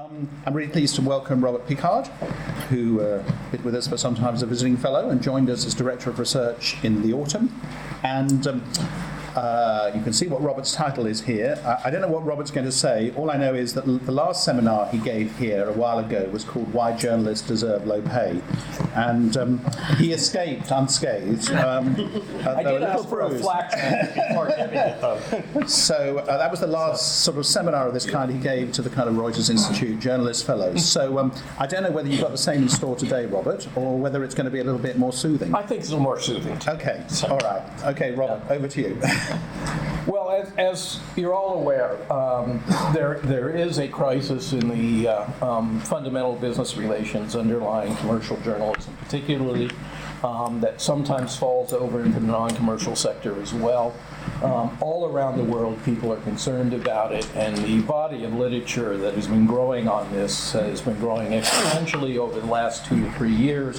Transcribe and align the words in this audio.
Um, 0.00 0.30
I'm 0.46 0.54
really 0.54 0.72
pleased 0.72 0.94
to 0.94 1.02
welcome 1.02 1.44
Robert 1.44 1.66
Picard, 1.66 2.06
who 2.70 3.02
uh, 3.02 3.22
been 3.50 3.62
with 3.62 3.74
us 3.74 3.86
for 3.86 3.98
some 3.98 4.14
time 4.14 4.32
as 4.32 4.42
a 4.42 4.46
visiting 4.46 4.78
fellow 4.78 5.10
and 5.10 5.20
joined 5.20 5.50
us 5.50 5.66
as 5.66 5.74
Director 5.74 6.08
of 6.08 6.18
Research 6.18 6.82
in 6.82 7.02
the 7.02 7.12
autumn. 7.12 7.60
And 8.02 8.46
um, 8.46 8.64
uh, 9.36 9.92
you 9.94 10.02
can 10.02 10.12
see 10.12 10.26
what 10.26 10.42
Robert's 10.42 10.74
title 10.74 11.06
is 11.06 11.20
here. 11.20 11.60
I, 11.64 11.88
I, 11.88 11.90
don't 11.90 12.00
know 12.00 12.08
what 12.08 12.24
Robert's 12.24 12.50
going 12.50 12.66
to 12.66 12.72
say. 12.72 13.12
All 13.16 13.30
I 13.30 13.36
know 13.36 13.54
is 13.54 13.74
that 13.74 13.84
the 13.84 14.12
last 14.12 14.44
seminar 14.44 14.86
he 14.88 14.98
gave 14.98 15.36
here 15.38 15.68
a 15.68 15.72
while 15.72 15.98
ago 15.98 16.28
was 16.32 16.44
called 16.44 16.72
Why 16.72 16.92
Journalists 16.96 17.46
Deserve 17.46 17.86
Low 17.86 18.02
Pay. 18.02 18.40
And 18.94 19.36
um, 19.36 19.60
he 19.98 20.12
escaped 20.12 20.70
unscathed. 20.70 21.50
Um, 21.52 21.94
I 22.46 22.62
did 22.62 22.82
ask 22.82 23.08
for 23.08 23.20
a 23.20 23.30
flak 23.38 23.70
before 24.14 24.48
giving 24.48 24.78
it, 24.78 25.00
though. 25.00 25.20
So 25.66 26.18
uh, 26.18 26.38
that 26.38 26.50
was 26.50 26.60
the 26.60 26.66
last 26.66 27.22
sort 27.22 27.38
of 27.38 27.46
seminar 27.46 27.86
of 27.86 27.94
this 27.94 28.08
kind 28.08 28.30
he 28.32 28.38
gave 28.38 28.72
to 28.72 28.82
the 28.82 28.90
kind 28.90 29.08
of 29.08 29.14
Reuters 29.14 29.50
Institute 29.50 30.00
Journalist 30.00 30.46
Fellows. 30.46 30.86
So 30.86 31.18
um, 31.18 31.32
I 31.58 31.66
don't 31.66 31.82
know 31.82 31.90
whether 31.90 32.08
you've 32.08 32.20
got 32.20 32.32
the 32.32 32.38
same 32.38 32.62
in 32.62 32.68
store 32.68 32.96
today, 32.96 33.26
Robert, 33.26 33.68
or 33.76 33.98
whether 33.98 34.24
it's 34.24 34.34
going 34.34 34.46
to 34.46 34.50
be 34.50 34.60
a 34.60 34.64
little 34.64 34.80
bit 34.80 34.98
more 34.98 35.12
soothing. 35.12 35.54
I 35.54 35.62
think 35.62 35.80
it's 35.80 35.90
a 35.90 35.92
little 35.92 36.02
more 36.02 36.18
soothing. 36.18 36.58
Okay, 36.66 37.04
all 37.28 37.38
right. 37.38 37.62
Okay, 37.84 38.12
Robert, 38.12 38.42
yeah. 38.46 38.56
over 38.56 38.68
to 38.68 38.80
you. 38.80 38.98
Well, 40.06 40.30
as, 40.30 40.50
as, 40.56 41.00
you're 41.14 41.34
all 41.34 41.54
aware, 41.54 41.96
um, 42.12 42.62
there 42.92 43.20
there 43.22 43.50
is 43.50 43.78
a 43.78 43.86
crisis 43.86 44.52
in 44.52 44.68
the 44.68 45.08
uh, 45.08 45.46
um, 45.46 45.78
fundamental 45.80 46.34
business 46.36 46.76
relations 46.76 47.36
underlying 47.36 47.94
commercial 47.96 48.36
journalism, 48.40 48.96
particularly 49.04 49.70
um, 50.24 50.60
that 50.62 50.80
sometimes 50.80 51.36
falls 51.36 51.72
over 51.72 52.02
into 52.02 52.18
the 52.18 52.26
non-commercial 52.26 52.96
sector 52.96 53.40
as 53.40 53.52
well. 53.52 53.94
Um, 54.42 54.76
all 54.80 55.06
around 55.06 55.36
the 55.36 55.44
world, 55.44 55.78
people 55.84 56.10
are 56.12 56.20
concerned 56.20 56.72
about 56.72 57.12
it, 57.12 57.28
and 57.34 57.54
the 57.58 57.82
body 57.82 58.24
of 58.24 58.32
literature 58.32 58.96
that 58.96 59.12
has 59.12 59.26
been 59.26 59.46
growing 59.46 59.86
on 59.86 60.10
this 60.12 60.52
has 60.52 60.80
been 60.80 60.98
growing 60.98 61.32
exponentially 61.32 62.16
over 62.16 62.40
the 62.40 62.46
last 62.46 62.86
two 62.86 63.04
to 63.04 63.12
three 63.12 63.34
years, 63.34 63.78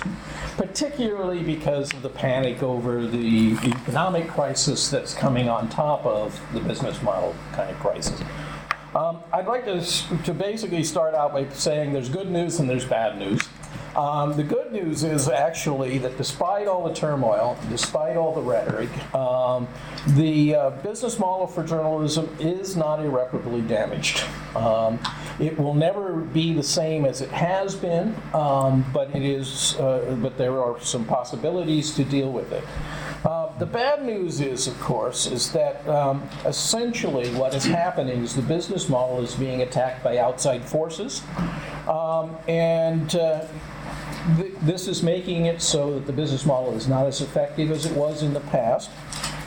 particularly 0.58 1.42
because 1.42 1.92
of 1.94 2.04
the 2.04 2.10
panic 2.10 2.62
over 2.62 3.08
the 3.08 3.54
economic 3.64 4.28
crisis 4.28 4.88
that's 4.90 5.16
coming 5.16 5.50
on 5.50 5.68
top 5.68 6.06
of 6.06 6.40
the 6.54 6.60
business 6.60 7.02
model 7.02 7.36
kind 7.54 7.72
of 7.72 7.80
crisis. 7.80 8.22
Um, 8.94 9.24
I'd 9.34 9.48
like 9.48 9.66
to, 9.66 9.82
to 10.26 10.34
basically 10.34 10.84
start 10.84 11.16
out 11.16 11.34
by 11.34 11.48
saying 11.50 11.94
there's 11.94 12.10
good 12.10 12.30
news 12.30 12.60
and 12.60 12.70
there's 12.70 12.86
bad 12.86 13.18
news. 13.18 13.42
Um, 13.96 14.38
the 14.38 14.44
good 14.44 14.72
news 14.72 15.04
is 15.04 15.28
actually 15.28 15.98
that 16.00 16.18
despite 16.18 16.68
all 16.68 16.88
the 16.88 16.94
turmoil, 16.94 17.58
despite 17.70 18.16
all 18.16 18.34
the 18.34 18.42
rhetoric, 18.42 18.90
um, 19.14 19.68
the 20.10 20.56
uh, 20.56 20.70
business 20.82 21.20
model 21.20 21.46
for 21.46 21.64
journalism 21.64 22.30
is 22.40 22.78
not 22.78 23.00
irreparably 23.00 23.62
damaged. 23.62 24.24
Um, 24.56 25.00
it 25.40 25.58
will 25.58 25.74
never 25.74 26.18
be 26.18 26.54
the 26.54 26.64
same 26.64 27.06
as 27.06 27.22
it 27.22 27.30
has 27.30 27.76
been, 27.76 28.16
um, 28.34 28.86
but 28.94 29.14
it 29.16 29.24
is. 29.24 29.76
Uh, 29.78 30.18
but 30.22 30.38
there 30.38 30.62
are 30.62 30.80
some 30.80 31.06
possibilities 31.06 31.94
to 31.96 32.04
deal 32.04 32.32
with 32.32 32.52
it. 32.52 32.64
Uh, 33.26 33.56
the 33.60 33.66
bad 33.66 34.04
news 34.04 34.42
is, 34.42 34.68
of 34.68 34.80
course, 34.80 35.28
is 35.28 35.52
that 35.52 35.88
um, 35.88 36.28
essentially 36.46 37.30
what 37.36 37.54
is 37.54 37.64
happening 37.64 38.24
is 38.24 38.36
the 38.36 38.42
business 38.42 38.90
model 38.90 39.22
is 39.22 39.36
being 39.36 39.62
attacked 39.62 40.04
by 40.04 40.18
outside 40.18 40.64
forces, 40.64 41.22
um, 41.88 42.36
and 42.48 43.16
uh, 43.16 43.46
th- 44.38 44.54
this 44.62 44.88
is 44.88 45.04
making 45.04 45.46
it 45.46 45.62
so 45.62 45.94
that 45.96 46.06
the 46.06 46.14
business 46.14 46.46
model 46.46 46.74
is 46.76 46.88
not 46.88 47.06
as 47.06 47.22
effective 47.22 47.72
as 47.72 47.86
it 47.86 47.96
was 47.96 48.24
in 48.24 48.34
the 48.34 48.40
past, 48.40 48.90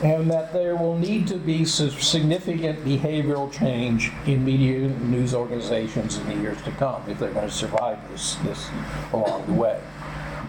and 0.03 0.29
that 0.29 0.53
there 0.53 0.75
will 0.75 0.97
need 0.97 1.27
to 1.27 1.37
be 1.37 1.65
significant 1.65 2.83
behavioral 2.83 3.51
change 3.51 4.11
in 4.25 4.43
media 4.43 4.87
news 4.87 5.33
organizations 5.33 6.17
in 6.17 6.27
the 6.27 6.35
years 6.35 6.61
to 6.63 6.71
come 6.71 7.01
if 7.09 7.17
they're 7.19 7.31
going 7.31 7.47
to 7.47 7.53
survive 7.53 7.97
this, 8.11 8.35
this 8.43 8.69
along 9.13 9.45
the 9.47 9.53
way. 9.53 9.79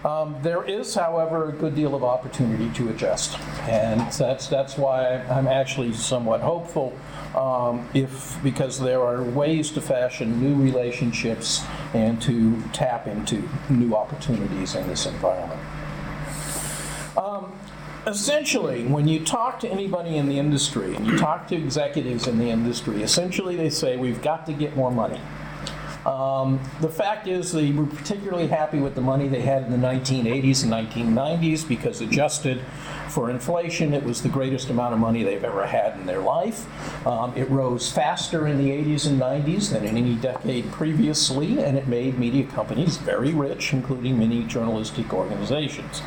Um, 0.05 0.35
there 0.41 0.63
is, 0.63 0.93
however, 0.93 1.49
a 1.49 1.51
good 1.51 1.75
deal 1.75 1.95
of 1.95 2.03
opportunity 2.03 2.69
to 2.75 2.89
adjust, 2.89 3.39
and 3.67 3.99
that's 4.11 4.47
that's 4.47 4.77
why 4.77 5.17
I'm 5.29 5.47
actually 5.47 5.91
somewhat 5.93 6.41
hopeful 6.41 6.93
um, 7.37 7.87
if 7.93 8.41
because 8.41 8.79
there 8.79 9.01
are 9.01 9.21
ways 9.21 9.69
to 9.71 9.81
fashion 9.81 10.41
new 10.41 10.61
relationships 10.61 11.63
and 11.93 12.19
to 12.23 12.61
tap 12.73 13.05
into 13.05 13.47
new 13.69 13.95
opportunities 13.95 14.73
in 14.73 14.87
this 14.87 15.05
environment. 15.05 15.61
Um, 17.15 17.51
essentially, 18.07 18.87
when 18.87 19.07
you 19.07 19.23
talk 19.23 19.59
to 19.59 19.69
anybody 19.69 20.17
in 20.17 20.27
the 20.27 20.39
industry 20.39 20.95
and 20.95 21.05
you 21.05 21.15
talk 21.17 21.47
to 21.49 21.55
executives 21.55 22.27
in 22.27 22.39
the 22.39 22.49
industry, 22.49 23.03
essentially 23.03 23.55
they 23.55 23.69
say 23.69 23.97
we've 23.97 24.21
got 24.21 24.47
to 24.47 24.53
get 24.53 24.75
more 24.75 24.91
money. 24.91 25.21
Um, 26.07 26.61
the 26.79 26.87
fact 26.87 27.27
is, 27.27 27.51
they 27.51 27.71
were 27.71 27.85
particularly 27.85 28.47
happy 28.47 28.79
with 28.79 28.95
the 28.95 29.01
money 29.01 29.27
they 29.27 29.41
had 29.41 29.63
in 29.63 29.71
the 29.71 29.87
1980s 29.87 30.63
and 30.63 30.71
1990s 30.71 31.67
because 31.67 31.99
adjusted 31.99 32.61
for 33.09 33.29
inflation, 33.29 33.93
it 33.93 34.03
was 34.03 34.21
the 34.21 34.29
greatest 34.29 34.69
amount 34.69 34.93
of 34.93 34.99
money 34.99 35.23
they've 35.23 35.43
ever 35.43 35.65
had 35.65 35.99
in 35.99 36.05
their 36.05 36.21
life. 36.21 36.65
Um, 37.05 37.33
it 37.35 37.49
rose 37.49 37.91
faster 37.91 38.47
in 38.47 38.57
the 38.57 38.69
80s 38.69 39.07
and 39.07 39.19
90s 39.19 39.71
than 39.71 39.83
in 39.83 39.97
any 39.97 40.15
decade 40.15 40.71
previously, 40.71 41.59
and 41.59 41.77
it 41.77 41.87
made 41.87 42.17
media 42.17 42.45
companies 42.45 42.95
very 42.97 43.33
rich, 43.33 43.73
including 43.73 44.17
many 44.17 44.43
journalistic 44.45 45.13
organizations. 45.13 46.01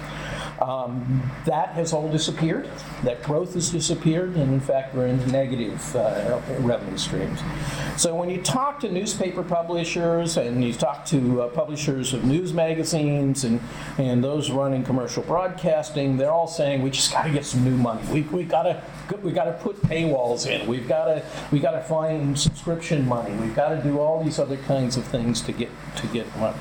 Um, 0.60 1.22
that 1.46 1.70
has 1.70 1.92
all 1.92 2.10
disappeared. 2.10 2.68
That 3.02 3.22
growth 3.22 3.54
has 3.54 3.70
disappeared, 3.70 4.36
and 4.36 4.52
in 4.52 4.60
fact, 4.60 4.94
we're 4.94 5.06
in 5.06 5.26
negative 5.30 5.96
uh, 5.96 6.40
revenue 6.58 6.98
streams. 6.98 7.40
So 7.96 8.14
when 8.14 8.28
you 8.28 8.42
talk 8.42 8.80
to 8.80 8.92
newspaper 8.92 9.42
publishers 9.42 10.36
and 10.36 10.62
you 10.62 10.74
talk 10.74 11.06
to 11.06 11.42
uh, 11.42 11.48
publishers 11.48 12.12
of 12.12 12.24
news 12.24 12.52
magazines 12.52 13.44
and, 13.44 13.60
and 13.96 14.22
those 14.22 14.50
running 14.50 14.84
commercial 14.84 15.22
broadcasting, 15.22 16.18
they're 16.18 16.30
all 16.30 16.48
saying 16.48 16.82
we 16.82 16.90
just 16.90 17.10
got 17.10 17.22
to 17.24 17.30
get 17.30 17.46
some 17.46 17.64
new 17.64 17.76
money. 17.76 18.02
We 18.12 18.22
we 18.22 18.44
got 18.44 18.64
to 18.64 18.82
we 19.18 19.32
got 19.32 19.44
to 19.44 19.52
put 19.52 19.80
paywalls 19.82 20.46
in. 20.46 20.66
We've 20.66 20.86
got 20.86 21.06
to 21.06 21.22
we 21.50 21.58
got 21.58 21.72
to 21.72 21.82
find 21.82 22.38
subscription 22.38 23.06
money. 23.06 23.34
We've 23.34 23.54
got 23.54 23.70
to 23.70 23.82
do 23.82 23.98
all 23.98 24.22
these 24.22 24.38
other 24.38 24.56
kinds 24.56 24.96
of 24.96 25.04
things 25.04 25.40
to 25.42 25.52
get 25.52 25.70
to 25.96 26.06
get 26.08 26.34
money. 26.36 26.58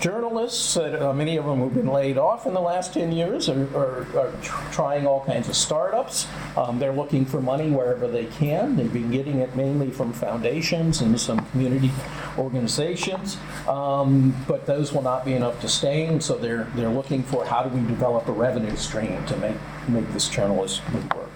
Journalists, 0.00 0.76
uh, 0.76 1.12
many 1.14 1.36
of 1.36 1.44
them 1.44 1.58
who've 1.58 1.72
been 1.72 1.86
laid 1.86 2.18
off 2.18 2.46
in 2.46 2.54
the 2.54 2.60
last 2.60 2.92
10 2.92 3.12
years, 3.12 3.48
are, 3.48 3.62
are, 3.76 4.18
are 4.18 4.32
tr- 4.42 4.72
trying 4.72 5.06
all 5.06 5.24
kinds 5.24 5.48
of 5.48 5.56
startups. 5.56 6.26
Um, 6.56 6.78
they're 6.78 6.92
looking 6.92 7.24
for 7.24 7.40
money 7.40 7.70
wherever 7.70 8.08
they 8.08 8.26
can. 8.26 8.76
They've 8.76 8.92
been 8.92 9.10
getting 9.10 9.38
it 9.38 9.54
mainly 9.54 9.90
from 9.90 10.12
foundations 10.12 11.00
and 11.00 11.18
some 11.20 11.46
community 11.46 11.90
organizations, 12.36 13.38
um, 13.68 14.34
but 14.48 14.66
those 14.66 14.92
will 14.92 15.02
not 15.02 15.24
be 15.24 15.34
enough 15.34 15.60
to 15.60 15.68
sustain. 15.72 16.20
So 16.20 16.36
they're 16.36 16.64
they're 16.76 16.88
looking 16.88 17.22
for 17.22 17.44
how 17.44 17.62
do 17.62 17.76
we 17.76 17.86
develop 17.86 18.28
a 18.28 18.32
revenue 18.32 18.76
stream 18.76 19.24
to 19.26 19.36
make 19.38 19.56
make 19.88 20.12
this 20.12 20.28
journalism 20.28 20.84
work. 21.16 21.31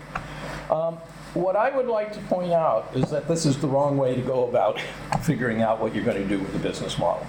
Um, 0.70 0.98
what 1.34 1.54
I 1.54 1.74
would 1.74 1.86
like 1.86 2.12
to 2.14 2.20
point 2.22 2.52
out 2.52 2.90
is 2.94 3.10
that 3.10 3.28
this 3.28 3.44
is 3.44 3.58
the 3.58 3.68
wrong 3.68 3.98
way 3.98 4.14
to 4.14 4.22
go 4.22 4.48
about 4.48 4.80
figuring 5.22 5.62
out 5.62 5.80
what 5.80 5.94
you're 5.94 6.04
going 6.04 6.22
to 6.22 6.28
do 6.28 6.38
with 6.38 6.52
the 6.52 6.58
business 6.58 6.98
model. 6.98 7.26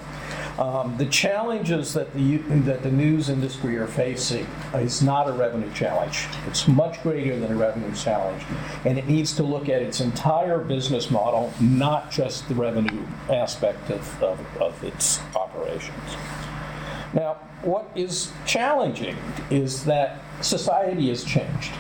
Um, 0.58 0.98
the 0.98 1.06
challenges 1.06 1.94
that 1.94 2.14
the 2.16 2.38
that 2.38 2.82
the 2.82 2.90
news 2.90 3.30
industry 3.30 3.78
are 3.78 3.86
facing 3.86 4.48
is 4.74 5.04
not 5.04 5.30
a 5.30 5.32
revenue 5.32 5.72
challenge. 5.74 6.26
It's 6.48 6.68
much 6.68 7.02
greater 7.04 7.40
than 7.40 7.52
a 7.52 7.56
revenue 7.56 7.94
challenge, 7.94 8.44
and 8.84 8.98
it 8.98 9.08
needs 9.08 9.36
to 9.36 9.44
look 9.44 9.70
at 9.70 9.84
its 9.84 10.00
entire 10.02 10.58
business 10.58 11.12
model, 11.12 11.54
not 11.60 12.10
just 12.10 12.50
the 12.50 12.56
revenue 12.56 13.06
aspect 13.30 13.92
of, 13.92 14.24
of, 14.24 14.40
of 14.58 14.84
its 14.84 15.20
operations. 15.36 16.16
Now, 17.14 17.36
what 17.62 17.92
is 17.96 18.32
challenging 18.48 19.16
is 19.52 19.86
that 19.86 20.20
society 20.42 21.10
has 21.10 21.24
changed 21.24 21.72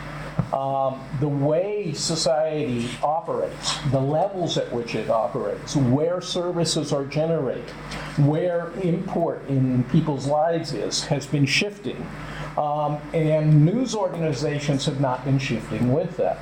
um, 0.53 1.03
the 1.19 1.27
way 1.27 1.91
society 1.93 2.89
operates, 3.03 3.77
the 3.91 3.99
levels 3.99 4.57
at 4.57 4.71
which 4.71 4.95
it 4.95 5.09
operates, 5.09 5.75
where 5.75 6.21
services 6.21 6.93
are 6.93 7.05
generated, 7.05 7.69
where 8.17 8.71
import 8.81 9.45
in 9.47 9.83
people's 9.85 10.25
lives 10.25 10.73
is, 10.73 11.03
has 11.05 11.25
been 11.25 11.45
shifting. 11.45 12.07
Um, 12.57 12.97
and 13.13 13.65
news 13.65 13.93
organizations 13.93 14.85
have 14.85 14.99
not 14.99 15.23
been 15.25 15.37
shifting 15.37 15.93
with 15.93 16.17
that. 16.17 16.39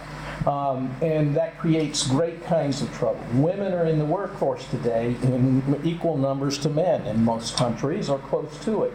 Um, 0.48 0.96
and 1.02 1.36
that 1.36 1.58
creates 1.58 2.06
great 2.06 2.44
kinds 2.44 2.82
of 2.82 2.94
trouble. 2.94 3.20
Women 3.34 3.74
are 3.74 3.86
in 3.86 3.98
the 3.98 4.06
workforce 4.06 4.66
today 4.68 5.16
in 5.24 5.82
equal 5.84 6.18
numbers 6.18 6.60
to 6.60 6.70
men 6.70 7.08
in 7.08 7.24
most 7.24 7.58
countries 7.58 8.10
or 8.10 8.20
close 8.20 8.56
to 8.66 8.84
it. 8.84 8.94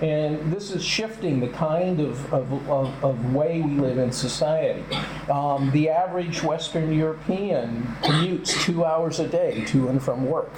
And 0.00 0.52
this 0.52 0.70
is 0.70 0.84
shifting 0.84 1.40
the 1.40 1.48
kind 1.48 2.00
of, 2.00 2.32
of, 2.32 2.70
of, 2.70 3.04
of 3.04 3.34
way 3.34 3.60
we 3.60 3.72
live 3.72 3.98
in 3.98 4.12
society. 4.12 4.84
Um, 5.28 5.70
the 5.72 5.88
average 5.88 6.42
Western 6.42 6.92
European 6.92 7.82
commutes 8.02 8.60
two 8.62 8.84
hours 8.84 9.18
a 9.18 9.26
day 9.26 9.64
to 9.66 9.88
and 9.88 10.00
from 10.02 10.26
work. 10.26 10.52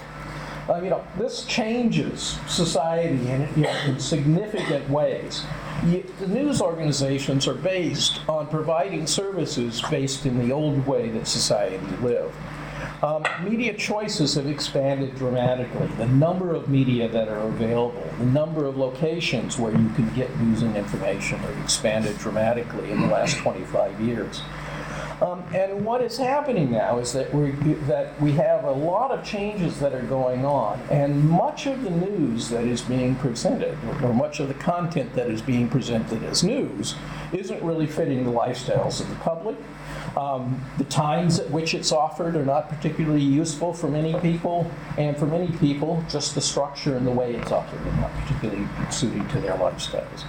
Uh, 0.69 0.81
you 0.83 0.91
know, 0.91 1.05
this 1.19 1.45
changes 1.47 2.39
society 2.47 3.29
in, 3.31 3.49
you 3.57 3.63
know, 3.63 3.77
in 3.87 3.99
significant 3.99 4.89
ways. 4.91 5.43
the 5.83 6.29
news 6.29 6.61
organizations 6.61 7.49
are 7.49 7.55
based 7.55 8.21
on 8.29 8.47
providing 8.47 9.07
services 9.07 9.83
based 9.91 10.27
in 10.27 10.47
the 10.47 10.53
old 10.53 10.87
way 10.87 11.09
that 11.09 11.27
society 11.27 11.85
lived. 12.03 12.35
Um, 13.03 13.25
media 13.43 13.75
choices 13.75 14.35
have 14.35 14.47
expanded 14.47 15.17
dramatically. 15.17 15.87
The 15.97 16.07
number 16.07 16.55
of 16.55 16.69
media 16.69 17.09
that 17.09 17.29
are 17.29 17.41
available, 17.41 18.03
the 18.19 18.27
number 18.27 18.67
of 18.67 18.77
locations 18.77 19.59
where 19.59 19.73
you 19.73 19.89
can 19.91 20.13
get 20.15 20.39
news 20.41 20.63
and 20.63 20.77
information 20.77 21.39
have 21.39 21.59
expanded 21.63 22.19
dramatically 22.19 22.91
in 22.91 23.01
the 23.01 23.07
last 23.07 23.37
25 23.39 24.01
years. 24.01 24.43
Um, 25.21 25.45
and 25.53 25.85
what 25.85 26.01
is 26.01 26.17
happening 26.17 26.71
now 26.71 26.99
is 26.99 27.13
that 27.13 27.33
we 27.35 27.51
that 27.87 28.19
we 28.23 28.33
have 28.33 28.65
a 28.65 28.71
lot 28.71 29.11
of 29.11 29.23
changes 29.23 29.79
that 29.81 29.93
are 29.93 30.03
going 30.03 30.47
on, 30.47 30.81
and 30.91 31.29
much 31.29 31.67
of 31.67 31.83
the 31.83 31.91
news 31.91 32.49
that 32.49 32.65
is 32.65 32.81
being 32.81 33.15
presented, 33.17 33.77
or 34.03 34.15
much 34.15 34.41
of 34.41 34.49
the 34.49 34.55
content 34.55 35.13
that 35.15 35.29
is 35.29 35.43
being 35.43 35.69
presented 35.69 36.23
as 36.25 36.43
news, 36.43 36.95
isn't 37.33 37.63
really 37.63 37.87
fitting 37.87 38.25
the 38.25 38.33
lifestyles 38.33 39.01
of 39.01 39.11
the 39.11 39.17
public. 39.17 39.57
Um, 40.17 40.61
the 40.79 40.85
times 40.85 41.39
at 41.39 41.51
which 41.51 41.75
it's 41.75 41.93
offered 41.93 42.37
are 42.37 42.45
not 42.45 42.69
particularly 42.69 43.23
useful 43.23 43.73
for 43.73 43.89
many 43.89 44.19
people, 44.21 44.71
and 44.99 45.17
for 45.17 45.27
many 45.27 45.49
people, 45.59 46.05
just 46.09 46.35
the 46.35 46.41
structure 46.41 46.97
and 46.97 47.07
the 47.07 47.13
way 47.13 47.35
it's 47.35 47.53
offered 47.53 47.81
are 47.81 47.97
not 48.01 48.13
particularly 48.15 48.67
suited 48.91 49.29
to 49.31 49.41
their 49.41 49.55
lifestyles. 49.55 50.25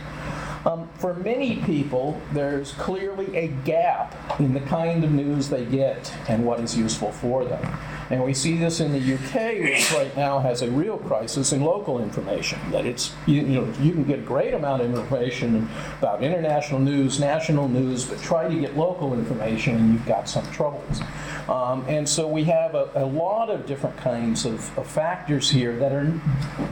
Um, 0.66 0.88
for 0.96 1.16
many 1.16 1.58
people, 1.58 2.22
there's 2.34 2.74
clearly 2.74 3.36
a 3.36 3.48
gap 3.66 4.40
in 4.40 4.54
the 4.54 4.60
kind 4.62 5.04
of 5.04 5.12
news 5.12 5.50
they 5.50 5.66
get 5.66 6.14
and 6.28 6.46
what 6.46 6.60
is 6.60 6.78
useful 6.78 7.12
for 7.12 7.46
them. 7.46 7.78
And 8.12 8.24
we 8.24 8.34
see 8.34 8.58
this 8.58 8.82
in 8.82 8.92
the 8.92 9.00
UK, 9.00 9.64
which 9.64 9.92
right 9.94 10.16
now 10.18 10.40
has 10.40 10.62
a 10.62 10.70
real 10.70 10.98
crisis 10.98 11.54
in 11.54 11.62
local 11.62 12.04
information. 12.04 12.60
That 12.70 12.86
it's 12.86 13.14
you, 13.26 13.42
you, 13.42 13.62
know 13.62 13.74
you 13.80 13.94
can 13.94 14.04
get 14.04 14.20
a 14.20 14.22
great 14.22 14.54
amount 14.54 14.82
of 14.82 14.90
information 14.90 15.70
about 15.98 16.22
international 16.22 16.82
news, 16.82 17.20
national 17.20 17.70
news, 17.70 18.06
but 18.06 18.22
try 18.22 18.50
to 18.50 18.60
get 18.60 18.76
local 18.76 19.14
information 19.14 19.78
and 19.78 19.94
you've 19.94 20.06
got 20.06 20.28
some 20.28 20.46
troubles. 20.52 21.02
Um, 21.48 21.86
and 21.88 22.08
so 22.08 22.28
we 22.28 22.44
have 22.44 22.76
a, 22.76 22.92
a 22.96 23.06
lot 23.06 23.50
of 23.50 23.66
different 23.66 23.98
kinds 23.98 24.46
of, 24.46 24.78
of 24.78 24.88
factors 24.88 25.50
here 25.50 25.76
that 25.78 25.94
are 25.94 26.12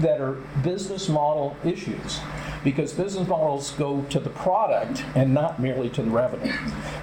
that 0.01 0.19
are 0.19 0.33
business 0.61 1.07
model 1.07 1.55
issues 1.63 2.19
because 2.63 2.93
business 2.93 3.27
models 3.27 3.71
go 3.71 4.01
to 4.09 4.19
the 4.19 4.29
product 4.29 5.03
and 5.15 5.33
not 5.33 5.59
merely 5.59 5.89
to 5.89 6.01
the 6.01 6.09
revenue. 6.09 6.53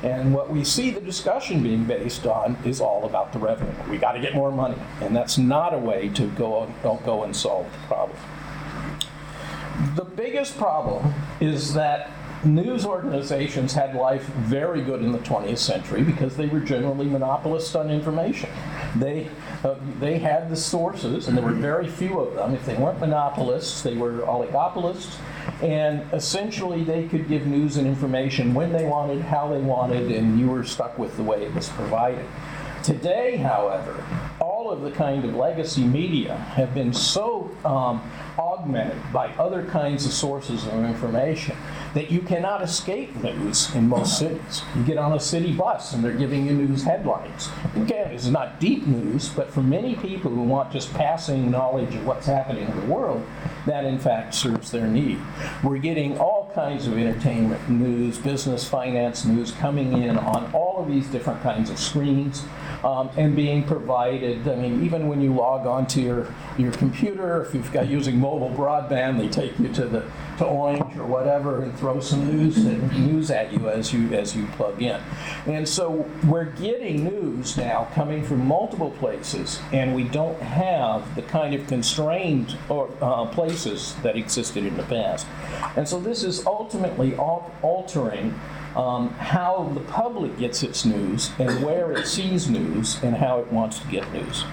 And 0.03 0.35
what 0.35 0.51
we 0.51 0.65
see 0.65 0.91
the 0.91 1.01
discussion 1.01 1.63
being 1.63 1.85
based 1.85 2.27
on 2.27 2.57
is 2.65 2.81
all 2.81 3.05
about 3.05 3.33
the 3.33 3.39
revenue. 3.39 3.73
We 3.91 3.99
got 3.99 4.13
to 4.13 4.21
get 4.21 4.35
more 4.35 4.53
money, 4.53 4.77
and 5.01 5.15
that's 5.15 5.39
not 5.39 5.75
a 5.75 5.79
way 5.79 6.11
to 6.11 6.27
go, 6.29 6.73
don't 6.83 7.05
go 7.05 7.25
and 7.25 7.35
solve 7.35 7.71
the 7.73 7.87
problem. 7.87 8.19
The 9.95 10.05
biggest 10.05 10.57
problem 10.57 11.13
is 11.41 11.75
that 11.75 12.11
news 12.45 12.87
organizations 12.87 13.73
had 13.73 13.95
life 13.95 14.25
very 14.25 14.83
good 14.83 15.03
in 15.03 15.13
the 15.13 15.19
20th 15.19 15.59
century 15.59 16.03
because 16.03 16.37
they 16.37 16.47
were 16.47 16.61
generally 16.61 17.07
monopolists 17.07 17.75
on 17.75 17.91
information. 17.91 18.51
They, 18.97 19.29
uh, 19.65 19.75
they 20.01 20.19
had 20.19 20.49
the 20.49 20.57
sources, 20.57 21.29
and 21.29 21.37
there 21.37 21.45
were 21.45 21.53
very 21.53 21.89
few 21.89 22.21
of 22.21 22.35
them. 22.35 22.55
If 22.55 22.65
they 22.65 22.77
weren't 22.77 23.01
monopolists, 23.01 23.83
they 23.83 23.95
were 23.97 24.21
oligopolists, 24.21 25.19
and 25.63 26.03
essentially 26.13 26.85
they 26.85 27.09
could 27.09 27.29
give 27.29 27.47
news 27.47 27.77
and 27.77 27.87
information 27.87 28.53
when 28.53 28.73
they 28.73 28.85
wanted, 28.85 29.23
how 29.23 29.49
they 29.49 29.61
wanted, 29.61 30.11
and 30.13 30.39
you 30.39 30.49
were 30.49 30.65
stuck 30.65 30.99
with 30.99 31.17
the 31.17 31.23
way 31.23 31.45
it 31.45 31.55
was 31.55 31.69
provided. 31.71 32.27
Today, 32.83 33.37
however, 33.37 34.05
all 34.39 34.71
of 34.71 34.83
the 34.83 34.91
kind 34.91 35.25
of 35.25 35.35
legacy 35.35 35.83
media 35.85 36.37
have 36.37 36.75
been 36.75 36.93
so 36.93 37.51
um, 37.65 38.09
augmented 38.39 39.01
by 39.13 39.29
other 39.35 39.65
kinds 39.65 40.07
of 40.07 40.13
sources 40.13 40.67
of 40.67 40.75
information 40.85 41.57
that 41.97 42.11
you 42.11 42.21
cannot 42.21 42.61
escape 42.61 43.17
news 43.23 43.75
in 43.75 43.89
most 43.89 44.19
cities. 44.19 44.61
You 44.77 44.85
get 44.85 44.99
on 44.99 45.15
a 45.15 45.19
city 45.19 45.55
bus 45.55 45.95
and 45.95 46.05
they're 46.05 46.13
giving 46.13 46.45
you 46.45 46.53
news 46.53 46.85
headlines. 46.85 47.49
Again, 47.75 48.11
it's 48.11 48.27
not 48.27 48.61
deep 48.61 48.87
news, 48.87 49.31
but 49.31 49.51
for 49.51 49.63
many 49.63 49.95
people 49.95 50.31
who 50.31 50.43
want 50.43 50.71
just 50.71 50.93
passing 50.93 51.51
knowledge 51.51 51.95
of 51.95 52.05
what's 52.05 52.27
happening 52.27 52.69
in 52.69 52.81
the 52.81 52.87
world, 52.87 53.27
that 53.65 53.87
in 53.87 53.99
fact 53.99 54.35
serves 54.35 54.71
their 54.71 54.87
need. 54.87 55.19
We're 55.65 55.79
getting 55.79 56.19
all 56.19 56.51
kinds 56.55 56.87
of 56.87 56.99
entertainment 56.99 57.67
news, 57.71 58.19
business, 58.19 58.69
finance 58.69 59.25
news 59.25 59.53
coming 59.53 60.03
in 60.03 60.19
on 60.19 60.53
all 60.53 60.83
of 60.83 60.89
these 60.89 61.07
different 61.07 61.43
kinds 61.43 61.71
of 61.71 61.79
screens 61.79 62.45
um, 62.85 63.11
and 63.17 63.35
being 63.35 63.65
provided. 63.65 64.47
I 64.49 64.57
mean, 64.57 64.85
even 64.85 65.09
when 65.09 65.21
you 65.21 65.35
log 65.35 65.67
onto 65.67 66.01
your, 66.01 66.35
your 66.59 66.73
computer, 66.73 67.45
if 67.45 67.55
you've 67.55 67.73
got 67.73 67.89
using 67.89 68.19
mobile 68.19 68.51
broadband, 68.51 69.19
they 69.19 69.29
take 69.29 69.59
you 69.59 69.69
to 69.75 69.87
the 69.87 70.05
to 70.39 70.45
Orange 70.45 70.97
or 70.97 71.07
whatever 71.07 71.63
and 71.63 71.77
throw 71.79 72.01
some 72.01 72.27
news 72.27 72.59
and 72.59 73.07
news 73.07 73.31
at 73.31 73.53
you 73.53 73.69
as 73.69 73.93
you 73.93 74.13
as 74.13 74.37
you 74.37 74.47
plug 74.49 74.83
in. 74.83 75.01
And 75.47 75.69
so 75.69 76.09
we're 76.27 76.45
getting 76.45 77.05
news 77.05 77.57
now 77.57 77.89
coming 77.95 78.23
from 78.23 78.47
multiple 78.47 78.91
places, 78.91 79.61
and 79.73 79.95
we 79.95 80.05
don't 80.05 80.41
have 80.41 81.15
the 81.15 81.23
kind 81.23 81.55
of 81.55 81.67
constrained 81.67 82.57
or, 82.69 82.91
uh, 83.01 83.27
places 83.27 83.95
that 84.03 84.17
existed 84.17 84.65
in 84.65 84.77
the 84.77 84.83
past. 84.85 85.27
And 85.77 85.89
so 85.89 85.99
this 86.01 86.23
is 86.23 86.45
ultimately 86.47 87.17
altering 87.17 88.39
um, 88.77 89.09
how 89.15 89.71
the 89.75 89.81
public 89.81 90.39
gets 90.39 90.63
its 90.63 90.85
news 90.85 91.33
and 91.39 91.65
where 91.65 91.93
it 91.93 92.07
sees 92.07 92.49
news 92.49 93.03
and 93.03 93.17
how 93.17 93.39
it 93.41 93.51
wants 93.51 93.79
to 93.81 93.89
get 93.89 94.13
news. 94.13 94.45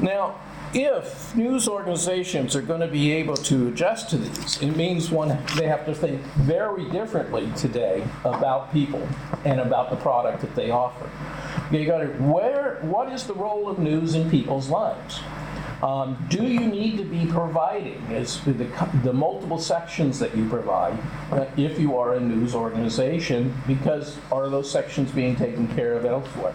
Now, 0.00 0.38
if 0.74 1.34
news 1.34 1.68
organizations 1.68 2.54
are 2.54 2.60
going 2.60 2.80
to 2.80 2.88
be 2.88 3.10
able 3.12 3.36
to 3.36 3.68
adjust 3.68 4.10
to 4.10 4.18
these, 4.18 4.60
it 4.60 4.76
means 4.76 5.10
one 5.10 5.28
they 5.56 5.66
have 5.66 5.86
to 5.86 5.94
think 5.94 6.20
very 6.34 6.84
differently 6.90 7.50
today 7.56 8.06
about 8.24 8.70
people 8.72 9.08
and 9.46 9.60
about 9.60 9.88
the 9.88 9.96
product 9.96 10.42
that 10.42 10.54
they 10.54 10.70
offer. 10.70 11.08
You 11.74 11.86
got 11.86 11.98
to 11.98 12.08
where 12.22 12.78
what 12.82 13.10
is 13.10 13.24
the 13.24 13.34
role 13.34 13.68
of 13.68 13.78
news 13.78 14.14
in 14.14 14.30
people's 14.30 14.68
lives? 14.68 15.20
Um, 15.82 16.16
do 16.30 16.42
you 16.42 16.60
need 16.60 16.96
to 16.98 17.04
be 17.04 17.26
providing 17.26 18.02
the, 18.08 18.88
the 19.04 19.12
multiple 19.12 19.58
sections 19.58 20.18
that 20.18 20.34
you 20.36 20.48
provide 20.48 20.98
uh, 21.30 21.46
if 21.56 21.78
you 21.78 21.98
are 21.98 22.14
a 22.14 22.20
news 22.20 22.54
organization 22.54 23.54
because 23.66 24.16
are 24.32 24.48
those 24.48 24.70
sections 24.70 25.10
being 25.12 25.36
taken 25.36 25.68
care 25.68 25.92
of 25.92 26.06
elsewhere? 26.06 26.54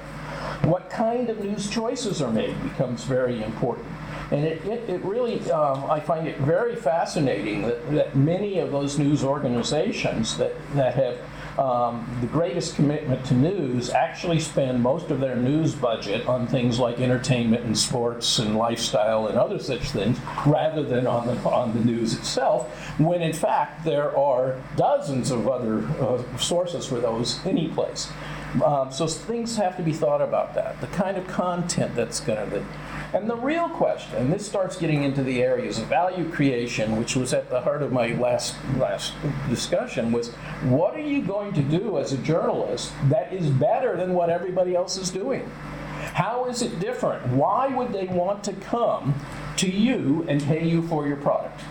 What 0.64 0.90
kind 0.90 1.30
of 1.30 1.44
news 1.44 1.70
choices 1.70 2.22
are 2.22 2.32
made 2.32 2.62
becomes 2.64 3.04
very 3.04 3.44
important. 3.44 3.88
And 4.32 4.46
it, 4.46 4.64
it, 4.66 4.90
it 4.90 5.04
really, 5.04 5.52
um, 5.52 5.90
I 5.90 6.00
find 6.00 6.28
it 6.28 6.38
very 6.38 6.76
fascinating 6.76 7.64
that, 7.64 7.92
that 7.92 8.16
many 8.16 8.60
of 8.60 8.72
those 8.72 8.98
news 8.98 9.24
organizations 9.24 10.38
that, 10.38 10.54
that 10.74 10.96
have 10.96 11.18
um, 11.62 12.18
the 12.22 12.28
greatest 12.28 12.76
commitment 12.76 13.24
to 13.28 13.36
news 13.36 13.92
actually 13.92 14.40
spend 14.40 14.82
most 14.82 15.12
of 15.12 15.20
their 15.20 15.36
news 15.36 15.76
budget 15.76 16.26
on 16.28 16.48
things 16.48 16.80
like 16.80 17.00
entertainment 17.00 17.64
and 17.64 17.78
sports 17.78 18.40
and 18.40 18.58
lifestyle 18.58 19.28
and 19.28 19.38
other 19.38 19.60
such 19.60 19.92
things 19.92 20.18
rather 20.48 20.82
than 20.82 21.06
on 21.06 21.28
the, 21.28 21.36
on 21.48 21.72
the 21.74 21.86
news 21.86 22.16
itself, 22.16 22.68
when 23.00 23.22
in 23.22 23.34
fact 23.34 23.86
there 23.86 24.18
are 24.18 24.60
dozens 24.76 25.30
of 25.30 25.48
other 25.48 25.84
uh, 26.02 26.38
sources 26.38 26.88
for 26.88 27.00
those 27.00 27.40
any 27.46 27.68
place. 27.68 28.12
Um, 28.66 28.92
so 28.92 29.06
things 29.08 29.56
have 29.58 29.78
to 29.78 29.84
be 29.84 29.94
thought 29.94 30.22
about 30.22 30.56
that. 30.56 30.82
The 30.82 30.88
kind 30.88 31.16
of 31.16 31.28
content 31.28 31.96
that's 31.96 32.20
going 32.20 32.50
to 32.50 32.66
and 33.14 33.30
the 33.30 33.36
real 33.36 33.68
question, 33.68 34.16
and 34.16 34.32
this 34.32 34.46
starts 34.46 34.78
getting 34.78 35.04
into 35.04 35.22
the 35.22 35.44
areas 35.44 35.80
of 35.80 35.88
value 35.88 36.30
creation, 36.30 36.98
which 36.98 37.16
was 37.16 37.34
at 37.34 37.50
the 37.50 37.60
heart 37.60 37.82
of 37.82 37.92
my 37.92 38.14
last 38.14 38.56
last 38.78 39.14
discussion, 39.50 40.12
was 40.12 40.30
what 40.64 40.96
are 40.96 41.02
you 41.02 41.22
going 41.22 41.54
to 41.54 41.62
do 41.62 41.98
as 41.98 42.14
a 42.14 42.18
journalist 42.18 42.94
that 43.10 43.34
is 43.34 43.50
better 43.50 43.98
than 43.98 44.14
what 44.14 44.30
everybody 44.30 44.76
else 44.76 44.98
is 44.98 45.10
doing? 45.10 45.50
How 46.14 46.46
is 46.46 46.62
it 46.62 46.80
different? 46.80 47.28
Why 47.28 47.68
would 47.68 47.92
they 47.92 48.06
want 48.06 48.44
to 48.46 48.54
come 48.54 49.14
to 49.58 49.70
you 49.70 50.26
and 50.30 50.42
pay 50.42 50.66
you 50.66 50.82
for 50.88 51.08
your 51.08 51.18
product 51.18 51.62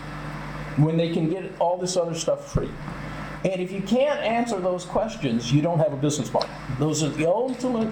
when 0.77 0.95
they 0.95 1.11
can 1.11 1.29
get 1.29 1.59
all 1.59 1.77
this 1.77 1.97
other 1.97 2.15
stuff 2.15 2.51
free? 2.51 2.69
And 3.43 3.59
if 3.59 3.71
you 3.71 3.81
can't 3.81 4.19
answer 4.19 4.59
those 4.59 4.85
questions, 4.85 5.51
you 5.51 5.61
don't 5.61 5.79
have 5.79 5.93
a 5.93 5.97
business 5.97 6.31
model. 6.31 6.49
Those 6.77 7.01
are 7.01 7.09
the 7.09 7.27
ultimate 7.27 7.91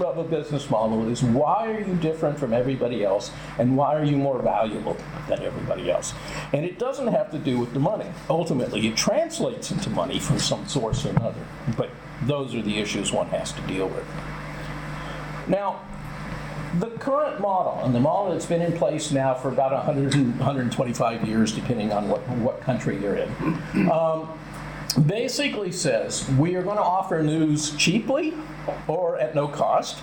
of 0.00 0.18
a 0.18 0.24
business 0.24 0.68
model 0.68 1.08
is 1.08 1.22
why 1.22 1.72
are 1.72 1.80
you 1.80 1.94
different 1.96 2.38
from 2.38 2.52
everybody 2.52 3.04
else 3.04 3.30
and 3.58 3.76
why 3.76 3.94
are 3.94 4.04
you 4.04 4.16
more 4.16 4.42
valuable 4.42 4.96
than 5.28 5.42
everybody 5.42 5.90
else? 5.90 6.12
And 6.52 6.64
it 6.64 6.78
doesn't 6.78 7.06
have 7.08 7.30
to 7.30 7.38
do 7.38 7.58
with 7.58 7.72
the 7.72 7.80
money. 7.80 8.06
Ultimately, 8.28 8.86
it 8.88 8.96
translates 8.96 9.70
into 9.70 9.90
money 9.90 10.18
from 10.18 10.40
some 10.40 10.66
source 10.66 11.06
or 11.06 11.10
another. 11.10 11.46
But 11.76 11.90
those 12.22 12.54
are 12.54 12.62
the 12.62 12.78
issues 12.78 13.12
one 13.12 13.28
has 13.28 13.52
to 13.52 13.62
deal 13.62 13.86
with. 13.88 14.06
Now, 15.46 15.82
the 16.80 16.90
current 16.90 17.40
model, 17.40 17.80
and 17.84 17.94
the 17.94 18.00
model 18.00 18.32
that's 18.32 18.46
been 18.46 18.62
in 18.62 18.72
place 18.72 19.12
now 19.12 19.34
for 19.34 19.48
about 19.48 19.72
100, 19.72 20.14
125 20.14 21.24
years, 21.24 21.52
depending 21.52 21.92
on 21.92 22.08
what, 22.08 22.26
what 22.38 22.60
country 22.60 23.00
you're 23.00 23.16
in, 23.16 23.30
um, 23.90 24.28
basically 24.94 25.72
says 25.72 26.28
we 26.38 26.54
are 26.56 26.62
going 26.62 26.76
to 26.76 26.82
offer 26.82 27.22
news 27.22 27.74
cheaply 27.76 28.34
or 28.88 29.18
at 29.18 29.34
no 29.34 29.48
cost. 29.48 29.98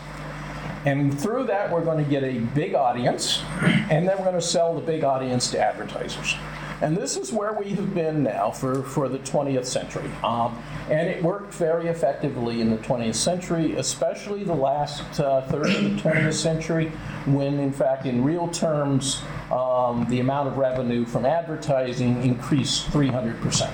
And 0.85 1.17
through 1.19 1.45
that, 1.45 1.71
we're 1.71 1.83
going 1.83 2.03
to 2.03 2.09
get 2.09 2.23
a 2.23 2.39
big 2.39 2.73
audience, 2.73 3.43
and 3.61 4.07
then 4.07 4.17
we're 4.17 4.25
going 4.25 4.33
to 4.33 4.41
sell 4.41 4.73
the 4.73 4.81
big 4.81 5.03
audience 5.03 5.51
to 5.51 5.59
advertisers. 5.59 6.35
And 6.81 6.97
this 6.97 7.15
is 7.15 7.31
where 7.31 7.53
we 7.53 7.69
have 7.69 7.93
been 7.93 8.23
now 8.23 8.49
for, 8.49 8.81
for 8.81 9.07
the 9.07 9.19
20th 9.19 9.65
century. 9.65 10.09
Um, 10.23 10.61
and 10.89 11.07
it 11.07 11.21
worked 11.21 11.53
very 11.53 11.87
effectively 11.87 12.59
in 12.59 12.71
the 12.71 12.77
20th 12.77 13.13
century, 13.15 13.75
especially 13.75 14.43
the 14.43 14.55
last 14.55 15.19
uh, 15.19 15.41
third 15.43 15.67
of 15.67 15.83
the 15.83 16.01
20th 16.01 16.33
century, 16.33 16.87
when, 17.27 17.59
in 17.59 17.71
fact, 17.71 18.07
in 18.07 18.23
real 18.23 18.47
terms, 18.47 19.21
um, 19.51 20.07
the 20.09 20.19
amount 20.19 20.47
of 20.47 20.57
revenue 20.57 21.05
from 21.05 21.23
advertising 21.23 22.23
increased 22.23 22.87
300%. 22.87 23.71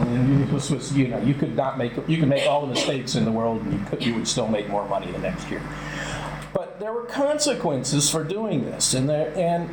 This 0.00 0.70
was, 0.70 0.96
you 0.96 1.08
know, 1.08 1.18
you 1.18 1.34
could 1.34 1.56
not 1.56 1.78
make, 1.78 1.92
you 2.08 2.18
could 2.18 2.28
make 2.28 2.46
all 2.46 2.60
the 2.62 2.68
mistakes 2.68 3.14
in 3.14 3.24
the 3.24 3.32
world 3.32 3.62
and 3.62 3.72
you 3.72 3.86
could, 3.86 4.04
you 4.04 4.14
would 4.14 4.28
still 4.28 4.48
make 4.48 4.68
more 4.68 4.88
money 4.88 5.10
the 5.10 5.18
next 5.18 5.50
year. 5.50 5.62
But 6.52 6.78
there 6.80 6.92
were 6.92 7.04
consequences 7.04 8.10
for 8.10 8.22
doing 8.24 8.64
this, 8.64 8.92
and 8.92 9.08
there, 9.08 9.32
and 9.36 9.68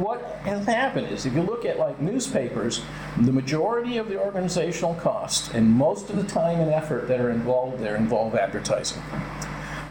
what 0.00 0.20
has 0.44 0.64
happened 0.64 1.08
is, 1.08 1.26
if 1.26 1.34
you 1.34 1.42
look 1.42 1.64
at 1.64 1.78
like 1.78 2.00
newspapers, 2.00 2.82
the 3.18 3.32
majority 3.32 3.96
of 3.96 4.08
the 4.08 4.16
organizational 4.16 4.94
costs 4.94 5.52
and 5.52 5.68
most 5.68 6.08
of 6.08 6.16
the 6.16 6.22
time 6.22 6.60
and 6.60 6.70
effort 6.70 7.08
that 7.08 7.20
are 7.20 7.30
involved 7.30 7.80
there 7.80 7.96
involve 7.96 8.36
advertising, 8.36 9.02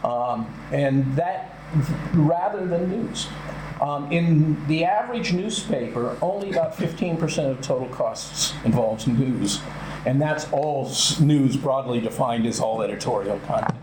um, 0.02 0.46
and 0.72 1.14
that 1.14 1.58
rather 2.14 2.66
than 2.66 2.88
news. 2.88 3.28
Um, 3.80 4.12
in 4.12 4.66
the 4.66 4.84
average 4.84 5.32
newspaper, 5.32 6.16
only 6.20 6.50
about 6.50 6.74
15% 6.76 7.50
of 7.50 7.60
total 7.62 7.88
costs 7.88 8.52
involves 8.64 9.06
news, 9.06 9.60
and 10.04 10.20
that's 10.20 10.50
all 10.52 10.92
news 11.18 11.56
broadly 11.56 12.00
defined 12.00 12.46
as 12.46 12.60
all 12.60 12.82
editorial 12.82 13.38
content. 13.40 13.78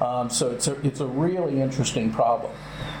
Um, 0.00 0.30
so 0.30 0.50
it's 0.50 0.68
a, 0.68 0.80
it's 0.86 1.00
a 1.00 1.06
really 1.06 1.60
interesting 1.60 2.12
problem. 2.12 2.52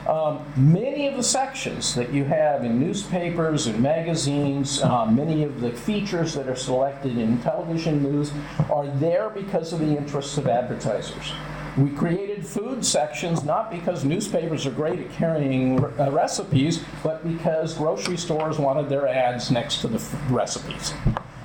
Um, 0.08 0.44
many 0.56 1.06
of 1.06 1.16
the 1.16 1.22
sections 1.22 1.94
that 1.94 2.12
you 2.12 2.24
have 2.24 2.64
in 2.64 2.80
newspapers 2.80 3.66
and 3.66 3.80
magazines, 3.80 4.82
uh, 4.82 5.06
many 5.06 5.44
of 5.44 5.60
the 5.60 5.70
features 5.70 6.34
that 6.34 6.48
are 6.48 6.56
selected 6.56 7.18
in 7.18 7.40
television 7.42 8.02
news 8.02 8.32
are 8.70 8.86
there 8.86 9.28
because 9.30 9.72
of 9.72 9.80
the 9.80 9.96
interests 9.96 10.38
of 10.38 10.48
advertisers. 10.48 11.32
We 11.78 11.90
created 11.90 12.44
food 12.44 12.84
sections 12.84 13.44
not 13.44 13.70
because 13.70 14.04
newspapers 14.04 14.66
are 14.66 14.72
great 14.72 14.98
at 14.98 15.12
carrying 15.12 15.78
uh, 15.78 16.10
recipes, 16.10 16.82
but 17.04 17.22
because 17.22 17.74
grocery 17.74 18.16
stores 18.16 18.58
wanted 18.58 18.88
their 18.88 19.06
ads 19.06 19.52
next 19.52 19.80
to 19.82 19.88
the 19.88 19.98
f- 19.98 20.30
recipes. 20.30 20.92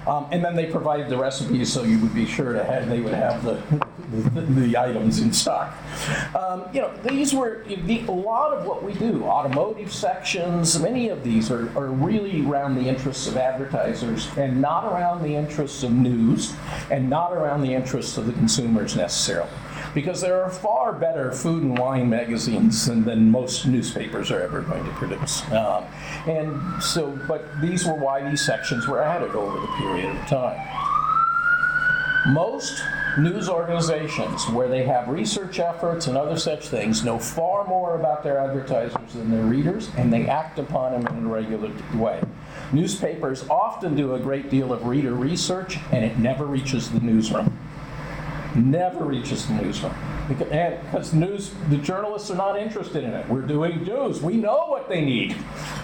Um, 0.07 0.25
and 0.31 0.43
then 0.43 0.55
they 0.55 0.65
provided 0.65 1.07
the 1.07 1.17
recipes 1.17 1.71
so 1.71 1.83
you 1.83 1.99
would 1.99 2.15
be 2.15 2.25
sure 2.25 2.51
to 2.53 2.63
have, 2.63 2.89
they 2.89 2.99
would 2.99 3.13
have 3.13 3.43
the, 3.43 3.61
the, 4.11 4.41
the 4.61 4.75
items 4.77 5.19
in 5.19 5.31
stock. 5.31 5.71
Um, 6.35 6.63
you 6.73 6.81
know, 6.81 6.91
these 7.03 7.31
were, 7.33 7.63
the, 7.67 8.03
a 8.07 8.11
lot 8.11 8.53
of 8.53 8.65
what 8.65 8.81
we 8.81 8.93
do, 8.93 9.23
automotive 9.25 9.93
sections, 9.93 10.79
many 10.79 11.09
of 11.09 11.23
these 11.23 11.51
are, 11.51 11.69
are 11.77 11.91
really 11.91 12.43
around 12.43 12.73
the 12.73 12.89
interests 12.89 13.27
of 13.27 13.37
advertisers 13.37 14.27
and 14.35 14.59
not 14.59 14.85
around 14.85 15.21
the 15.21 15.35
interests 15.35 15.83
of 15.83 15.91
news 15.91 16.55
and 16.89 17.07
not 17.07 17.33
around 17.33 17.61
the 17.61 17.73
interests 17.73 18.17
of 18.17 18.25
the 18.25 18.33
consumers 18.33 18.95
necessarily 18.95 19.49
because 19.93 20.21
there 20.21 20.43
are 20.43 20.49
far 20.49 20.93
better 20.93 21.31
food 21.31 21.63
and 21.63 21.77
wine 21.77 22.09
magazines 22.09 22.85
than, 22.85 23.03
than 23.03 23.29
most 23.29 23.65
newspapers 23.65 24.31
are 24.31 24.41
ever 24.41 24.61
going 24.61 24.83
to 24.83 24.91
produce. 24.91 25.49
Um, 25.51 25.85
and 26.27 26.83
so, 26.83 27.11
but 27.27 27.45
these 27.61 27.85
were 27.85 27.93
why 27.93 28.27
these 28.27 28.45
sections 28.45 28.87
were 28.87 29.01
added 29.01 29.35
over 29.35 29.59
the 29.59 29.67
period 29.77 30.15
of 30.15 30.27
time. 30.27 30.59
Most 32.33 32.81
news 33.17 33.49
organizations 33.49 34.47
where 34.49 34.67
they 34.67 34.83
have 34.83 35.07
research 35.07 35.59
efforts 35.59 36.07
and 36.07 36.17
other 36.17 36.37
such 36.37 36.67
things 36.69 37.03
know 37.03 37.19
far 37.19 37.67
more 37.67 37.99
about 37.99 38.23
their 38.23 38.39
advertisers 38.39 39.13
than 39.13 39.29
their 39.29 39.43
readers, 39.43 39.89
and 39.97 40.11
they 40.11 40.25
act 40.27 40.57
upon 40.57 40.93
them 40.93 41.17
in 41.17 41.25
a 41.25 41.29
regular 41.29 41.69
way. 41.95 42.21
Newspapers 42.71 43.47
often 43.49 43.95
do 43.95 44.15
a 44.15 44.19
great 44.19 44.49
deal 44.49 44.73
of 44.73 44.87
reader 44.87 45.13
research, 45.13 45.77
and 45.91 46.03
it 46.03 46.17
never 46.17 46.45
reaches 46.45 46.89
the 46.89 46.99
newsroom 47.01 47.59
never 48.55 49.03
reaches 49.03 49.47
the 49.47 49.53
newsroom. 49.53 49.93
Because, 50.27 51.13
news, 51.13 51.51
the 51.69 51.77
journalists 51.77 52.31
are 52.31 52.35
not 52.35 52.57
interested 52.57 53.03
in 53.03 53.11
it. 53.11 53.27
We're 53.27 53.41
doing 53.41 53.83
news. 53.83 54.21
We 54.21 54.37
know 54.37 54.65
what 54.67 54.87
they 54.87 55.03
need. 55.03 55.35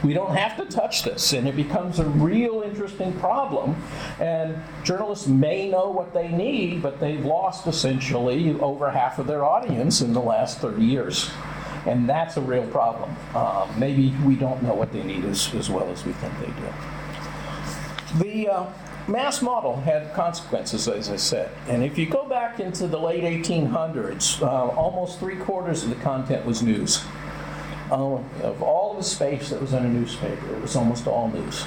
We 0.04 0.14
don't 0.14 0.36
have 0.36 0.56
to 0.58 0.66
touch 0.66 1.04
this, 1.04 1.34
and 1.34 1.48
it 1.48 1.56
becomes 1.56 2.00
a 2.00 2.06
real 2.06 2.62
interesting 2.62 3.12
problem. 3.20 3.76
And 4.20 4.56
journalists 4.84 5.28
may 5.28 5.70
know 5.70 5.90
what 5.90 6.14
they 6.14 6.30
need, 6.30 6.82
but 6.82 7.00
they've 7.00 7.24
lost 7.26 7.68
essentially 7.68 8.58
over 8.60 8.90
half 8.90 9.20
of 9.20 9.28
their 9.28 9.44
audience 9.44 10.02
in 10.02 10.14
the 10.14 10.22
last 10.22 10.60
30 10.60 10.86
years. 10.86 11.30
And 11.86 12.08
that's 12.08 12.38
a 12.38 12.42
real 12.42 12.68
problem. 12.68 13.16
Uh, 13.34 13.68
maybe 13.78 14.14
we 14.26 14.36
don't 14.36 14.62
know 14.64 14.74
what 14.74 14.92
they 14.94 15.04
need 15.04 15.26
as, 15.26 15.54
as 15.56 15.70
well 15.70 15.90
as 15.90 16.06
we 16.06 16.14
think 16.14 16.34
they 16.40 16.46
do. 16.46 18.24
The 18.24 18.50
uh, 18.50 18.66
mass 19.10 19.42
model 19.42 19.76
had 19.82 20.14
consequences, 20.14 20.88
as 20.88 21.10
I 21.10 21.16
said. 21.16 21.52
And 21.68 21.84
if 21.84 21.98
you 21.98 22.06
go 22.06 22.28
back 22.28 22.60
into 22.60 22.88
the 22.88 23.00
late 23.00 23.24
1800s, 23.24 24.42
uh, 24.42 24.68
almost 24.70 25.20
three 25.20 25.36
quarters 25.36 25.84
of 25.84 25.90
the 25.90 25.96
content 25.98 26.46
was 26.46 26.62
news. 26.62 27.04
Uh, 27.92 28.22
of 28.44 28.62
all 28.62 28.94
the 28.94 29.04
space 29.04 29.50
that 29.50 29.60
was 29.60 29.74
in 29.74 29.84
a 29.84 29.90
newspaper, 29.90 30.56
it 30.56 30.62
was 30.62 30.76
almost 30.76 31.08
all 31.08 31.28
news. 31.30 31.66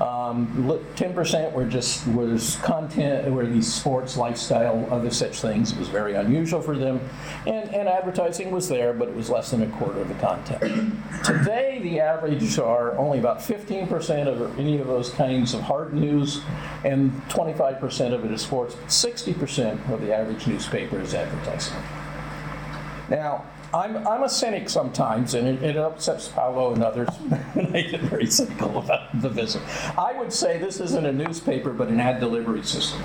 Um, 0.00 0.68
li- 0.68 0.80
10% 0.96 1.52
were 1.52 1.66
just 1.66 2.06
was 2.08 2.56
content, 2.56 3.30
were 3.30 3.46
these 3.46 3.72
sports, 3.72 4.16
lifestyle, 4.16 4.88
other 4.90 5.10
such 5.10 5.40
things. 5.40 5.72
It 5.72 5.78
was 5.78 5.88
very 5.88 6.14
unusual 6.14 6.60
for 6.60 6.76
them, 6.76 7.00
and, 7.46 7.72
and 7.74 7.88
advertising 7.88 8.50
was 8.50 8.68
there, 8.68 8.92
but 8.92 9.08
it 9.08 9.14
was 9.14 9.30
less 9.30 9.50
than 9.50 9.62
a 9.62 9.68
quarter 9.76 10.00
of 10.00 10.08
the 10.08 10.14
content. 10.14 10.94
Today, 11.24 11.80
the 11.82 12.00
average 12.00 12.58
are 12.58 12.96
only 12.98 13.18
about 13.18 13.38
15% 13.38 14.26
of 14.26 14.58
any 14.58 14.78
of 14.78 14.86
those 14.86 15.10
kinds 15.10 15.54
of 15.54 15.60
hard 15.60 15.92
news, 15.92 16.40
and 16.84 17.12
25% 17.28 18.12
of 18.12 18.24
it 18.24 18.30
is 18.30 18.42
sports. 18.42 18.74
60% 18.86 19.92
of 19.92 20.00
the 20.00 20.14
average 20.14 20.46
newspaper 20.46 21.00
is 21.00 21.14
advertising. 21.14 21.76
Now, 23.08 23.44
I'm, 23.74 24.06
I'm 24.06 24.22
a 24.22 24.28
cynic 24.28 24.68
sometimes, 24.68 25.34
and 25.34 25.46
it, 25.48 25.62
it 25.62 25.76
upsets 25.76 26.28
Paolo 26.28 26.74
and 26.74 26.82
others 26.84 27.08
when 27.54 27.74
I 27.74 27.82
get 27.82 28.00
very 28.02 28.26
cynical 28.26 28.78
about 28.78 29.20
the 29.22 29.28
visit. 29.30 29.62
I 29.98 30.12
would 30.12 30.32
say 30.32 30.58
this 30.58 30.80
isn't 30.80 31.06
a 31.06 31.12
newspaper, 31.12 31.70
but 31.72 31.88
an 31.88 31.98
ad 32.00 32.20
delivery 32.20 32.62
system. 32.62 33.02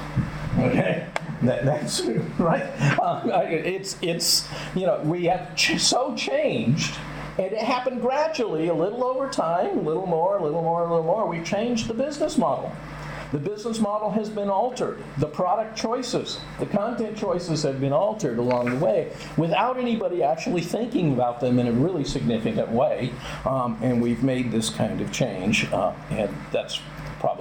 Okay? 0.59 1.07
That, 1.43 1.63
that's 1.65 2.01
right. 2.37 2.63
Um, 2.99 3.31
I- 3.31 3.43
it's, 3.45 3.97
it's, 4.01 4.47
you 4.75 4.85
know, 4.85 4.99
we 5.03 5.25
have 5.25 5.55
ch- 5.55 5.79
so 5.79 6.15
changed, 6.15 6.95
and 7.37 7.45
it 7.53 7.59
happened 7.61 8.01
gradually, 8.01 8.67
a 8.67 8.73
little 8.73 9.03
over 9.05 9.29
time, 9.29 9.77
a 9.77 9.81
little 9.81 10.07
more, 10.07 10.37
a 10.37 10.43
little 10.43 10.63
more, 10.63 10.81
a 10.81 10.89
little 10.89 11.03
more. 11.03 11.27
We 11.27 11.41
changed 11.43 11.87
the 11.87 11.93
business 11.93 12.37
model. 12.37 12.71
The 13.31 13.39
business 13.39 13.79
model 13.79 14.09
has 14.11 14.29
been 14.29 14.49
altered. 14.49 15.03
The 15.17 15.27
product 15.27 15.77
choices, 15.77 16.39
the 16.59 16.65
content 16.65 17.17
choices 17.17 17.63
have 17.63 17.81
been 17.81 17.91
altered 17.91 18.37
along 18.37 18.69
the 18.69 18.85
way 18.85 19.11
without 19.35 19.77
anybody 19.77 20.23
actually 20.23 20.61
thinking 20.61 21.13
about 21.13 21.41
them 21.41 21.59
in 21.59 21.67
a 21.67 21.71
really 21.71 22.05
significant 22.05 22.69
way. 22.69 23.11
Um, 23.45 23.77
and 23.81 24.01
we've 24.01 24.23
made 24.23 24.51
this 24.51 24.69
kind 24.69 25.01
of 25.01 25.11
change, 25.11 25.71
uh, 25.73 25.93
and 26.09 26.33
that's 26.51 26.79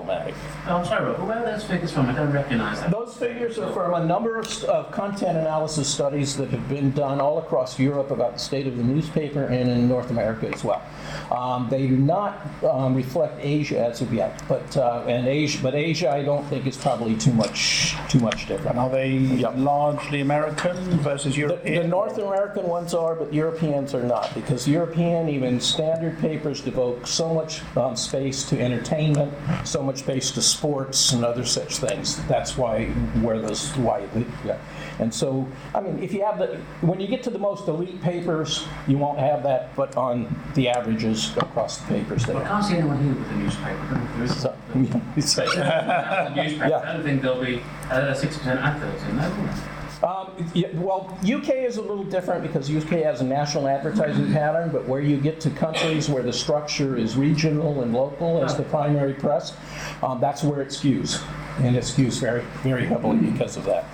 problematic. 0.06 0.34
Oh, 0.66 0.76
I'm 0.76 0.84
sorry, 0.84 1.04
Rob, 1.04 1.28
where 1.28 1.38
are 1.38 1.44
those 1.44 1.64
figures 1.64 1.92
from? 1.92 2.06
I 2.06 2.12
don't 2.12 2.32
recognize 2.32 2.80
that. 2.80 2.90
Those 2.90 3.16
figures 3.16 3.58
are 3.58 3.72
from 3.72 3.94
a 3.94 4.06
number 4.06 4.36
of, 4.38 4.46
st- 4.46 4.70
of 4.70 4.90
content 4.92 5.36
analysis 5.36 5.88
studies 5.88 6.36
that 6.36 6.50
have 6.50 6.68
been 6.68 6.92
done 6.92 7.20
all 7.20 7.38
across 7.38 7.78
Europe 7.78 8.10
about 8.10 8.34
the 8.34 8.38
state 8.38 8.66
of 8.66 8.76
the 8.76 8.82
newspaper 8.82 9.44
and 9.44 9.68
in 9.68 9.88
North 9.88 10.10
America 10.10 10.48
as 10.52 10.64
well. 10.64 10.82
Um, 11.30 11.68
they 11.70 11.86
do 11.86 11.96
not 11.96 12.46
um, 12.64 12.94
reflect 12.94 13.38
Asia 13.40 13.84
as 13.84 14.00
of 14.00 14.12
yet, 14.12 14.42
but 14.48 14.76
uh, 14.76 15.04
and 15.06 15.26
Asia, 15.26 15.58
but 15.62 15.74
Asia, 15.74 16.10
I 16.10 16.22
don't 16.22 16.44
think 16.46 16.66
is 16.66 16.76
probably 16.76 17.16
too 17.16 17.32
much 17.32 17.94
too 18.08 18.20
much 18.20 18.46
different. 18.46 18.78
Are 18.78 18.90
they 18.90 19.18
largely 19.18 20.20
American 20.20 20.76
versus 21.00 21.34
The, 21.34 21.40
European? 21.40 21.82
the 21.82 21.88
North 21.88 22.18
American 22.18 22.64
ones 22.68 22.94
are, 22.94 23.14
but 23.14 23.32
Europeans 23.32 23.94
are 23.94 24.02
not, 24.02 24.32
because 24.34 24.68
European, 24.68 25.28
even 25.28 25.60
standard 25.60 26.18
papers 26.18 26.60
devote 26.60 27.06
so 27.06 27.32
much 27.34 27.62
um, 27.76 27.96
space 27.96 28.48
to 28.48 28.60
entertainment, 28.60 29.32
so 29.64 29.82
much 29.82 29.95
space 29.96 30.30
to 30.32 30.42
sports 30.42 31.12
and 31.12 31.24
other 31.24 31.44
such 31.44 31.78
things. 31.78 32.24
That's 32.26 32.56
why 32.56 32.86
where 33.22 33.40
those 33.40 33.70
why 33.76 34.06
yeah. 34.44 34.58
And 34.98 35.12
so, 35.12 35.46
I 35.74 35.80
mean, 35.80 36.02
if 36.02 36.12
you 36.14 36.24
have 36.24 36.38
the 36.38 36.58
when 36.80 37.00
you 37.00 37.06
get 37.06 37.22
to 37.24 37.30
the 37.30 37.38
most 37.38 37.68
elite 37.68 38.00
papers, 38.02 38.66
you 38.86 38.96
won't 38.98 39.18
have 39.18 39.42
that, 39.42 39.74
but 39.76 39.96
on 39.96 40.34
the 40.54 40.68
averages 40.68 41.36
across 41.36 41.78
the 41.78 41.86
papers, 41.88 42.24
they 42.24 42.34
Well, 42.34 42.44
I 42.44 42.48
can't 42.48 42.64
see 42.64 42.76
anyone 42.76 43.02
here 43.02 43.14
with 43.14 43.30
a 43.30 43.34
newspaper. 43.36 43.68
I 43.68 43.90
don't 43.94 44.14
there 44.16 44.24
is 44.24 44.36
So, 44.40 44.54
so- 44.72 45.00
newspaper. 45.16 45.52
Yeah. 46.36 46.82
I 46.84 46.92
don't 46.92 47.02
think 47.02 47.22
there'll 47.22 47.42
be 47.44 47.62
uh, 47.90 48.12
6% 48.14 48.46
adverts 48.46 49.02
in 49.04 49.16
there, 49.16 49.30
will 49.30 49.44
there? 49.44 49.75
Um, 50.02 50.30
well, 50.74 51.18
UK 51.22 51.50
is 51.50 51.78
a 51.78 51.82
little 51.82 52.04
different 52.04 52.42
because 52.42 52.70
UK 52.70 53.02
has 53.02 53.20
a 53.20 53.24
national 53.24 53.66
advertising 53.66 54.32
pattern, 54.32 54.70
but 54.70 54.86
where 54.86 55.00
you 55.00 55.16
get 55.16 55.40
to 55.40 55.50
countries 55.50 56.08
where 56.08 56.22
the 56.22 56.32
structure 56.32 56.96
is 56.96 57.16
regional 57.16 57.82
and 57.82 57.94
local 57.94 58.44
as 58.44 58.56
the 58.56 58.62
primary 58.64 59.14
press, 59.14 59.56
um, 60.02 60.20
that's 60.20 60.42
where 60.42 60.60
it 60.60 60.68
skews. 60.68 61.22
And 61.60 61.74
it 61.76 61.84
skews 61.84 62.20
very, 62.20 62.42
very 62.62 62.86
heavily 62.86 63.18
because 63.18 63.56
of 63.56 63.64
that. 63.64 63.86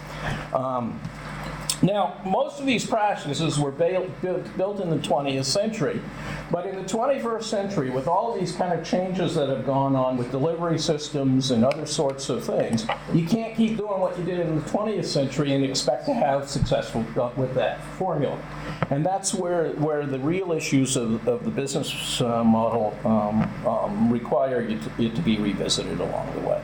Um, 0.52 1.00
Now, 1.82 2.20
most 2.24 2.60
of 2.60 2.66
these 2.66 2.86
practices 2.86 3.58
were 3.58 3.72
built, 3.72 4.06
in 4.22 4.90
the 4.90 4.98
20th 4.98 5.44
century, 5.44 6.00
but 6.50 6.64
in 6.64 6.76
the 6.76 6.84
21st 6.84 7.42
century, 7.42 7.90
with 7.90 8.06
all 8.06 8.38
these 8.38 8.52
kind 8.52 8.72
of 8.72 8.86
changes 8.86 9.34
that 9.34 9.48
have 9.48 9.66
gone 9.66 9.96
on 9.96 10.16
with 10.16 10.30
delivery 10.30 10.78
systems 10.78 11.50
and 11.50 11.64
other 11.64 11.84
sorts 11.84 12.28
of 12.28 12.44
things, 12.44 12.86
you 13.12 13.26
can't 13.26 13.56
keep 13.56 13.76
doing 13.76 14.00
what 14.00 14.16
you 14.16 14.24
did 14.24 14.38
in 14.38 14.54
the 14.54 14.62
20th 14.62 15.06
century 15.06 15.52
and 15.52 15.64
expect 15.64 16.06
to 16.06 16.14
have 16.14 16.48
successful 16.48 17.04
uh, 17.20 17.30
with 17.36 17.52
that 17.54 17.82
formula. 17.98 18.40
And 18.90 19.04
that's 19.04 19.34
where, 19.34 19.70
where 19.72 20.06
the 20.06 20.20
real 20.20 20.52
issues 20.52 20.96
of, 20.96 21.26
of 21.26 21.44
the 21.44 21.50
business 21.50 22.20
uh, 22.20 22.44
model 22.44 22.96
um, 23.04 23.42
um, 23.66 24.12
require 24.12 24.62
you 24.62 24.78
to, 24.78 25.02
it 25.02 25.16
to 25.16 25.22
be 25.22 25.38
revisited 25.38 25.98
along 25.98 26.32
the 26.34 26.48
way. 26.48 26.62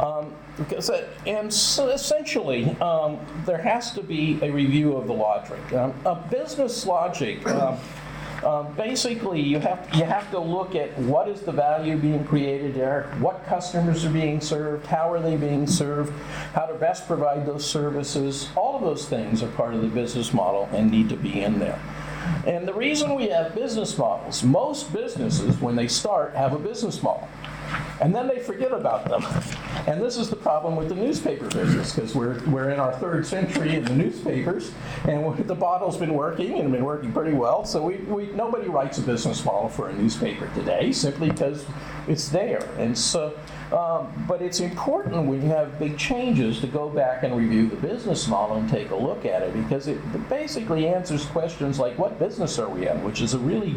Um, 0.00 0.32
because 0.56 0.90
it, 0.90 1.08
and 1.26 1.52
so 1.52 1.88
essentially, 1.88 2.70
um, 2.80 3.18
there 3.46 3.60
has 3.62 3.92
to 3.92 4.02
be 4.02 4.38
a 4.42 4.50
review 4.50 4.96
of 4.96 5.06
the 5.06 5.12
logic. 5.12 5.72
Um, 5.72 5.94
a 6.04 6.14
business 6.14 6.84
logic, 6.86 7.46
um, 7.46 7.78
um, 8.44 8.74
basically, 8.74 9.40
you 9.40 9.60
have 9.60 9.88
you 9.94 10.04
have 10.04 10.30
to 10.32 10.38
look 10.38 10.74
at 10.74 10.96
what 10.98 11.28
is 11.28 11.42
the 11.42 11.52
value 11.52 11.96
being 11.96 12.24
created 12.24 12.74
there, 12.74 13.04
what 13.20 13.44
customers 13.46 14.04
are 14.04 14.10
being 14.10 14.40
served, 14.40 14.86
how 14.86 15.12
are 15.12 15.20
they 15.20 15.36
being 15.36 15.66
served, 15.66 16.12
how 16.52 16.66
to 16.66 16.74
best 16.74 17.06
provide 17.06 17.46
those 17.46 17.64
services. 17.64 18.48
All 18.56 18.76
of 18.76 18.82
those 18.82 19.08
things 19.08 19.42
are 19.42 19.50
part 19.52 19.74
of 19.74 19.82
the 19.82 19.88
business 19.88 20.34
model 20.34 20.68
and 20.72 20.90
need 20.90 21.08
to 21.10 21.16
be 21.16 21.42
in 21.42 21.60
there. 21.60 21.80
And 22.46 22.66
the 22.66 22.74
reason 22.74 23.14
we 23.14 23.28
have 23.28 23.54
business 23.54 23.96
models, 23.96 24.42
most 24.42 24.92
businesses, 24.92 25.60
when 25.60 25.76
they 25.76 25.88
start, 25.88 26.34
have 26.34 26.52
a 26.52 26.58
business 26.58 27.02
model 27.02 27.28
and 28.00 28.14
then 28.14 28.28
they 28.28 28.38
forget 28.38 28.72
about 28.72 29.08
them. 29.08 29.24
And 29.86 30.00
this 30.00 30.16
is 30.16 30.30
the 30.30 30.36
problem 30.36 30.76
with 30.76 30.88
the 30.88 30.94
newspaper 30.94 31.48
business, 31.48 31.94
because 31.94 32.14
we're, 32.14 32.42
we're 32.46 32.70
in 32.70 32.80
our 32.80 32.92
third 32.94 33.26
century 33.26 33.74
in 33.76 33.84
the 33.84 33.94
newspapers, 33.94 34.72
and 35.04 35.36
the 35.46 35.54
bottle's 35.54 35.96
been 35.96 36.14
working 36.14 36.58
and 36.58 36.72
been 36.72 36.84
working 36.84 37.12
pretty 37.12 37.32
well. 37.32 37.64
So 37.64 37.82
we, 37.82 37.96
we, 37.98 38.26
nobody 38.32 38.68
writes 38.68 38.98
a 38.98 39.02
business 39.02 39.44
model 39.44 39.68
for 39.68 39.88
a 39.88 39.92
newspaper 39.92 40.50
today, 40.54 40.92
simply 40.92 41.30
because 41.30 41.64
it's 42.08 42.28
there. 42.28 42.68
And 42.78 42.96
so, 42.96 43.38
um, 43.72 44.24
but 44.28 44.42
it's 44.42 44.60
important 44.60 45.26
when 45.26 45.42
you 45.42 45.48
have 45.48 45.78
big 45.78 45.96
changes 45.98 46.60
to 46.60 46.66
go 46.66 46.88
back 46.88 47.22
and 47.22 47.36
review 47.36 47.68
the 47.68 47.76
business 47.76 48.28
model 48.28 48.56
and 48.56 48.68
take 48.68 48.90
a 48.90 48.96
look 48.96 49.24
at 49.24 49.42
it, 49.42 49.54
because 49.54 49.88
it 49.88 49.98
basically 50.28 50.86
answers 50.86 51.24
questions 51.26 51.78
like, 51.78 51.98
what 51.98 52.18
business 52.18 52.58
are 52.58 52.68
we 52.68 52.86
in? 52.88 53.02
Which 53.02 53.20
is 53.20 53.34
a 53.34 53.38
really 53.38 53.74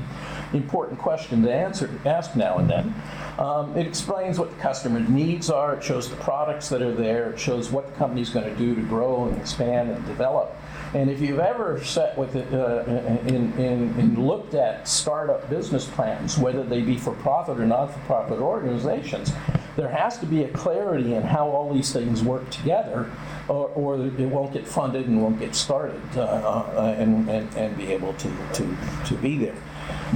important 0.53 0.99
question 0.99 1.41
to 1.43 1.53
answer, 1.53 1.89
ask 2.05 2.35
now 2.35 2.57
and 2.57 2.69
then. 2.69 2.93
Um, 3.39 3.75
it 3.77 3.87
explains 3.87 4.39
what 4.39 4.49
the 4.49 4.61
customer 4.61 4.99
needs 4.99 5.49
are. 5.49 5.75
It 5.75 5.83
shows 5.83 6.09
the 6.09 6.15
products 6.17 6.69
that 6.69 6.81
are 6.81 6.93
there. 6.93 7.31
It 7.31 7.39
shows 7.39 7.71
what 7.71 7.87
the 7.87 7.93
company's 7.93 8.29
going 8.29 8.45
to 8.45 8.55
do 8.55 8.75
to 8.75 8.81
grow 8.81 9.25
and 9.25 9.37
expand 9.37 9.89
and 9.89 10.05
develop. 10.05 10.55
And 10.95 11.09
if 11.09 11.19
you've 11.19 11.39
ever 11.39 11.83
sat 11.83 12.17
with 12.17 12.37
it 12.37 12.53
uh, 12.53 12.85
and, 12.87 13.53
and, 13.59 13.95
and 13.99 14.17
looked 14.17 14.53
at 14.53 14.87
startup 14.87 15.49
business 15.49 15.85
plans, 15.85 16.37
whether 16.37 16.63
they 16.63 16.79
be 16.79 16.97
for 16.97 17.11
profit 17.15 17.59
or 17.59 17.65
not 17.65 17.87
for 17.87 17.99
profit 18.05 18.39
organizations, 18.39 19.33
there 19.75 19.89
has 19.89 20.17
to 20.19 20.25
be 20.25 20.43
a 20.43 20.47
clarity 20.47 21.15
in 21.15 21.21
how 21.21 21.49
all 21.49 21.73
these 21.73 21.91
things 21.91 22.23
work 22.23 22.49
together, 22.49 23.11
or, 23.49 23.67
or 23.75 24.05
it 24.05 24.19
won't 24.19 24.53
get 24.53 24.65
funded 24.65 25.05
and 25.09 25.21
won't 25.21 25.37
get 25.37 25.53
started 25.53 26.01
uh, 26.15 26.21
uh, 26.21 26.95
and, 26.97 27.29
and, 27.29 27.53
and 27.57 27.75
be 27.75 27.91
able 27.91 28.13
to, 28.13 28.31
to, 28.53 28.77
to 29.05 29.15
be 29.15 29.37
there. 29.37 29.57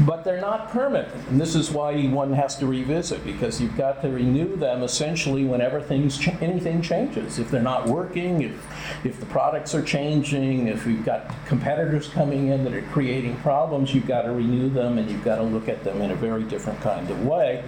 But 0.06 0.24
they're 0.24 0.40
not 0.40 0.70
permanent, 0.70 1.14
and 1.30 1.42
this 1.42 1.56
is 1.56 1.72
why 1.72 2.08
one 2.08 2.32
has 2.34 2.56
to 2.58 2.68
revisit 2.68 3.24
because 3.26 3.60
you've 3.60 3.76
got 3.76 4.02
to 4.02 4.10
renew 4.10 4.56
them 4.56 4.84
essentially 4.84 5.46
whenever 5.46 5.82
things 5.82 6.18
ch- 6.18 6.30
anything 6.42 6.82
changes. 6.82 7.40
If 7.40 7.52
they're 7.52 7.62
not 7.62 7.88
working, 7.88 8.42
if 8.44 8.66
if 9.04 9.20
the 9.20 9.26
products 9.26 9.76
are 9.76 9.82
changing, 9.82 10.68
if 10.68 10.86
you've 10.86 11.06
got 11.06 11.34
competitors 11.46 12.08
coming 12.08 12.48
in 12.48 12.64
that 12.64 12.74
are 12.74 12.82
creating 12.84 13.36
problems, 13.38 13.94
you've 13.94 14.08
got 14.08 14.24
to 14.24 14.32
renew 14.32 14.70
them 14.70 14.98
and 14.98 15.10
you've 15.10 15.24
got 15.24 15.38
to 15.38 15.44
look 15.44 15.68
at 15.68 15.84
them 15.84 16.02
in 16.02 16.12
a 16.12 16.16
very 16.16 16.44
different 16.44 16.80
kind 16.82 17.10
of 17.10 17.26
way. 17.26 17.64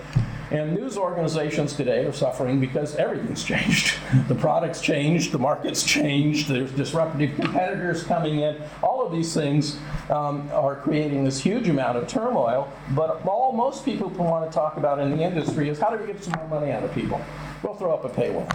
And 0.51 0.75
news 0.75 0.98
organizations 0.98 1.74
today 1.74 2.03
are 2.03 2.12
suffering 2.12 2.60
because 2.60 2.98
everything's 2.98 3.43
changed. 3.43 3.98
The 4.27 4.36
products 4.36 4.81
changed, 4.81 5.31
the 5.31 5.39
market's 5.39 5.84
changed, 5.84 6.50
there's 6.50 6.72
disruptive 6.74 7.34
competitors 7.36 8.03
coming 8.03 8.41
in. 8.41 8.62
All 8.84 9.05
of 9.05 9.13
these 9.13 9.34
things 9.34 9.79
um, 10.10 10.50
are 10.51 10.75
creating 10.75 11.24
this 11.24 11.39
huge 11.39 11.70
amount 11.70 11.98
of 11.98 12.08
turmoil. 12.10 12.72
But 12.91 13.25
all 13.25 13.53
most 13.53 13.86
people 13.86 14.10
want 14.10 14.50
to 14.50 14.53
talk 14.53 14.75
about 14.75 15.00
in 15.00 15.15
the 15.15 15.24
industry 15.24 15.70
is 15.70 15.79
how 15.79 15.89
do 15.89 15.98
we 15.98 16.12
get 16.12 16.22
some 16.22 16.34
more 16.38 16.60
money 16.60 16.72
out 16.72 16.84
of 16.84 16.93
people? 16.93 17.22
We'll 17.63 17.75
throw 17.75 17.93
up 17.93 18.03
a 18.03 18.09
paywall. 18.09 18.53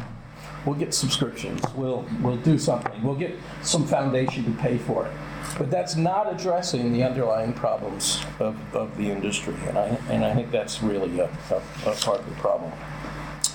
We'll 0.67 0.75
get 0.75 0.93
subscriptions. 0.93 1.63
We'll, 1.75 2.05
we'll 2.21 2.37
do 2.39 2.59
something. 2.59 3.03
We'll 3.03 3.15
get 3.15 3.37
some 3.63 3.87
foundation 3.87 4.45
to 4.45 4.51
pay 4.61 4.79
for 4.79 5.07
it. 5.07 5.13
But 5.57 5.71
that's 5.71 5.95
not 5.97 6.33
addressing 6.33 6.93
the 6.93 7.05
underlying 7.05 7.53
problems 7.53 8.21
of, 8.41 8.57
of 8.75 8.97
the 8.97 9.11
industry. 9.11 9.55
And 9.69 9.79
I, 9.79 9.87
and 10.11 10.25
I 10.25 10.35
think 10.35 10.51
that's 10.51 10.83
really 10.83 11.21
a, 11.21 11.31
a, 11.51 11.91
a 11.91 11.95
part 11.95 12.19
of 12.19 12.29
the 12.29 12.35
problem 12.35 12.73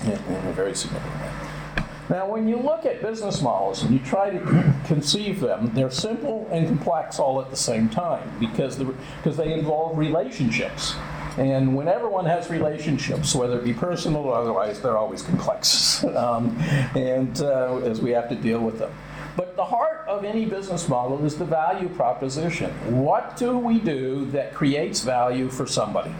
in, 0.04 0.12
in 0.12 0.46
a 0.46 0.52
very 0.52 0.74
significant 0.74 1.20
way. 1.20 1.84
Now, 2.08 2.28
when 2.28 2.48
you 2.48 2.56
look 2.56 2.84
at 2.84 3.00
business 3.00 3.40
models 3.40 3.82
and 3.82 3.92
you 3.92 4.00
try 4.00 4.30
to 4.30 4.74
conceive 4.86 5.40
them, 5.40 5.70
they're 5.74 5.90
simple 5.90 6.48
and 6.50 6.66
complex 6.66 7.18
all 7.18 7.40
at 7.40 7.50
the 7.50 7.56
same 7.56 7.88
time 7.88 8.30
because, 8.40 8.76
the, 8.76 8.84
because 9.18 9.36
they 9.36 9.52
involve 9.52 9.96
relationships. 9.96 10.94
And 11.38 11.74
when 11.74 11.88
everyone 11.88 12.26
has 12.26 12.50
relationships, 12.50 13.34
whether 13.34 13.58
it 13.58 13.64
be 13.64 13.72
personal 13.72 14.22
or 14.22 14.34
otherwise, 14.34 14.80
they're 14.80 14.98
always 14.98 15.22
complex. 15.22 16.04
um, 16.16 16.56
and 16.94 17.40
uh, 17.40 17.78
as 17.78 18.00
we 18.00 18.10
have 18.10 18.28
to 18.28 18.34
deal 18.34 18.60
with 18.60 18.78
them. 18.78 18.92
But 19.36 19.56
the 19.56 19.64
heart 19.64 20.04
of 20.08 20.24
any 20.24 20.44
business 20.44 20.88
model 20.88 21.24
is 21.24 21.36
the 21.36 21.46
value 21.46 21.88
proposition. 21.88 22.70
What 23.02 23.36
do 23.36 23.56
we 23.56 23.78
do 23.78 24.26
that 24.26 24.52
creates 24.52 25.00
value 25.00 25.48
for 25.48 25.66
somebody? 25.66 26.14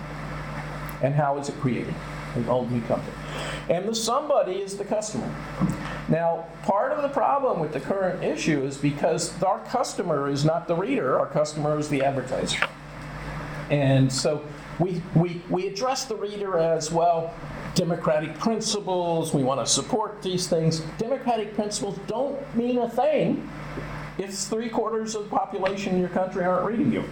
And 1.03 1.15
how 1.15 1.37
is 1.39 1.49
it 1.49 1.57
created? 1.61 1.95
It 2.37 2.49
ultimately 2.49 2.87
comes 2.89 3.05
And 3.69 3.87
the 3.87 3.95
somebody 3.95 4.55
is 4.55 4.79
the 4.79 4.85
customer. 4.85 5.29
Now, 6.09 6.47
part 6.63 6.93
of 6.93 7.03
the 7.03 7.09
problem 7.09 7.61
with 7.61 7.75
the 7.75 7.81
current 7.81 8.25
issue 8.25 8.63
is 8.65 8.79
because 8.79 9.43
our 9.43 9.59
customer 9.67 10.31
is 10.31 10.45
not 10.45 10.67
the 10.67 10.75
reader, 10.75 11.19
our 11.19 11.27
customer 11.27 11.79
is 11.79 11.91
the 11.91 12.03
advertiser. 12.03 12.67
And 13.71 14.11
so 14.11 14.45
we, 14.79 15.03
we, 15.15 15.43
we 15.49 15.67
address 15.67 16.05
the 16.05 16.17
reader 16.17 16.59
as 16.59 16.91
well 16.91 17.35
democratic 17.75 18.39
principles, 18.39 19.33
we 19.33 19.43
want 19.43 19.59
to 19.59 19.67
support 19.67 20.21
these 20.23 20.47
things. 20.47 20.81
Democratic 20.99 21.55
principles 21.55 21.99
don't 22.07 22.39
mean 22.55 22.79
a 22.79 22.89
thing 22.89 23.49
if 24.19 24.35
three 24.35 24.69
quarters 24.69 25.15
of 25.15 25.25
the 25.25 25.31
population 25.31 25.95
in 25.95 26.01
your 26.01 26.11
country 26.11 26.45
aren't 26.45 26.67
reading 26.67 26.93
you. 26.93 27.05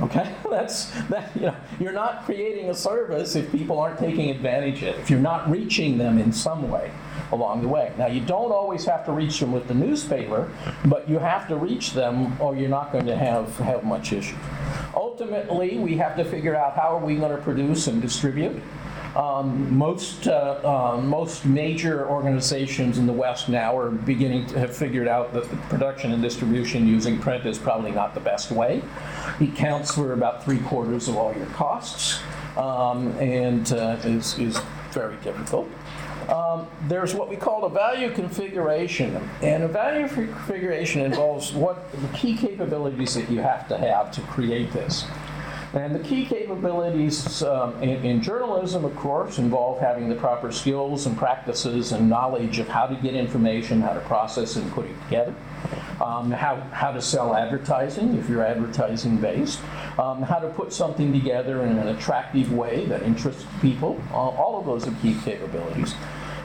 Okay, 0.00 0.34
that's 0.50 0.90
that. 1.08 1.34
You 1.34 1.42
know, 1.42 1.56
you're 1.80 1.92
not 1.92 2.24
creating 2.24 2.68
a 2.70 2.74
service 2.74 3.36
if 3.36 3.50
people 3.50 3.78
aren't 3.78 3.98
taking 3.98 4.30
advantage 4.30 4.82
of 4.82 4.88
it. 4.88 4.98
If 4.98 5.10
you're 5.10 5.20
not 5.20 5.50
reaching 5.50 5.98
them 5.98 6.18
in 6.18 6.32
some 6.32 6.70
way 6.70 6.90
along 7.32 7.62
the 7.62 7.68
way. 7.68 7.92
Now, 7.98 8.06
you 8.06 8.20
don't 8.20 8.52
always 8.52 8.84
have 8.84 9.04
to 9.06 9.12
reach 9.12 9.40
them 9.40 9.52
with 9.52 9.66
the 9.66 9.74
newspaper, 9.74 10.50
but 10.84 11.08
you 11.08 11.18
have 11.18 11.48
to 11.48 11.56
reach 11.56 11.92
them, 11.92 12.40
or 12.40 12.54
you're 12.56 12.68
not 12.68 12.92
going 12.92 13.06
to 13.06 13.16
have 13.16 13.56
have 13.58 13.84
much 13.84 14.12
issue. 14.12 14.36
Ultimately, 14.96 15.76
we 15.76 15.98
have 15.98 16.16
to 16.16 16.24
figure 16.24 16.56
out 16.56 16.74
how 16.74 16.96
are 16.96 17.04
we 17.04 17.16
going 17.16 17.36
to 17.36 17.42
produce 17.42 17.86
and 17.86 18.00
distribute. 18.00 18.62
Um, 19.14 19.76
most, 19.76 20.26
uh, 20.26 20.96
uh, 20.96 21.00
most 21.00 21.44
major 21.44 22.08
organizations 22.08 22.96
in 22.96 23.06
the 23.06 23.12
West 23.12 23.48
now 23.48 23.76
are 23.76 23.90
beginning 23.90 24.46
to 24.46 24.58
have 24.58 24.74
figured 24.74 25.06
out 25.06 25.32
that 25.34 25.48
the 25.50 25.56
production 25.68 26.12
and 26.12 26.22
distribution 26.22 26.86
using 26.86 27.18
print 27.18 27.46
is 27.46 27.58
probably 27.58 27.92
not 27.92 28.14
the 28.14 28.20
best 28.20 28.50
way. 28.50 28.82
It 29.38 29.54
counts 29.54 29.94
for 29.94 30.12
about 30.12 30.44
three 30.44 30.60
quarters 30.60 31.08
of 31.08 31.16
all 31.16 31.34
your 31.34 31.46
costs 31.46 32.20
um, 32.56 33.08
and 33.18 33.70
uh, 33.72 33.98
is, 34.04 34.38
is 34.38 34.58
very 34.92 35.16
difficult. 35.16 35.68
Um, 36.28 36.66
there's 36.88 37.14
what 37.14 37.28
we 37.28 37.36
call 37.36 37.64
a 37.64 37.70
value 37.70 38.10
configuration. 38.10 39.16
And 39.42 39.62
a 39.62 39.68
value 39.68 40.08
configuration 40.08 41.02
involves 41.02 41.52
what 41.52 41.90
the 41.92 42.08
key 42.16 42.36
capabilities 42.36 43.14
that 43.14 43.30
you 43.30 43.40
have 43.40 43.68
to 43.68 43.78
have 43.78 44.10
to 44.12 44.20
create 44.22 44.72
this. 44.72 45.04
And 45.72 45.94
the 45.94 46.00
key 46.00 46.24
capabilities 46.24 47.42
um, 47.42 47.80
in, 47.82 48.04
in, 48.04 48.22
journalism, 48.22 48.84
of 48.84 48.96
course, 48.96 49.38
involve 49.38 49.78
having 49.80 50.08
the 50.08 50.14
proper 50.14 50.50
skills 50.50 51.06
and 51.06 51.16
practices 51.18 51.92
and 51.92 52.08
knowledge 52.08 52.58
of 52.58 52.68
how 52.68 52.86
to 52.86 52.94
get 52.96 53.14
information, 53.14 53.82
how 53.82 53.92
to 53.92 54.00
process 54.00 54.56
and 54.56 54.70
put 54.72 54.86
it 54.86 54.94
together, 55.04 55.34
um, 56.00 56.30
how, 56.30 56.56
how 56.72 56.92
to 56.92 57.00
sell 57.00 57.34
advertising 57.34 58.16
if 58.16 58.28
you're 58.28 58.44
advertising 58.44 59.16
based, 59.16 59.60
um, 59.98 60.22
how 60.22 60.38
to 60.38 60.48
put 60.48 60.72
something 60.72 61.12
together 61.12 61.62
in 61.62 61.78
an 61.78 61.88
attractive 61.88 62.52
way 62.52 62.86
that 62.86 63.02
interests 63.02 63.44
people. 63.60 64.00
Uh, 64.10 64.16
all 64.16 64.58
of 64.58 64.66
those 64.66 64.86
are 64.86 64.94
key 65.02 65.16
capabilities. 65.24 65.94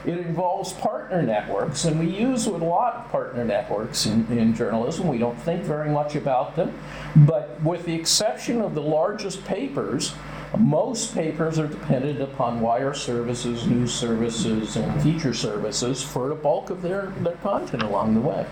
It 0.04 0.18
involves 0.18 0.72
partner 0.72 1.22
networks, 1.22 1.84
and 1.84 2.00
we 2.00 2.06
use 2.06 2.46
a 2.46 2.50
lot 2.50 2.94
of 2.94 3.10
partner 3.12 3.44
networks 3.44 4.06
in, 4.06 4.26
in 4.36 4.52
journalism. 4.52 5.06
We 5.06 5.18
don't 5.18 5.40
think 5.42 5.62
very 5.62 5.90
much 5.90 6.16
about 6.16 6.56
them, 6.56 6.76
but 7.14 7.62
with 7.62 7.84
the 7.84 7.94
exception 7.94 8.60
of 8.60 8.74
the 8.74 8.82
largest 8.82 9.44
papers, 9.44 10.14
Most 10.58 11.14
papers 11.14 11.58
are 11.58 11.66
dependent 11.66 12.20
upon 12.20 12.60
wire 12.60 12.92
services, 12.92 13.66
news 13.66 13.92
services, 13.92 14.76
and 14.76 15.02
feature 15.02 15.32
services 15.32 16.02
for 16.02 16.28
the 16.28 16.34
bulk 16.34 16.68
of 16.68 16.82
their, 16.82 17.06
their 17.20 17.36
content 17.36 17.82
along 17.82 18.14
the 18.14 18.20
way. 18.20 18.46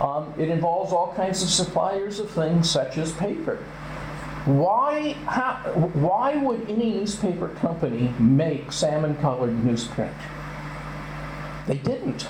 Um, 0.00 0.34
it 0.36 0.48
involves 0.48 0.92
all 0.92 1.14
kinds 1.14 1.42
of 1.42 1.48
suppliers 1.48 2.18
of 2.18 2.30
things 2.30 2.68
such 2.68 2.98
as 2.98 3.12
paper. 3.12 3.56
Why, 4.44 5.12
how, 5.26 5.54
why 5.94 6.36
would 6.36 6.68
any 6.68 6.94
newspaper 6.94 7.48
company 7.48 8.12
make 8.18 8.72
salmon 8.72 9.16
colored 9.16 9.54
newsprint? 9.56 10.14
They 11.68 11.78
didn't 11.78 12.28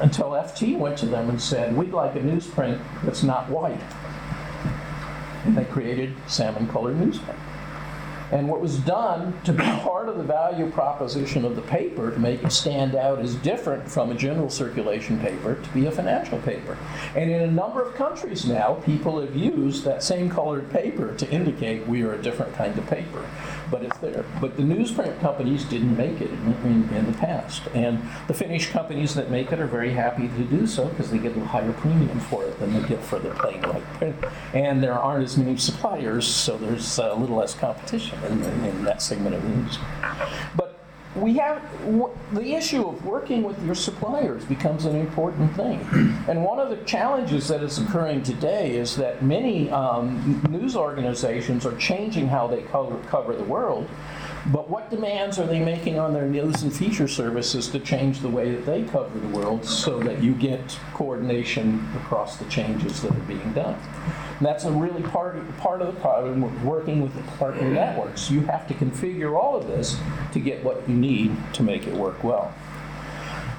until 0.00 0.30
FT 0.30 0.76
went 0.78 0.98
to 0.98 1.06
them 1.06 1.30
and 1.30 1.40
said, 1.40 1.76
We'd 1.76 1.92
like 1.92 2.16
a 2.16 2.20
newsprint 2.20 2.80
that's 3.02 3.22
not 3.22 3.48
white. 3.48 3.80
And 5.44 5.56
they 5.56 5.64
created 5.64 6.14
salmon 6.26 6.68
colored 6.68 6.96
newsprint. 6.96 7.38
And 8.34 8.48
what 8.48 8.60
was 8.60 8.78
done 8.78 9.40
to 9.44 9.52
be 9.52 9.62
part 9.62 10.08
of 10.08 10.16
the 10.18 10.24
value 10.24 10.68
proposition 10.68 11.44
of 11.44 11.54
the 11.54 11.62
paper 11.62 12.10
to 12.10 12.18
make 12.18 12.42
it 12.42 12.50
stand 12.50 12.96
out 12.96 13.20
as 13.20 13.36
different 13.36 13.88
from 13.88 14.10
a 14.10 14.14
general 14.14 14.50
circulation 14.50 15.20
paper 15.20 15.54
to 15.54 15.68
be 15.70 15.86
a 15.86 15.92
financial 15.92 16.38
paper. 16.40 16.76
And 17.14 17.30
in 17.30 17.42
a 17.42 17.50
number 17.50 17.80
of 17.80 17.94
countries 17.94 18.44
now, 18.44 18.74
people 18.84 19.20
have 19.20 19.36
used 19.36 19.84
that 19.84 20.02
same 20.02 20.28
colored 20.28 20.68
paper 20.70 21.14
to 21.14 21.30
indicate 21.30 21.86
we 21.86 22.02
are 22.02 22.14
a 22.14 22.20
different 22.20 22.52
kind 22.54 22.76
of 22.76 22.84
paper. 22.88 23.24
But 23.70 23.84
it's 23.84 23.98
there. 23.98 24.24
But 24.40 24.56
the 24.56 24.64
newsprint 24.64 25.20
companies 25.20 25.64
didn't 25.64 25.96
make 25.96 26.20
it 26.20 26.30
in, 26.30 26.54
in, 26.64 26.88
in 26.92 27.06
the 27.06 27.16
past. 27.18 27.62
And 27.72 28.02
the 28.26 28.34
Finnish 28.34 28.70
companies 28.70 29.14
that 29.14 29.30
make 29.30 29.52
it 29.52 29.60
are 29.60 29.66
very 29.66 29.92
happy 29.92 30.26
to 30.26 30.44
do 30.44 30.66
so 30.66 30.88
because 30.88 31.10
they 31.12 31.18
get 31.18 31.36
a 31.36 31.40
higher 31.44 31.72
premium 31.74 32.18
for 32.18 32.44
it 32.44 32.58
than 32.58 32.72
they 32.74 32.88
get 32.88 33.00
for 33.00 33.20
the 33.20 33.30
plain 33.30 33.62
white 33.62 33.84
print. 33.94 34.16
And 34.52 34.82
there 34.82 34.98
aren't 34.98 35.22
as 35.22 35.36
many 35.36 35.56
suppliers, 35.56 36.26
so 36.26 36.58
there's 36.58 36.98
a 36.98 37.14
little 37.14 37.36
less 37.36 37.54
competition 37.54 38.23
in, 38.30 38.42
in, 38.42 38.64
in 38.64 38.84
that 38.84 39.02
segment 39.02 39.34
of 39.34 39.44
industry. 39.44 39.84
But 40.56 40.74
we 41.16 41.34
have 41.34 41.62
the 42.32 42.54
issue 42.54 42.88
of 42.88 43.04
working 43.04 43.44
with 43.44 43.62
your 43.64 43.76
suppliers 43.76 44.44
becomes 44.44 44.84
an 44.84 44.96
important 44.96 45.54
thing. 45.54 45.80
And 46.28 46.44
one 46.44 46.58
of 46.58 46.70
the 46.70 46.84
challenges 46.84 47.46
that 47.48 47.62
is 47.62 47.78
occurring 47.78 48.24
today 48.24 48.76
is 48.76 48.96
that 48.96 49.22
many 49.22 49.70
um, 49.70 50.42
news 50.50 50.74
organizations 50.74 51.64
are 51.66 51.76
changing 51.76 52.26
how 52.26 52.48
they 52.48 52.62
cover, 52.62 52.98
cover 53.06 53.36
the 53.36 53.44
world. 53.44 53.88
But 54.52 54.68
what 54.68 54.90
demands 54.90 55.38
are 55.38 55.46
they 55.46 55.64
making 55.64 55.98
on 55.98 56.12
their 56.12 56.26
news 56.26 56.62
and 56.62 56.74
feature 56.74 57.08
services 57.08 57.68
to 57.68 57.80
change 57.80 58.20
the 58.20 58.28
way 58.28 58.54
that 58.54 58.66
they 58.66 58.82
cover 58.82 59.18
the 59.18 59.28
world 59.28 59.64
so 59.64 59.98
that 60.00 60.22
you 60.22 60.34
get 60.34 60.78
coordination 60.92 61.88
across 61.96 62.36
the 62.36 62.44
changes 62.46 63.00
that 63.00 63.12
are 63.12 63.20
being 63.20 63.52
done? 63.54 63.74
And 64.38 64.46
that's 64.46 64.64
a 64.64 64.70
really 64.70 65.02
part, 65.02 65.36
part 65.58 65.80
of 65.80 65.94
the 65.94 65.98
problem 66.00 66.42
with 66.42 66.62
working 66.62 67.00
with 67.00 67.14
the 67.14 67.22
partner 67.38 67.70
networks. 67.70 68.30
You 68.30 68.40
have 68.40 68.66
to 68.68 68.74
configure 68.74 69.34
all 69.34 69.56
of 69.56 69.66
this 69.66 69.98
to 70.32 70.40
get 70.40 70.62
what 70.62 70.86
you 70.86 70.94
need 70.94 71.34
to 71.54 71.62
make 71.62 71.86
it 71.86 71.94
work 71.94 72.22
well. 72.22 72.52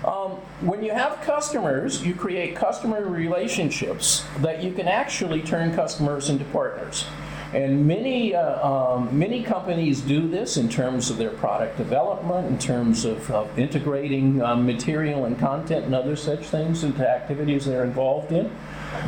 Um, 0.05 0.33
when 0.61 0.83
you 0.83 0.91
have 0.91 1.19
customers, 1.21 2.05
you 2.05 2.13
create 2.13 2.55
customer 2.55 3.03
relationships 3.03 4.23
that 4.41 4.61
you 4.61 4.71
can 4.71 4.87
actually 4.87 5.41
turn 5.41 5.73
customers 5.73 6.29
into 6.29 6.45
partners. 6.45 7.05
And 7.55 7.87
many, 7.87 8.35
uh, 8.35 8.67
um, 8.67 9.17
many 9.17 9.41
companies 9.41 10.01
do 10.01 10.27
this 10.27 10.57
in 10.57 10.67
terms 10.67 11.09
of 11.09 11.15
their 11.15 11.29
product 11.29 11.77
development, 11.77 12.47
in 12.47 12.59
terms 12.59 13.05
of, 13.05 13.31
of 13.31 13.57
integrating 13.57 14.41
um, 14.41 14.65
material 14.65 15.23
and 15.23 15.39
content 15.39 15.85
and 15.85 15.95
other 15.95 16.17
such 16.17 16.47
things 16.47 16.83
into 16.83 17.09
activities 17.09 17.65
they're 17.65 17.85
involved 17.85 18.33
in. 18.33 18.51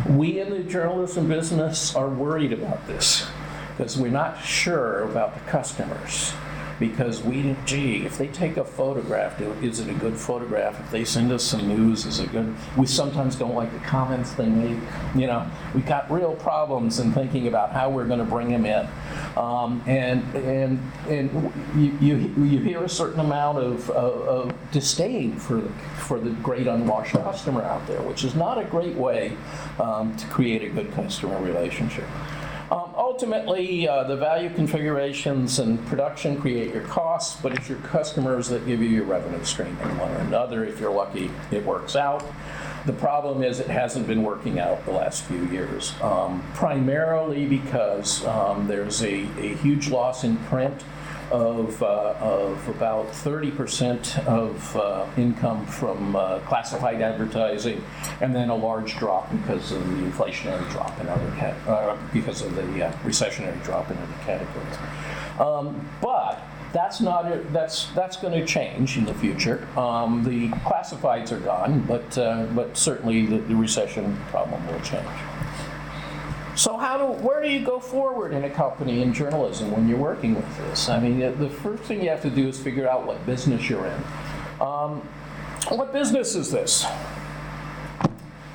We 0.07 0.39
in 0.39 0.49
the 0.49 0.63
journalism 0.63 1.27
business 1.27 1.93
are 1.93 2.07
worried 2.07 2.53
about 2.53 2.87
this 2.87 3.27
because 3.75 3.97
we're 3.97 4.11
not 4.11 4.41
sure 4.41 5.03
about 5.03 5.33
the 5.33 5.41
customers 5.41 6.31
because 6.79 7.23
we, 7.23 7.55
gee, 7.65 8.05
if 8.05 8.17
they 8.17 8.27
take 8.27 8.57
a 8.57 8.63
photograph, 8.63 9.39
is 9.63 9.79
it 9.79 9.89
a 9.89 9.93
good 9.93 10.15
photograph? 10.15 10.79
If 10.79 10.91
they 10.91 11.03
send 11.03 11.31
us 11.31 11.43
some 11.43 11.67
news, 11.67 12.05
is 12.05 12.19
it 12.19 12.31
good? 12.31 12.55
We 12.75 12.85
sometimes 12.85 13.35
don't 13.35 13.55
like 13.55 13.71
the 13.73 13.79
comments 13.79 14.33
they 14.33 14.47
make. 14.47 14.77
You 15.15 15.27
know, 15.27 15.49
we've 15.73 15.85
got 15.85 16.09
real 16.11 16.35
problems 16.35 16.99
in 16.99 17.11
thinking 17.13 17.47
about 17.47 17.71
how 17.71 17.89
we're 17.89 18.07
going 18.07 18.19
to 18.19 18.25
bring 18.25 18.49
them 18.49 18.65
in, 18.65 18.87
um, 19.35 19.83
and 19.87 20.23
and 20.35 20.79
and 21.07 21.53
you, 21.75 21.97
you 21.99 22.45
you 22.45 22.59
hear 22.59 22.83
a 22.83 22.89
certain 22.89 23.19
amount 23.19 23.57
of, 23.57 23.89
of, 23.91 24.21
of 24.27 24.71
disdain 24.71 25.35
for 25.37 25.61
the 25.61 25.69
for 25.97 26.19
the 26.19 26.29
great 26.29 26.67
unwashed 26.67 27.13
customer 27.13 27.63
out 27.63 27.85
there, 27.87 28.01
which 28.01 28.23
is 28.23 28.35
not 28.35 28.57
a 28.57 28.63
great 28.65 28.95
way 28.95 29.35
um, 29.79 30.15
to 30.17 30.27
create 30.27 30.63
a 30.63 30.69
good 30.69 30.91
customer 30.93 31.39
relationship. 31.41 32.05
Ultimately, 33.07 33.87
uh, 33.87 34.03
the 34.03 34.17
value 34.17 34.49
configurations 34.49 35.59
and 35.59 35.83
production 35.87 36.41
create 36.41 36.73
your 36.73 36.83
costs, 36.83 37.41
but 37.41 37.53
it's 37.53 37.69
your 37.69 37.77
customers 37.77 38.49
that 38.49 38.65
give 38.67 38.81
you 38.81 38.89
your 38.89 39.05
revenue 39.05 39.41
stream 39.45 39.77
in 39.81 39.97
one 39.97 40.11
or 40.11 40.17
another. 40.17 40.65
If 40.65 40.81
you're 40.81 40.91
lucky, 40.91 41.31
it 41.49 41.65
works 41.65 41.95
out. 41.95 42.21
The 42.85 42.91
problem 42.91 43.43
is 43.43 43.61
it 43.61 43.69
hasn't 43.69 44.07
been 44.07 44.23
working 44.23 44.59
out 44.59 44.83
the 44.83 44.91
last 44.91 45.23
few 45.23 45.45
years, 45.45 45.93
um, 46.01 46.43
primarily 46.53 47.45
because 47.45 48.25
um, 48.25 48.67
there's 48.67 49.01
a, 49.01 49.21
a 49.39 49.55
huge 49.55 49.87
loss 49.87 50.25
in 50.25 50.35
print 50.35 50.83
of, 51.31 51.81
uh, 51.81 52.15
of 52.19 52.67
about 52.69 53.07
30% 53.07 54.25
of 54.25 54.75
uh, 54.75 55.05
income 55.17 55.65
from 55.65 56.15
uh, 56.15 56.39
classified 56.39 57.01
advertising, 57.01 57.83
and 58.21 58.35
then 58.35 58.49
a 58.49 58.55
large 58.55 58.97
drop 58.97 59.31
because 59.31 59.71
of 59.71 59.87
the 59.87 59.95
inflationary 60.03 60.69
drop 60.71 60.99
in 60.99 61.07
other 61.07 61.31
cat- 61.37 61.67
uh, 61.67 61.97
because 62.13 62.41
of 62.41 62.55
the 62.55 62.85
uh, 62.85 62.91
recessionary 63.03 63.61
drop 63.63 63.89
in 63.91 63.97
other 63.97 64.17
categories. 64.25 64.77
Um, 65.39 65.87
but 66.01 66.41
that's 66.73 66.99
not 66.99 67.53
that's 67.53 67.85
that's 67.91 68.17
going 68.17 68.33
to 68.33 68.45
change 68.45 68.97
in 68.97 69.05
the 69.05 69.13
future. 69.13 69.67
Um, 69.77 70.23
the 70.23 70.49
classifieds 70.59 71.31
are 71.31 71.39
gone, 71.39 71.81
but 71.81 72.17
uh, 72.17 72.45
but 72.53 72.77
certainly 72.77 73.25
the, 73.25 73.39
the 73.39 73.55
recession 73.55 74.17
problem 74.29 74.65
will 74.67 74.79
change. 74.81 75.07
So 76.57 76.75
how 76.75 76.97
do, 76.97 77.05
where 77.23 77.43
do 77.43 77.49
you 77.49 77.63
go 77.63 77.79
forward 77.79 78.33
in 78.33 78.43
a 78.43 78.49
company 78.49 79.03
in 79.03 79.13
journalism 79.13 79.69
when 79.69 79.87
you're 79.87 79.99
working 79.99 80.33
with 80.33 80.57
this? 80.57 80.89
I 80.89 80.99
mean, 80.99 81.19
the 81.19 81.49
first 81.51 81.83
thing 81.83 82.01
you 82.01 82.09
have 82.09 82.23
to 82.23 82.31
do 82.31 82.47
is 82.47 82.59
figure 82.59 82.89
out 82.89 83.05
what 83.05 83.23
business 83.27 83.69
you're 83.69 83.85
in. 83.85 84.03
Um, 84.59 85.07
what 85.69 85.93
business 85.93 86.33
is 86.33 86.51
this? 86.51 86.83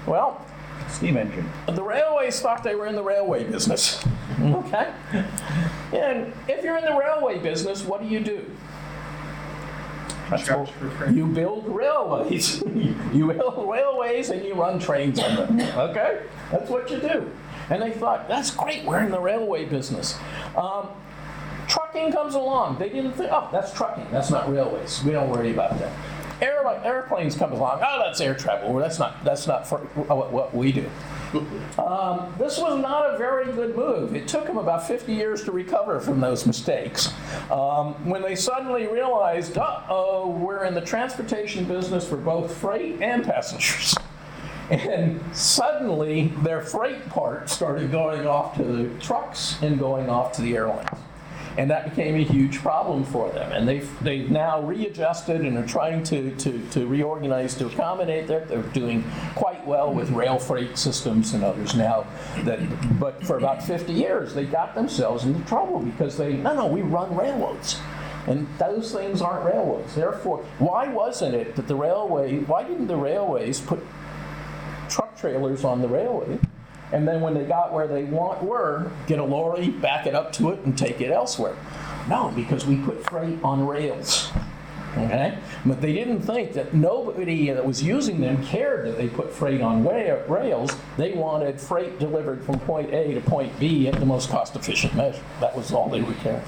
Well, 0.04 0.44
Steam 0.88 1.16
engine. 1.16 1.48
the 1.68 1.82
railways 1.82 2.40
thought 2.40 2.64
they 2.64 2.74
were 2.74 2.88
in 2.88 2.96
the 2.96 3.02
railway 3.04 3.44
business. 3.44 4.04
Okay? 4.40 4.92
And 5.92 6.32
if 6.48 6.64
you're 6.64 6.78
in 6.78 6.84
the 6.84 6.96
railway 6.98 7.38
business, 7.38 7.84
what 7.84 8.02
do 8.02 8.08
you 8.08 8.18
do? 8.18 8.44
You 11.14 11.26
build 11.26 11.68
railways. 11.68 12.62
you 13.12 13.32
build 13.32 13.70
railways 13.70 14.30
and 14.30 14.44
you 14.44 14.54
run 14.54 14.80
trains 14.80 15.20
on 15.20 15.36
them. 15.36 15.60
Okay? 15.60 16.22
That's 16.50 16.68
what 16.68 16.90
you 16.90 16.98
do. 16.98 17.30
And 17.72 17.80
they 17.80 17.90
thought, 17.90 18.28
that's 18.28 18.50
great, 18.50 18.84
we're 18.84 19.02
in 19.02 19.10
the 19.10 19.18
railway 19.18 19.64
business. 19.64 20.18
Um, 20.54 20.88
trucking 21.68 22.12
comes 22.12 22.34
along. 22.34 22.78
They 22.78 22.90
didn't 22.90 23.12
think, 23.12 23.30
oh, 23.32 23.48
that's 23.50 23.72
trucking, 23.72 24.06
that's 24.10 24.30
not 24.30 24.52
railways. 24.52 25.02
We 25.02 25.12
don't 25.12 25.30
worry 25.30 25.52
about 25.52 25.78
that. 25.78 25.90
Air, 26.42 26.66
airplanes 26.84 27.34
come 27.34 27.52
along. 27.52 27.80
Oh, 27.82 28.02
that's 28.04 28.20
air 28.20 28.34
travel. 28.34 28.74
Well, 28.74 28.82
that's 28.82 28.98
not 28.98 29.24
that's 29.24 29.46
not 29.46 29.66
for 29.66 29.78
what, 29.78 30.32
what 30.32 30.54
we 30.54 30.72
do. 30.72 30.90
Um, 31.78 32.34
this 32.36 32.58
was 32.58 32.82
not 32.82 33.14
a 33.14 33.16
very 33.16 33.50
good 33.52 33.74
move. 33.74 34.14
It 34.14 34.28
took 34.28 34.46
them 34.46 34.58
about 34.58 34.86
50 34.86 35.14
years 35.14 35.44
to 35.44 35.52
recover 35.52 36.00
from 36.00 36.20
those 36.20 36.44
mistakes. 36.44 37.10
Um, 37.50 37.94
when 38.04 38.22
they 38.22 38.34
suddenly 38.34 38.86
realized, 38.88 39.56
uh 39.56 39.82
oh, 39.88 40.28
we're 40.28 40.64
in 40.64 40.74
the 40.74 40.80
transportation 40.80 41.64
business 41.64 42.06
for 42.06 42.16
both 42.16 42.54
freight 42.54 43.00
and 43.00 43.24
passengers. 43.24 43.94
And 44.72 45.20
suddenly 45.36 46.28
their 46.42 46.62
freight 46.62 47.06
part 47.10 47.50
started 47.50 47.92
going 47.92 48.26
off 48.26 48.56
to 48.56 48.64
the 48.64 48.98
trucks 49.00 49.60
and 49.60 49.78
going 49.78 50.08
off 50.08 50.32
to 50.36 50.42
the 50.42 50.56
airlines. 50.56 50.88
And 51.58 51.70
that 51.70 51.90
became 51.90 52.14
a 52.14 52.24
huge 52.24 52.60
problem 52.60 53.04
for 53.04 53.28
them. 53.28 53.52
And 53.52 53.68
they've, 53.68 53.86
they've 54.02 54.30
now 54.30 54.62
readjusted 54.62 55.42
and 55.42 55.58
are 55.58 55.66
trying 55.66 56.02
to, 56.04 56.34
to, 56.36 56.66
to 56.70 56.86
reorganize 56.86 57.54
to 57.56 57.66
accommodate 57.66 58.26
that. 58.28 58.48
They're 58.48 58.62
doing 58.62 59.04
quite 59.34 59.66
well 59.66 59.92
with 59.92 60.08
rail 60.10 60.38
freight 60.38 60.78
systems 60.78 61.34
and 61.34 61.44
others 61.44 61.74
now. 61.74 62.06
That, 62.44 62.58
but 62.98 63.22
for 63.26 63.36
about 63.36 63.62
50 63.62 63.92
years, 63.92 64.32
they 64.32 64.46
got 64.46 64.74
themselves 64.74 65.24
into 65.24 65.46
trouble 65.46 65.80
because 65.80 66.16
they, 66.16 66.32
no, 66.32 66.54
no, 66.54 66.66
we 66.66 66.80
run 66.80 67.14
railroads. 67.14 67.78
And 68.26 68.46
those 68.58 68.90
things 68.90 69.20
aren't 69.20 69.44
railroads. 69.44 69.94
Therefore, 69.94 70.38
why 70.58 70.88
wasn't 70.88 71.34
it 71.34 71.56
that 71.56 71.68
the 71.68 71.74
railway, 71.74 72.38
why 72.38 72.62
didn't 72.62 72.86
the 72.86 72.96
railways 72.96 73.60
put 73.60 73.84
truck 74.92 75.16
trailers 75.16 75.64
on 75.64 75.80
the 75.80 75.88
railway. 75.88 76.38
And 76.92 77.08
then 77.08 77.22
when 77.22 77.32
they 77.32 77.44
got 77.44 77.72
where 77.72 77.86
they 77.86 78.04
want 78.04 78.42
were, 78.42 78.90
get 79.06 79.18
a 79.18 79.24
lorry, 79.24 79.70
back 79.70 80.06
it 80.06 80.14
up 80.14 80.32
to 80.34 80.50
it, 80.50 80.60
and 80.60 80.76
take 80.76 81.00
it 81.00 81.10
elsewhere. 81.10 81.56
No, 82.08 82.30
because 82.36 82.66
we 82.66 82.76
put 82.76 83.02
freight 83.08 83.38
on 83.42 83.66
rails. 83.66 84.30
Okay? 84.96 85.38
But 85.64 85.80
they 85.80 85.94
didn't 85.94 86.20
think 86.20 86.52
that 86.52 86.74
nobody 86.74 87.50
that 87.50 87.64
was 87.64 87.82
using 87.82 88.20
them 88.20 88.44
cared 88.44 88.86
that 88.86 88.98
they 88.98 89.08
put 89.08 89.32
freight 89.32 89.62
on 89.62 89.86
rails. 89.86 90.76
They 90.98 91.14
wanted 91.14 91.58
freight 91.58 91.98
delivered 91.98 92.44
from 92.44 92.60
point 92.60 92.92
A 92.92 93.14
to 93.14 93.20
point 93.22 93.58
B 93.58 93.88
at 93.88 93.98
the 93.98 94.04
most 94.04 94.28
cost 94.28 94.54
efficient 94.54 94.94
measure. 94.94 95.22
That 95.40 95.56
was 95.56 95.72
all 95.72 95.88
they 95.88 96.02
were 96.02 96.12
caring. 96.14 96.44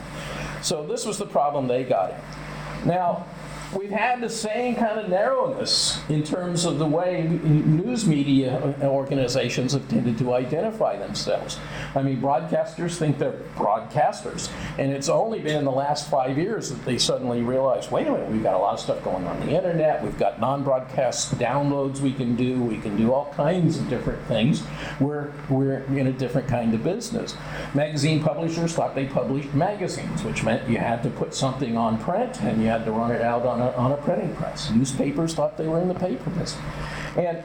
So 0.61 0.87
this 0.87 1.07
was 1.07 1.17
the 1.17 1.27
problem 1.27 1.69
they 1.69 1.85
got 1.85 2.11
in. 2.11 2.89
Now, 2.89 3.27
we've 3.75 3.91
had 3.91 4.21
the 4.21 4.29
same 4.29 4.77
kind 4.77 4.99
of 4.99 5.09
narrowness 5.09 6.01
in 6.09 6.23
terms 6.23 6.65
of 6.65 6.79
the 6.79 6.87
way 6.87 7.23
news 7.23 8.07
media 8.07 8.59
uh, 8.81 8.87
organizations 8.87 9.73
have 9.73 9.89
tended 9.89 10.19
to 10.19 10.33
identify 10.33 10.97
themselves. 10.97 11.59
I 11.95 12.03
mean, 12.03 12.21
broadcasters 12.21 12.97
think 12.97 13.19
they're 13.19 13.41
broadcasters, 13.57 14.51
and 14.79 14.93
it's 14.93 15.09
only 15.09 15.41
been 15.41 15.57
in 15.57 15.65
the 15.65 15.73
last 15.73 16.11
five 16.11 16.39
years 16.39 16.71
that 16.71 16.85
they 16.85 16.99
suddenly 16.99 17.43
realize, 17.43 17.91
wait 17.91 18.07
a 18.07 18.13
minute, 18.13 18.31
we've 18.31 18.43
got 18.43 18.55
a 18.55 18.59
lot 18.59 18.75
of 18.75 18.81
stuff 18.81 19.03
going 19.03 19.27
on 19.27 19.41
the 19.41 19.53
internet, 19.53 20.03
we've 20.03 20.19
got 20.19 20.41
non-broadcast 20.41 21.39
downloads 21.39 22.01
we 22.01 22.13
can 22.13 22.37
do, 22.37 22.61
we 22.63 22.79
can 22.79 22.97
do 22.97 23.13
all 23.13 23.33
kinds 23.35 23.79
of 23.79 23.89
different 23.89 24.23
things. 24.27 24.63
We're, 25.01 25.33
we're 25.49 25.79
in 25.85 26.07
a 26.07 26.13
different 26.13 26.49
kind 26.49 26.75
of 26.75 26.85
business. 26.85 27.37
Magazine 27.75 28.23
publishers 28.23 28.73
thought 28.73 28.95
they 28.95 29.07
published 29.07 29.53
magazines, 29.55 30.23
which 30.23 30.45
meant 30.45 30.69
you 30.69 30.79
had 30.79 31.03
to 31.03 31.11
put 31.11 31.35
something 31.35 31.77
on 31.77 31.99
print 31.99 32.41
and 32.43 32.63
you 32.63 32.69
had 32.69 32.85
to 32.85 32.93
run 32.93 33.11
it 33.11 33.23
out 33.23 33.47
on 33.47 33.61
a, 33.65 33.77
on 33.77 33.93
a 33.93 33.97
printing 33.99 34.35
press. 34.37 34.71
Newspapers 34.71 35.35
thought 35.35 35.57
they 35.57 35.67
were 35.69 35.81
in 35.81 35.89
the 35.89 35.95
paper 35.95 36.31
business. 36.31 36.57
And 37.17 37.43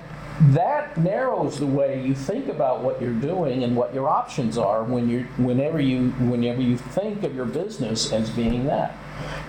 that 0.53 0.97
narrows 0.97 1.59
the 1.59 1.67
way 1.67 2.01
you 2.01 2.15
think 2.15 2.47
about 2.47 2.81
what 2.81 3.01
you're 3.01 3.11
doing 3.13 3.63
and 3.63 3.75
what 3.75 3.93
your 3.93 4.07
options 4.07 4.57
are 4.57 4.83
when 4.85 5.09
you 5.09 5.23
whenever 5.37 5.81
you 5.81 6.11
whenever 6.11 6.61
you 6.61 6.77
think 6.77 7.23
of 7.23 7.35
your 7.35 7.45
business 7.45 8.13
as 8.13 8.29
being 8.29 8.65
that. 8.65 8.95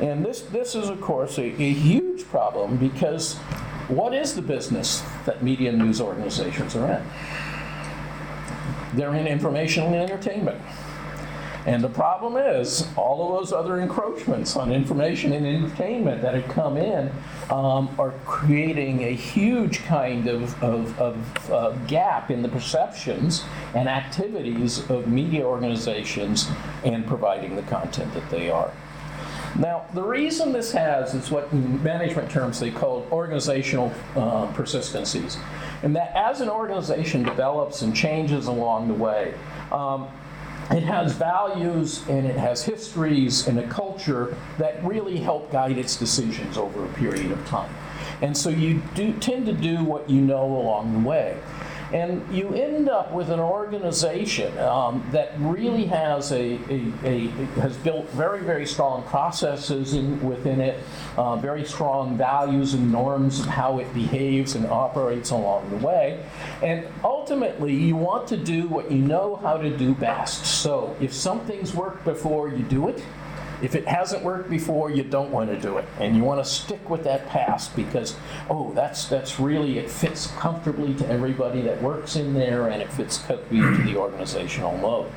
And 0.00 0.24
this 0.24 0.40
this 0.40 0.74
is 0.74 0.88
of 0.88 1.00
course 1.00 1.38
a, 1.38 1.44
a 1.44 1.72
huge 1.72 2.24
problem 2.26 2.76
because 2.76 3.36
what 3.86 4.12
is 4.14 4.34
the 4.34 4.42
business 4.42 5.02
that 5.26 5.44
media 5.44 5.70
news 5.70 6.00
organizations 6.00 6.74
are 6.74 6.90
in? 6.90 7.06
They're 8.94 9.14
in 9.14 9.28
information 9.28 9.84
and 9.84 9.94
entertainment. 9.94 10.60
And 11.66 11.84
the 11.84 11.88
problem 11.88 12.36
is, 12.36 12.88
all 12.96 13.22
of 13.22 13.40
those 13.40 13.52
other 13.52 13.80
encroachments 13.80 14.56
on 14.56 14.72
information 14.72 15.32
and 15.32 15.46
entertainment 15.46 16.22
that 16.22 16.34
have 16.34 16.48
come 16.48 16.78
in 16.78 17.12
um, 17.50 17.94
are 17.98 18.12
creating 18.24 19.04
a 19.04 19.10
huge 19.10 19.84
kind 19.84 20.26
of, 20.26 20.62
of, 20.62 20.98
of 20.98 21.50
uh, 21.50 21.70
gap 21.86 22.30
in 22.30 22.40
the 22.40 22.48
perceptions 22.48 23.44
and 23.74 23.88
activities 23.88 24.88
of 24.90 25.06
media 25.06 25.44
organizations 25.44 26.48
and 26.84 27.06
providing 27.06 27.56
the 27.56 27.62
content 27.62 28.12
that 28.14 28.30
they 28.30 28.50
are. 28.50 28.72
Now, 29.58 29.84
the 29.94 30.02
reason 30.02 30.52
this 30.52 30.72
has 30.72 31.14
is 31.14 31.30
what 31.30 31.52
in 31.52 31.82
management 31.82 32.30
terms 32.30 32.60
they 32.60 32.70
call 32.70 33.06
organizational 33.10 33.92
uh, 34.16 34.46
persistencies. 34.52 35.36
And 35.82 35.94
that 35.96 36.14
as 36.14 36.40
an 36.40 36.48
organization 36.48 37.22
develops 37.22 37.82
and 37.82 37.94
changes 37.94 38.46
along 38.46 38.88
the 38.88 38.94
way, 38.94 39.34
um, 39.72 40.08
it 40.70 40.82
has 40.84 41.12
values 41.12 42.06
and 42.08 42.26
it 42.26 42.36
has 42.36 42.62
histories 42.62 43.48
and 43.48 43.58
a 43.58 43.66
culture 43.66 44.36
that 44.58 44.82
really 44.84 45.18
help 45.18 45.50
guide 45.50 45.76
its 45.76 45.96
decisions 45.96 46.56
over 46.56 46.84
a 46.84 46.88
period 46.94 47.32
of 47.32 47.44
time. 47.46 47.74
And 48.22 48.36
so 48.36 48.50
you 48.50 48.82
do 48.94 49.12
tend 49.14 49.46
to 49.46 49.52
do 49.52 49.82
what 49.82 50.08
you 50.08 50.20
know 50.20 50.44
along 50.44 50.92
the 50.92 51.08
way. 51.08 51.38
And 51.92 52.22
you 52.32 52.54
end 52.54 52.88
up 52.88 53.12
with 53.12 53.30
an 53.30 53.40
organization 53.40 54.56
um, 54.58 55.06
that 55.10 55.32
really 55.38 55.86
has 55.86 56.30
a, 56.30 56.58
a, 56.70 56.92
a, 57.04 57.26
has 57.60 57.76
built 57.78 58.08
very 58.10 58.40
very 58.40 58.66
strong 58.66 59.02
processes 59.04 59.94
in, 59.94 60.22
within 60.22 60.60
it, 60.60 60.78
uh, 61.16 61.36
very 61.36 61.64
strong 61.64 62.16
values 62.16 62.74
and 62.74 62.92
norms 62.92 63.40
of 63.40 63.46
how 63.46 63.78
it 63.80 63.92
behaves 63.92 64.54
and 64.54 64.66
operates 64.66 65.30
along 65.30 65.68
the 65.70 65.76
way, 65.84 66.24
and 66.62 66.86
ultimately 67.02 67.74
you 67.74 67.96
want 67.96 68.28
to 68.28 68.36
do 68.36 68.68
what 68.68 68.90
you 68.90 68.98
know 68.98 69.36
how 69.36 69.56
to 69.56 69.76
do 69.76 69.94
best. 69.94 70.46
So 70.46 70.96
if 71.00 71.12
something's 71.12 71.74
worked 71.74 72.04
before, 72.04 72.48
you 72.48 72.62
do 72.64 72.88
it. 72.88 73.02
If 73.62 73.74
it 73.74 73.86
hasn't 73.86 74.22
worked 74.22 74.48
before, 74.48 74.90
you 74.90 75.02
don't 75.02 75.30
want 75.30 75.50
to 75.50 75.58
do 75.58 75.78
it, 75.78 75.86
and 75.98 76.16
you 76.16 76.24
want 76.24 76.42
to 76.42 76.50
stick 76.50 76.88
with 76.88 77.04
that 77.04 77.28
past 77.28 77.74
because, 77.76 78.16
oh, 78.48 78.72
that's 78.72 79.06
that's 79.06 79.38
really 79.38 79.78
it 79.78 79.90
fits 79.90 80.28
comfortably 80.38 80.94
to 80.94 81.08
everybody 81.08 81.60
that 81.62 81.80
works 81.82 82.16
in 82.16 82.34
there, 82.34 82.68
and 82.68 82.80
it 82.82 82.92
fits 82.92 83.18
comfortably 83.18 83.60
to 83.60 83.82
the 83.82 83.96
organizational 83.96 84.76
mode. 84.78 85.10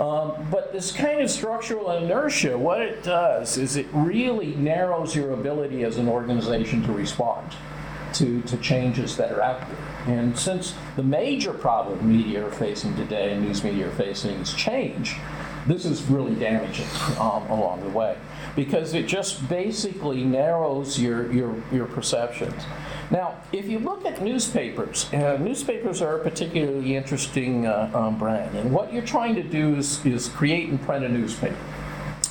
Um, 0.00 0.46
but 0.50 0.72
this 0.72 0.92
kind 0.92 1.20
of 1.20 1.30
structural 1.30 1.90
inertia, 1.90 2.56
what 2.56 2.80
it 2.80 3.02
does 3.02 3.58
is 3.58 3.76
it 3.76 3.86
really 3.92 4.54
narrows 4.54 5.16
your 5.16 5.32
ability 5.32 5.84
as 5.84 5.98
an 5.98 6.08
organization 6.08 6.82
to 6.84 6.92
respond 6.92 7.54
to, 8.14 8.42
to 8.42 8.56
changes 8.58 9.16
that 9.16 9.32
are 9.32 9.42
out 9.42 9.60
there. 9.68 10.16
And 10.16 10.38
since 10.38 10.74
the 10.96 11.02
major 11.02 11.52
problem 11.52 12.08
media 12.08 12.46
are 12.46 12.50
facing 12.50 12.94
today 12.96 13.32
and 13.32 13.44
news 13.44 13.62
media 13.62 13.88
are 13.88 13.92
facing 13.92 14.36
is 14.36 14.54
change, 14.54 15.16
this 15.68 15.84
is 15.84 16.02
really 16.04 16.34
damaging 16.34 16.86
um, 17.20 17.46
along 17.50 17.82
the 17.82 17.90
way 17.90 18.16
because 18.56 18.94
it 18.94 19.06
just 19.06 19.48
basically 19.48 20.24
narrows 20.24 20.98
your, 20.98 21.30
your, 21.30 21.54
your 21.70 21.86
perceptions. 21.86 22.64
Now, 23.10 23.40
if 23.52 23.66
you 23.66 23.78
look 23.78 24.04
at 24.04 24.20
newspapers, 24.20 25.12
uh, 25.12 25.36
newspapers 25.38 26.02
are 26.02 26.16
a 26.16 26.22
particularly 26.22 26.96
interesting 26.96 27.66
uh, 27.66 27.90
um, 27.94 28.18
brand, 28.18 28.56
and 28.56 28.72
what 28.72 28.92
you're 28.92 29.06
trying 29.06 29.34
to 29.36 29.42
do 29.42 29.76
is, 29.76 30.04
is 30.04 30.28
create 30.28 30.68
and 30.68 30.80
print 30.82 31.04
a 31.04 31.08
newspaper. 31.08 31.56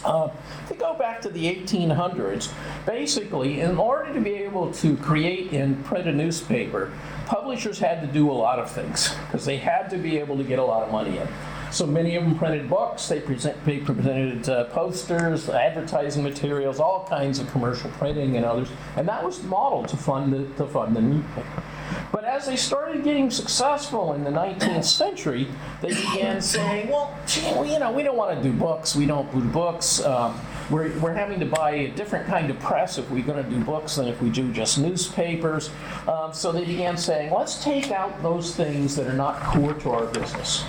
Uh, 0.06 0.30
you 0.70 0.76
go 0.76 0.94
back 0.94 1.22
to 1.22 1.30
the 1.30 1.46
1800s, 1.46 2.54
basically, 2.86 3.62
in 3.62 3.78
order 3.78 4.14
to 4.14 4.22
be 4.22 4.36
able 4.36 4.72
to 4.72 4.96
create 4.98 5.52
and 5.52 5.84
print 5.84 6.08
a 6.08 6.12
newspaper, 6.12 6.92
publishers 7.26 7.80
had 7.80 8.02
to 8.02 8.08
do 8.08 8.30
a 8.30 8.34
lot 8.34 8.60
of 8.60 8.70
things 8.70 9.14
because 9.26 9.46
they 9.46 9.58
had 9.58 9.90
to 9.90 9.98
be 9.98 10.18
able 10.18 10.38
to 10.38 10.44
get 10.44 10.60
a 10.60 10.64
lot 10.64 10.84
of 10.84 10.92
money 10.92 11.18
in. 11.18 11.28
So 11.72 11.86
many 11.86 12.16
of 12.16 12.24
them 12.24 12.38
printed 12.38 12.70
books, 12.70 13.08
they, 13.08 13.20
present, 13.20 13.64
they 13.66 13.78
presented 13.78 14.48
uh, 14.50 14.66
posters, 14.66 15.50
advertising 15.50 16.24
materials, 16.24 16.80
all 16.80 17.06
kinds 17.08 17.40
of 17.40 17.50
commercial 17.52 17.90
printing 17.92 18.38
and 18.38 18.46
others, 18.46 18.70
and 18.96 19.08
that 19.08 19.24
was 19.24 19.42
the 19.42 19.48
model 19.48 19.84
to 19.86 19.98
fund 19.98 20.34
the, 20.34 20.46
to 20.56 20.68
fund 20.68 20.96
the 20.96 21.02
newspaper. 21.02 21.64
But 22.12 22.24
as 22.26 22.46
they 22.46 22.56
started 22.56 23.04
getting 23.04 23.30
successful 23.30 24.14
in 24.14 24.24
the 24.24 24.30
19th 24.30 24.84
century, 24.86 25.48
they 25.82 25.90
began 25.90 26.42
saying, 26.42 26.90
well, 26.90 27.18
gee, 27.28 27.42
well, 27.42 27.66
you 27.66 27.80
know, 27.80 27.92
we 27.92 28.04
don't 28.04 28.18
want 28.18 28.42
to 28.42 28.44
do 28.44 28.56
books, 28.56 28.96
we 28.96 29.06
don't 29.06 29.32
do 29.34 29.42
books. 29.42 30.04
Um, 30.04 30.40
we're, 30.70 30.98
we're 31.00 31.14
having 31.14 31.40
to 31.40 31.46
buy 31.46 31.72
a 31.72 31.88
different 31.92 32.28
kind 32.28 32.50
of 32.50 32.60
press 32.60 32.98
if 32.98 33.10
we're 33.10 33.24
going 33.24 33.44
to 33.44 33.50
do 33.50 33.64
books 33.64 33.96
than 33.96 34.08
if 34.08 34.22
we 34.22 34.30
do 34.30 34.52
just 34.52 34.78
newspapers. 34.78 35.70
Um, 36.08 36.34
so 36.34 36.52
they 36.52 36.66
began 36.66 36.98
saying, 36.98 37.32
let's 37.32 37.64
take 37.64 37.92
out 37.92 38.22
those 38.22 38.56
things 38.56 38.96
that 38.96 39.08
are 39.08 39.14
not 39.14 39.42
core 39.42 39.74
to 39.74 39.92
our 39.92 40.06
business. 40.08 40.64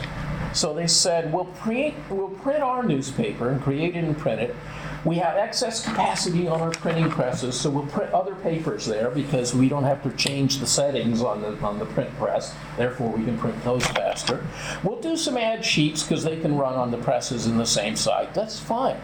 So 0.55 0.75
they 0.75 0.87
said, 0.87 1.33
we'll, 1.33 1.45
print, 1.45 1.95
we'll 2.11 2.29
print 2.29 2.63
our 2.63 2.83
newspaper 2.83 3.51
and 3.51 3.61
create 3.61 3.95
it 3.95 4.05
and 4.05 4.17
print 4.17 4.41
it. 4.41 4.57
We 5.05 5.17
have 5.17 5.37
excess 5.37 5.85
capacity 5.85 6.49
on 6.49 6.61
our 6.61 6.71
printing 6.71 7.09
presses, 7.09 7.59
so 7.59 7.71
we'll 7.71 7.87
print 7.87 8.13
other 8.13 8.35
papers 8.35 8.85
there 8.85 9.11
because 9.11 9.55
we 9.55 9.69
don't 9.69 9.85
have 9.85 10.03
to 10.03 10.11
change 10.13 10.59
the 10.59 10.67
settings 10.67 11.23
on 11.23 11.41
the, 11.41 11.57
on 11.61 11.79
the 11.79 11.87
print 11.87 12.15
press. 12.17 12.55
Therefore, 12.77 13.11
we 13.11 13.25
can 13.25 13.39
print 13.39 13.63
those 13.63 13.87
faster. 13.87 14.45
We'll 14.83 15.01
do 15.01 15.17
some 15.17 15.37
ad 15.37 15.65
sheets 15.65 16.03
because 16.03 16.25
they 16.25 16.41
can 16.41 16.57
run 16.57 16.75
on 16.75 16.91
the 16.91 16.99
presses 16.99 17.47
in 17.47 17.59
the 17.59 17.67
same 17.67 17.95
site. 17.95 18.35
That's 18.35 18.59
fine. 18.59 18.97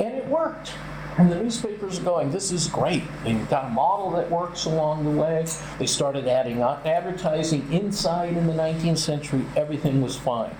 And 0.00 0.14
it 0.14 0.26
worked. 0.26 0.72
And 1.18 1.32
the 1.32 1.36
newspapers 1.36 1.98
are 1.98 2.04
going, 2.04 2.30
this 2.30 2.52
is 2.52 2.68
great. 2.68 3.02
They've 3.24 3.48
got 3.48 3.66
a 3.66 3.70
model 3.70 4.10
that 4.12 4.30
works 4.30 4.66
along 4.66 5.04
the 5.04 5.10
way. 5.10 5.46
They 5.78 5.86
started 5.86 6.28
adding 6.28 6.60
advertising 6.62 7.72
inside 7.72 8.36
in 8.36 8.46
the 8.46 8.52
19th 8.52 8.98
century. 8.98 9.44
Everything 9.56 10.00
was 10.00 10.16
fine. 10.16 10.54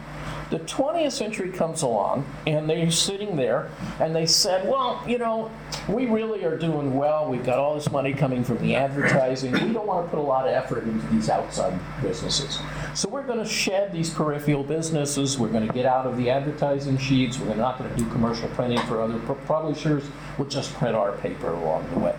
The 0.51 0.61
20th 0.61 1.13
century 1.13 1.51
comes 1.51 1.83
along, 1.83 2.25
and 2.47 2.71
they're 2.71 2.91
sitting 2.91 3.37
there, 3.37 3.71
and 4.01 4.17
they 4.17 4.25
said, 4.25 4.67
Well, 4.67 5.03
you 5.07 5.19
know, 5.19 5.51
we 5.89 6.07
really 6.07 6.43
are 6.45 6.57
doing 6.57 6.95
well. 6.95 7.29
We've 7.29 7.45
got 7.45 7.59
all 7.59 7.75
this 7.75 7.91
money 7.91 8.15
coming 8.15 8.43
from 8.43 8.57
the 8.59 8.75
advertising. 8.75 9.53
We 9.53 9.73
don't 9.75 9.87
want 9.87 10.07
to 10.07 10.11
put 10.11 10.19
a 10.19 10.23
lot 10.23 10.47
of 10.47 10.55
effort 10.55 10.85
into 10.85 11.07
these 11.09 11.29
outside 11.29 11.79
businesses. 12.01 12.59
So 12.95 13.11
we're 13.11 13.27
going 13.27 13.41
to 13.41 13.45
shed 13.45 13.93
these 13.93 14.09
peripheral 14.09 14.65
businesses. 14.65 15.39
We're 15.39 15.49
going 15.49 15.67
to 15.67 15.73
get 15.73 15.85
out 15.85 16.07
of 16.07 16.17
the 16.17 16.31
advertising 16.31 16.97
sheets. 16.97 17.39
We're 17.39 17.55
not 17.55 17.79
going 17.79 17.91
to 17.91 17.97
do 17.97 18.09
commercial 18.11 18.49
printing 18.51 18.81
for 18.87 19.03
other 19.03 19.19
publishers. 19.19 20.05
We'll 20.39 20.49
just 20.49 20.73
print 20.75 20.95
our 20.95 21.13
paper 21.13 21.53
along 21.53 21.91
the 21.93 21.99
way. 21.99 22.17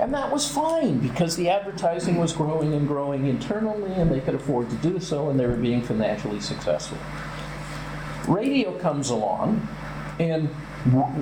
And 0.00 0.12
that 0.14 0.30
was 0.30 0.48
fine 0.48 0.98
because 0.98 1.36
the 1.36 1.48
advertising 1.48 2.16
was 2.16 2.32
growing 2.32 2.74
and 2.74 2.86
growing 2.86 3.26
internally, 3.26 3.92
and 3.92 4.10
they 4.10 4.20
could 4.20 4.34
afford 4.34 4.70
to 4.70 4.76
do 4.76 4.98
so, 4.98 5.30
and 5.30 5.38
they 5.38 5.46
were 5.46 5.56
being 5.56 5.82
financially 5.82 6.40
successful. 6.40 6.98
Radio 8.28 8.76
comes 8.78 9.10
along, 9.10 9.66
and 10.18 10.48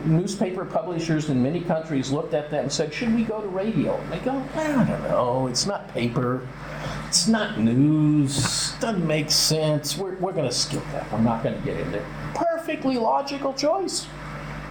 newspaper 0.07 0.65
publishers 0.65 1.29
in 1.29 1.43
many 1.43 1.61
countries 1.61 2.11
looked 2.11 2.35
at 2.35 2.51
that 2.51 2.63
and 2.63 2.73
said, 2.73 2.93
Should 2.93 3.15
we 3.15 3.25
go 3.25 3.41
to 3.41 3.49
radio? 3.49 3.97
And 3.97 4.13
they 4.13 4.19
go, 4.19 4.43
I 4.55 4.85
don't 4.85 5.03
know, 5.03 5.47
it's 5.47 5.67
not 5.67 5.89
paper, 5.89 6.47
it's 7.09 7.29
not 7.29 7.59
news, 7.59 8.73
doesn't 8.81 9.07
make 9.07 9.31
sense. 9.31 9.97
We're, 9.97 10.17
we're 10.17 10.33
going 10.33 10.49
to 10.49 10.55
skip 10.55 10.85
that. 10.93 11.11
We're 11.13 11.21
not 11.21 11.43
going 11.43 11.57
to 11.57 11.65
get 11.65 11.79
in 11.79 11.93
there. 11.93 12.07
Perfectly 12.35 12.97
logical 12.97 13.55
choice. 13.55 14.07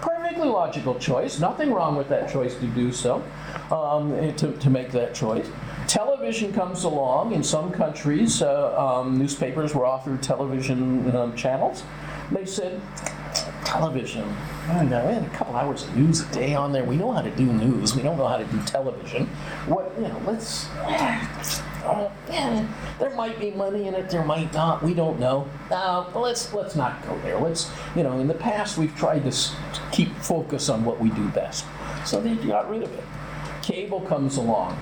Perfectly 0.01 0.47
logical 0.47 0.95
choice. 0.95 1.39
Nothing 1.39 1.71
wrong 1.71 1.95
with 1.95 2.09
that 2.09 2.31
choice 2.31 2.55
to 2.55 2.65
do 2.67 2.91
so, 2.91 3.23
um, 3.71 4.13
eh, 4.15 4.31
to, 4.33 4.51
to 4.53 4.69
make 4.69 4.91
that 4.91 5.13
choice. 5.13 5.47
Television 5.87 6.51
comes 6.53 6.83
along. 6.83 7.33
In 7.33 7.43
some 7.43 7.71
countries, 7.71 8.41
uh, 8.41 8.75
um, 8.77 9.17
newspapers 9.17 9.75
were 9.75 9.85
offered 9.85 10.23
television 10.23 11.15
um, 11.15 11.35
channels. 11.35 11.83
They 12.31 12.45
said, 12.45 12.81
television. 13.65 14.27
Know, 14.67 15.05
we 15.05 15.13
had 15.13 15.23
a 15.23 15.29
couple 15.29 15.55
hours 15.55 15.83
of 15.83 15.95
news 15.95 16.21
a 16.21 16.33
day 16.33 16.55
on 16.55 16.71
there. 16.71 16.83
We 16.83 16.97
know 16.97 17.11
how 17.11 17.21
to 17.21 17.31
do 17.31 17.45
news. 17.45 17.95
We 17.95 18.01
don't 18.03 18.17
know 18.17 18.27
how 18.27 18.37
to 18.37 18.45
do 18.45 18.59
television. 18.63 19.27
What 19.67 19.91
you 19.97 20.07
know? 20.07 20.21
Let's. 20.25 20.67
Oh, 21.83 22.11
yeah, 22.29 22.67
there 22.99 23.09
might 23.15 23.39
be 23.39 23.51
money 23.51 23.87
in 23.87 23.95
it. 23.95 24.09
There 24.09 24.23
might 24.23 24.53
not. 24.53 24.83
We 24.83 24.93
don't 24.93 25.19
know. 25.19 25.47
Uh, 25.71 26.05
let's 26.13 26.53
let's 26.53 26.75
not 26.75 27.03
go 27.05 27.17
there. 27.19 27.39
Let's 27.39 27.71
you 27.95 28.03
know. 28.03 28.19
In 28.19 28.27
the 28.27 28.33
past, 28.33 28.77
we've 28.77 28.95
tried 28.95 29.29
to 29.29 29.49
keep 29.91 30.15
focus 30.17 30.69
on 30.69 30.85
what 30.85 30.99
we 30.99 31.09
do 31.09 31.27
best. 31.29 31.65
So 32.05 32.21
they 32.21 32.35
got 32.35 32.69
rid 32.69 32.83
of 32.83 32.93
it. 32.93 33.03
Cable 33.63 34.01
comes 34.01 34.37
along. 34.37 34.77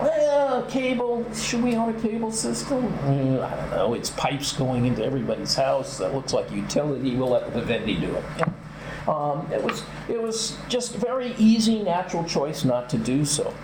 Well, 0.00 0.62
cable, 0.64 1.26
should 1.34 1.62
we 1.62 1.76
own 1.76 1.94
a 1.94 2.00
cable 2.00 2.32
system? 2.32 2.86
Uh, 3.04 3.46
I 3.46 3.54
don't 3.56 3.70
know. 3.70 3.94
It's 3.94 4.10
pipes 4.10 4.52
going 4.52 4.86
into 4.86 5.04
everybody's 5.04 5.54
house. 5.54 5.98
That 5.98 6.14
looks 6.14 6.32
like 6.32 6.50
utility. 6.50 7.16
We'll 7.16 7.30
let 7.30 7.52
the 7.52 7.60
Vivendi 7.60 7.96
do 7.96 8.14
it. 8.16 8.24
Um, 9.08 9.50
it 9.52 9.62
was 9.62 9.82
it 10.08 10.20
was 10.20 10.56
just 10.68 10.94
very 10.96 11.34
easy, 11.36 11.82
natural 11.82 12.24
choice 12.24 12.64
not 12.64 12.88
to 12.90 12.98
do 12.98 13.24
so. 13.24 13.54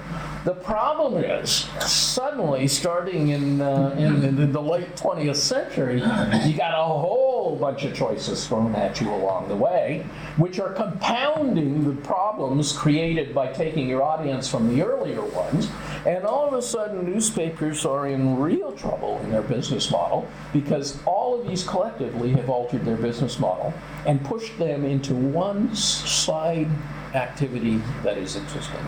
The 0.47 0.55
problem 0.55 1.25
is, 1.25 1.51
suddenly, 1.81 2.69
starting 2.69 3.31
in, 3.31 3.61
uh, 3.61 3.97
in, 3.99 4.23
in 4.23 4.53
the 4.53 4.63
late 4.63 4.95
20th 4.95 5.35
century, 5.35 5.95
you 5.95 6.57
got 6.57 6.73
a 6.73 6.85
whole 6.85 7.57
bunch 7.57 7.83
of 7.83 7.97
choices 7.97 8.47
thrown 8.47 8.73
at 8.77 9.01
you 9.01 9.13
along 9.13 9.49
the 9.49 9.57
way, 9.57 10.07
which 10.37 10.61
are 10.61 10.73
compounding 10.73 11.83
the 11.83 12.01
problems 12.03 12.73
created 12.73 13.35
by 13.35 13.53
taking 13.53 13.89
your 13.89 14.05
audience 14.05 14.49
from 14.49 14.73
the 14.73 14.85
earlier 14.85 15.21
ones. 15.21 15.69
And 16.07 16.25
all 16.25 16.47
of 16.47 16.55
a 16.55 16.63
sudden, 16.63 17.05
newspapers 17.05 17.85
are 17.85 18.07
in 18.07 18.39
real 18.39 18.71
trouble 18.71 19.19
in 19.25 19.33
their 19.33 19.43
business 19.43 19.91
model 19.91 20.29
because 20.53 21.05
all 21.07 21.41
of 21.41 21.49
these 21.49 21.65
collectively 21.65 22.31
have 22.35 22.49
altered 22.49 22.85
their 22.85 22.97
business 22.97 23.41
model 23.41 23.75
and 24.07 24.25
pushed 24.25 24.57
them 24.61 24.85
into 24.85 25.13
one 25.13 25.75
side 25.75 26.69
activity 27.15 27.83
that 28.05 28.17
is 28.17 28.37
interesting. 28.37 28.79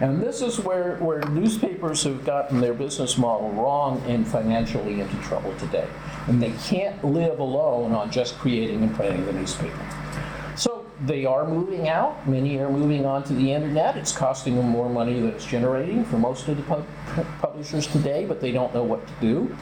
And 0.00 0.18
this 0.20 0.40
is 0.40 0.58
where, 0.58 0.96
where 0.96 1.20
newspapers 1.28 2.02
have 2.04 2.24
gotten 2.24 2.60
their 2.60 2.72
business 2.72 3.18
model 3.18 3.50
wrong 3.50 4.02
and 4.06 4.26
financially 4.26 5.00
into 5.00 5.16
trouble 5.16 5.54
today. 5.58 5.86
And 6.26 6.42
they 6.42 6.52
can't 6.64 7.04
live 7.04 7.38
alone 7.38 7.92
on 7.92 8.10
just 8.10 8.38
creating 8.38 8.82
and 8.82 8.94
printing 8.94 9.26
the 9.26 9.34
newspaper. 9.34 9.78
So 10.56 10.86
they 11.04 11.26
are 11.26 11.46
moving 11.46 11.90
out. 11.90 12.26
Many 12.26 12.58
are 12.58 12.70
moving 12.70 13.04
on 13.04 13.24
to 13.24 13.34
the 13.34 13.52
internet. 13.52 13.98
It's 13.98 14.12
costing 14.12 14.56
them 14.56 14.70
more 14.70 14.88
money 14.88 15.20
than 15.20 15.28
it's 15.28 15.44
generating 15.44 16.06
for 16.06 16.16
most 16.16 16.48
of 16.48 16.56
the 16.56 16.62
pub- 16.62 16.86
publishers 17.40 17.86
today, 17.86 18.24
but 18.24 18.40
they 18.40 18.52
don't 18.52 18.72
know 18.72 18.82
what 18.82 19.06
to 19.06 19.12
do. 19.20 19.54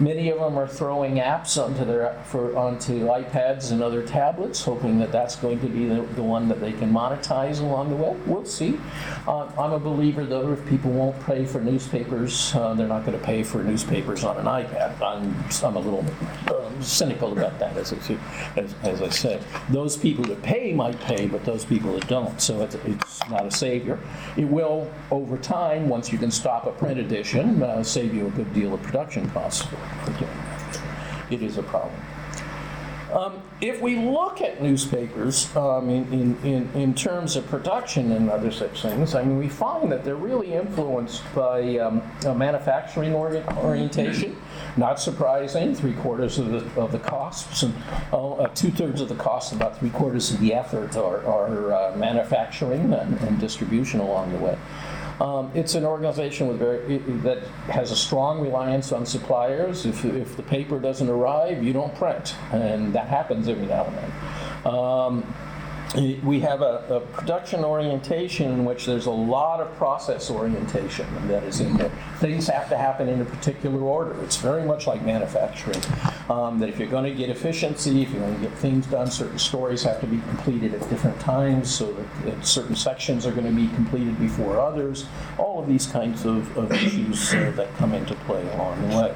Many 0.00 0.28
of 0.30 0.40
them 0.40 0.58
are 0.58 0.66
throwing 0.66 1.16
apps 1.16 1.62
onto 1.62 1.84
their 1.84 2.20
for 2.24 2.56
onto 2.56 3.06
iPads 3.06 3.70
and 3.70 3.82
other 3.82 4.02
tablets, 4.02 4.64
hoping 4.64 4.98
that 4.98 5.12
that's 5.12 5.36
going 5.36 5.60
to 5.60 5.68
be 5.68 5.86
the, 5.86 6.02
the 6.14 6.22
one 6.22 6.48
that 6.48 6.60
they 6.60 6.72
can 6.72 6.92
monetize 6.92 7.60
along 7.60 7.90
the 7.90 7.96
way. 7.96 8.16
We'll 8.26 8.44
see. 8.44 8.78
Uh, 9.26 9.46
I'm 9.58 9.72
a 9.72 9.78
believer, 9.78 10.24
though, 10.24 10.52
if 10.52 10.66
people 10.66 10.90
won't 10.90 11.18
pay 11.24 11.44
for 11.44 11.60
newspapers, 11.60 12.54
uh, 12.54 12.74
they're 12.74 12.88
not 12.88 13.06
going 13.06 13.18
to 13.18 13.24
pay 13.24 13.42
for 13.42 13.62
newspapers 13.62 14.24
on 14.24 14.36
an 14.36 14.46
iPad. 14.46 15.00
I'm, 15.00 15.34
I'm 15.64 15.76
a 15.76 15.80
little 15.80 16.04
um, 16.54 16.82
cynical 16.82 17.32
about 17.32 17.58
that, 17.60 17.76
as 17.76 17.92
I, 17.92 18.18
as, 18.56 18.74
as 18.82 19.00
I 19.00 19.08
said. 19.10 19.44
Those 19.70 19.96
people 19.96 20.24
that 20.24 20.42
pay 20.42 20.72
might 20.72 20.98
pay, 21.00 21.26
but 21.26 21.44
those 21.44 21.64
people 21.64 21.92
that 21.94 22.08
don't, 22.08 22.40
so 22.40 22.62
it's, 22.62 22.74
it's 22.74 23.28
not 23.30 23.46
a 23.46 23.50
savior. 23.50 24.00
It 24.36 24.46
will, 24.46 24.92
over 25.10 25.38
time, 25.38 25.88
once 25.88 26.10
you 26.10 26.18
can 26.18 26.30
stop 26.30 26.66
a 26.66 26.72
print 26.72 26.98
edition, 26.98 27.62
uh, 27.62 27.84
save 27.84 28.12
you 28.12 28.26
a 28.26 28.30
good 28.30 28.52
deal 28.52 28.74
of 28.74 28.82
production 28.82 29.30
costs 29.30 29.66
It 31.30 31.42
is 31.42 31.58
a 31.58 31.62
problem. 31.62 32.00
Um, 33.14 33.40
if 33.60 33.80
we 33.80 33.94
look 33.94 34.40
at 34.40 34.60
newspapers 34.60 35.54
um, 35.54 35.88
in, 35.88 36.12
in, 36.12 36.36
in, 36.42 36.70
in 36.74 36.94
terms 36.94 37.36
of 37.36 37.46
production 37.46 38.10
and 38.10 38.28
other 38.28 38.50
such 38.50 38.82
things, 38.82 39.14
I 39.14 39.22
mean, 39.22 39.38
we 39.38 39.48
find 39.48 39.92
that 39.92 40.04
they're 40.04 40.16
really 40.16 40.52
influenced 40.52 41.22
by 41.32 41.78
um, 41.78 42.02
a 42.26 42.34
manufacturing 42.34 43.14
ori- 43.14 43.44
orientation. 43.58 44.36
Not 44.76 44.98
surprising, 44.98 45.76
three 45.76 45.92
quarters 45.92 46.38
of 46.38 46.50
the, 46.50 46.80
of 46.80 46.90
the 46.90 46.98
costs, 46.98 47.62
and 47.62 47.72
uh, 48.12 48.32
uh, 48.32 48.48
two 48.48 48.72
thirds 48.72 49.00
of 49.00 49.08
the 49.08 49.14
costs, 49.14 49.52
about 49.52 49.78
three 49.78 49.90
quarters 49.90 50.32
of 50.32 50.40
the 50.40 50.52
effort 50.52 50.96
are, 50.96 51.24
are 51.24 51.72
uh, 51.72 51.96
manufacturing 51.96 52.92
and, 52.92 53.20
and 53.20 53.38
distribution 53.38 54.00
along 54.00 54.32
the 54.32 54.38
way. 54.38 54.58
Um, 55.20 55.50
it's 55.54 55.74
an 55.74 55.84
organization 55.84 56.48
with 56.48 56.58
very, 56.58 56.98
that 56.98 57.44
has 57.70 57.92
a 57.92 57.96
strong 57.96 58.40
reliance 58.40 58.90
on 58.92 59.06
suppliers. 59.06 59.86
If, 59.86 60.04
if 60.04 60.36
the 60.36 60.42
paper 60.42 60.80
doesn't 60.80 61.08
arrive, 61.08 61.62
you 61.62 61.72
don't 61.72 61.94
print, 61.94 62.34
and 62.52 62.92
that 62.94 63.08
happens 63.08 63.48
every 63.48 63.66
now 63.66 63.84
and 63.84 63.96
then. 63.96 64.12
Um, 64.66 65.34
we 66.24 66.40
have 66.40 66.60
a, 66.60 66.84
a 66.90 67.00
production 67.00 67.64
orientation 67.64 68.50
in 68.50 68.64
which 68.64 68.86
there's 68.86 69.06
a 69.06 69.10
lot 69.10 69.60
of 69.60 69.72
process 69.76 70.28
orientation 70.30 71.06
that 71.28 71.44
is 71.44 71.60
in 71.60 71.76
there. 71.76 71.92
Things 72.18 72.48
have 72.48 72.68
to 72.70 72.76
happen 72.76 73.08
in 73.08 73.20
a 73.20 73.24
particular 73.24 73.80
order. 73.80 74.20
It's 74.24 74.36
very 74.36 74.64
much 74.64 74.88
like 74.88 75.04
manufacturing. 75.04 75.80
Um, 76.30 76.58
that 76.60 76.70
if 76.70 76.78
you're 76.78 76.88
going 76.88 77.04
to 77.04 77.14
get 77.14 77.28
efficiency, 77.28 78.02
if 78.02 78.10
you're 78.10 78.20
going 78.20 78.34
to 78.34 78.40
get 78.40 78.56
things 78.56 78.86
done, 78.86 79.10
certain 79.10 79.38
stories 79.38 79.82
have 79.82 80.00
to 80.00 80.06
be 80.06 80.16
completed 80.28 80.72
at 80.72 80.88
different 80.88 81.20
times 81.20 81.72
so 81.74 81.92
that, 81.92 82.24
that 82.24 82.46
certain 82.46 82.74
sections 82.74 83.26
are 83.26 83.32
going 83.32 83.44
to 83.46 83.52
be 83.52 83.68
completed 83.74 84.18
before 84.18 84.58
others. 84.58 85.04
All 85.36 85.60
of 85.60 85.68
these 85.68 85.86
kinds 85.86 86.24
of, 86.24 86.56
of 86.56 86.72
issues 86.72 87.34
uh, 87.34 87.52
that 87.56 87.74
come 87.76 87.92
into 87.92 88.14
play 88.26 88.42
along 88.54 88.88
the 88.88 88.96
way. 88.96 89.14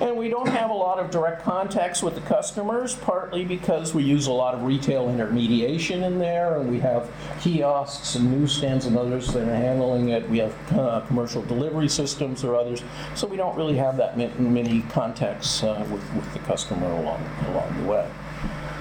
And 0.00 0.16
we 0.16 0.28
don't 0.28 0.48
have 0.48 0.70
a 0.70 0.74
lot 0.74 0.98
of 0.98 1.10
direct 1.10 1.42
contacts 1.42 2.02
with 2.02 2.14
the 2.14 2.20
customers, 2.22 2.96
partly 2.96 3.44
because 3.44 3.94
we 3.94 4.02
use 4.02 4.26
a 4.26 4.32
lot 4.32 4.54
of 4.54 4.62
retail 4.62 5.08
intermediation 5.08 6.02
in 6.02 6.18
there, 6.18 6.58
and 6.58 6.70
we 6.70 6.80
have 6.80 7.10
kiosks 7.40 8.16
and 8.16 8.30
newsstands 8.30 8.86
and 8.86 8.96
others 8.96 9.32
that 9.32 9.48
are 9.48 9.54
handling 9.54 10.08
it. 10.08 10.28
We 10.28 10.38
have 10.38 10.54
uh, 10.72 11.00
commercial 11.02 11.42
delivery 11.42 11.88
systems 11.88 12.44
or 12.44 12.56
others, 12.56 12.82
so 13.14 13.26
we 13.26 13.36
don't 13.36 13.56
really 13.56 13.76
have 13.76 13.96
that 13.98 14.18
many 14.40 14.82
contacts 14.82 15.62
uh, 15.62 15.86
with, 15.90 16.14
with 16.14 16.32
the 16.32 16.40
customer 16.40 16.86
along, 16.86 17.24
along 17.48 17.82
the 17.82 17.88
way. 17.88 18.10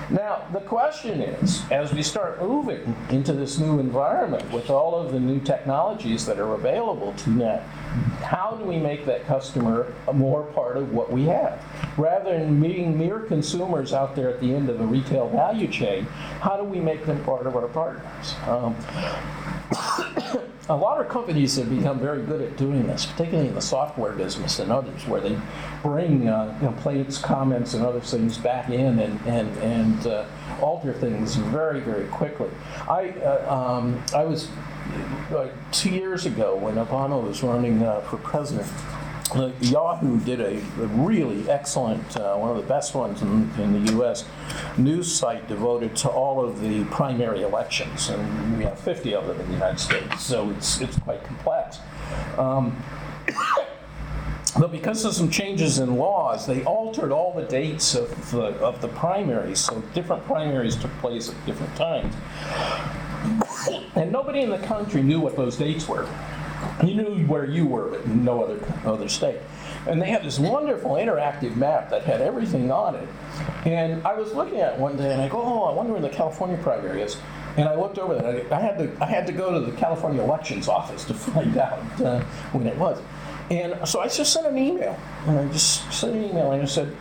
Now, 0.09 0.45
the 0.51 0.59
question 0.59 1.21
is, 1.21 1.63
as 1.71 1.93
we 1.93 2.03
start 2.03 2.41
moving 2.41 2.95
into 3.09 3.33
this 3.33 3.57
new 3.57 3.79
environment 3.79 4.51
with 4.51 4.69
all 4.69 4.95
of 4.95 5.11
the 5.11 5.19
new 5.19 5.39
technologies 5.39 6.25
that 6.25 6.39
are 6.39 6.53
available 6.53 7.13
to 7.13 7.29
net, 7.29 7.61
how 8.21 8.51
do 8.51 8.65
we 8.65 8.77
make 8.77 9.05
that 9.05 9.25
customer 9.25 9.93
more 10.13 10.43
part 10.43 10.77
of 10.77 10.93
what 10.93 11.11
we 11.11 11.23
have? 11.25 11.61
Rather 11.97 12.37
than 12.37 12.61
being 12.61 12.97
mere 12.97 13.19
consumers 13.19 13.93
out 13.93 14.15
there 14.15 14.29
at 14.29 14.39
the 14.39 14.53
end 14.53 14.69
of 14.69 14.77
the 14.77 14.85
retail 14.85 15.29
value 15.29 15.67
chain, 15.67 16.05
how 16.41 16.57
do 16.57 16.63
we 16.63 16.79
make 16.79 17.05
them 17.05 17.23
part 17.23 17.47
of 17.47 17.55
our 17.55 17.67
partners? 17.67 18.35
Um, 18.47 18.75
a 20.69 20.75
lot 20.75 21.01
of 21.01 21.09
companies 21.09 21.55
have 21.57 21.69
become 21.69 21.99
very 21.99 22.23
good 22.23 22.41
at 22.41 22.55
doing 22.57 22.87
this, 22.87 23.05
particularly 23.05 23.49
in 23.49 23.55
the 23.55 23.61
software 23.61 24.13
business 24.13 24.59
and 24.59 24.71
others, 24.71 25.05
where 25.07 25.19
they 25.19 25.37
bring 25.81 26.29
uh, 26.29 26.57
complaints, 26.59 27.17
comments, 27.17 27.73
and 27.73 27.85
other 27.85 27.99
things 27.99 28.37
back 28.37 28.69
in 28.69 28.99
and 28.99 29.19
and 29.27 29.57
and 29.57 30.07
uh, 30.07 30.25
alter 30.61 30.93
things 30.93 31.35
very 31.35 31.81
very 31.81 32.07
quickly. 32.07 32.49
I 32.87 33.09
uh, 33.09 33.53
um, 33.53 34.01
I 34.13 34.23
was 34.23 34.47
uh, 35.31 35.49
two 35.71 35.89
years 35.89 36.25
ago 36.25 36.55
when 36.55 36.75
Obama 36.75 37.21
was 37.21 37.43
running 37.43 37.83
uh, 37.83 38.01
for 38.01 38.17
president. 38.17 38.67
Uh, 39.33 39.51
Yahoo 39.61 40.19
did 40.19 40.39
a, 40.39 40.57
a 40.57 40.87
really 40.87 41.49
excellent, 41.49 42.17
uh, 42.17 42.35
one 42.35 42.51
of 42.51 42.57
the 42.57 42.69
best 42.69 42.93
ones 42.93 43.23
in, 43.23 43.49
in 43.57 43.83
the 43.83 43.91
U.S. 43.93 44.25
news 44.77 45.11
site 45.11 45.47
devoted 45.47 45.95
to 45.95 46.09
all 46.09 46.43
of 46.43 46.61
the 46.61 46.83
primary 46.85 47.41
elections, 47.41 48.09
and 48.09 48.57
we 48.59 48.63
have 48.63 48.79
50 48.79 49.15
of 49.15 49.25
them 49.25 49.39
in 49.39 49.47
the 49.47 49.53
United 49.53 49.79
States, 49.79 50.23
so 50.23 50.51
it's 50.51 50.81
it's 50.81 50.99
quite 50.99 51.23
complex. 51.23 51.79
Um, 52.37 52.77
but 54.59 54.71
because 54.71 55.03
of 55.03 55.15
some 55.15 55.31
changes 55.31 55.79
in 55.79 55.95
laws, 55.95 56.45
they 56.45 56.63
altered 56.63 57.11
all 57.11 57.33
the 57.33 57.47
dates 57.47 57.95
of 57.95 58.29
the, 58.29 58.49
of 58.59 58.81
the 58.81 58.87
primaries, 58.89 59.59
so 59.59 59.81
different 59.95 60.23
primaries 60.25 60.75
took 60.75 60.91
place 60.99 61.29
at 61.29 61.45
different 61.45 61.75
times. 61.75 62.13
And 63.95 64.11
nobody 64.11 64.41
in 64.41 64.49
the 64.49 64.57
country 64.57 65.01
knew 65.01 65.21
what 65.21 65.37
those 65.37 65.55
dates 65.55 65.87
were. 65.87 66.09
You 66.83 66.95
knew 66.95 67.25
where 67.27 67.45
you 67.45 67.65
were, 67.65 67.89
but 67.89 68.07
no 68.07 68.43
other, 68.43 68.59
other 68.85 69.09
state. 69.09 69.39
And 69.87 70.01
they 70.01 70.09
had 70.09 70.23
this 70.23 70.39
wonderful 70.39 70.91
interactive 70.91 71.55
map 71.55 71.89
that 71.89 72.03
had 72.03 72.21
everything 72.21 72.71
on 72.71 72.95
it. 72.95 73.07
And 73.65 74.05
I 74.05 74.13
was 74.13 74.33
looking 74.33 74.59
at 74.59 74.73
it 74.73 74.79
one 74.79 74.97
day 74.97 75.11
and 75.11 75.21
I 75.21 75.27
go, 75.27 75.41
oh, 75.41 75.63
I 75.63 75.73
wonder 75.73 75.93
where 75.93 76.01
the 76.01 76.09
California 76.09 76.57
primary 76.57 77.01
is. 77.01 77.17
And 77.57 77.67
I 77.67 77.75
looked 77.75 77.99
over 77.99 78.15
there. 78.15 78.51
I 78.53 78.59
had 78.59 78.77
to, 78.77 79.03
I 79.03 79.05
had 79.05 79.27
to 79.27 79.33
go 79.33 79.53
to 79.53 79.71
the 79.71 79.77
California 79.77 80.23
elections 80.23 80.67
office 80.67 81.03
to 81.05 81.13
find 81.13 81.57
out 81.57 82.01
uh, 82.01 82.21
when 82.51 82.65
it 82.67 82.77
was. 82.77 82.99
And 83.51 83.87
so 83.87 83.99
I 83.99 84.07
just 84.07 84.31
sent 84.31 84.47
an 84.47 84.57
email. 84.57 84.97
And 85.27 85.39
I 85.39 85.47
just 85.51 85.91
sent 85.91 86.15
an 86.15 86.23
email 86.23 86.51
and 86.51 86.61
I 86.61 86.65
said, 86.65 86.95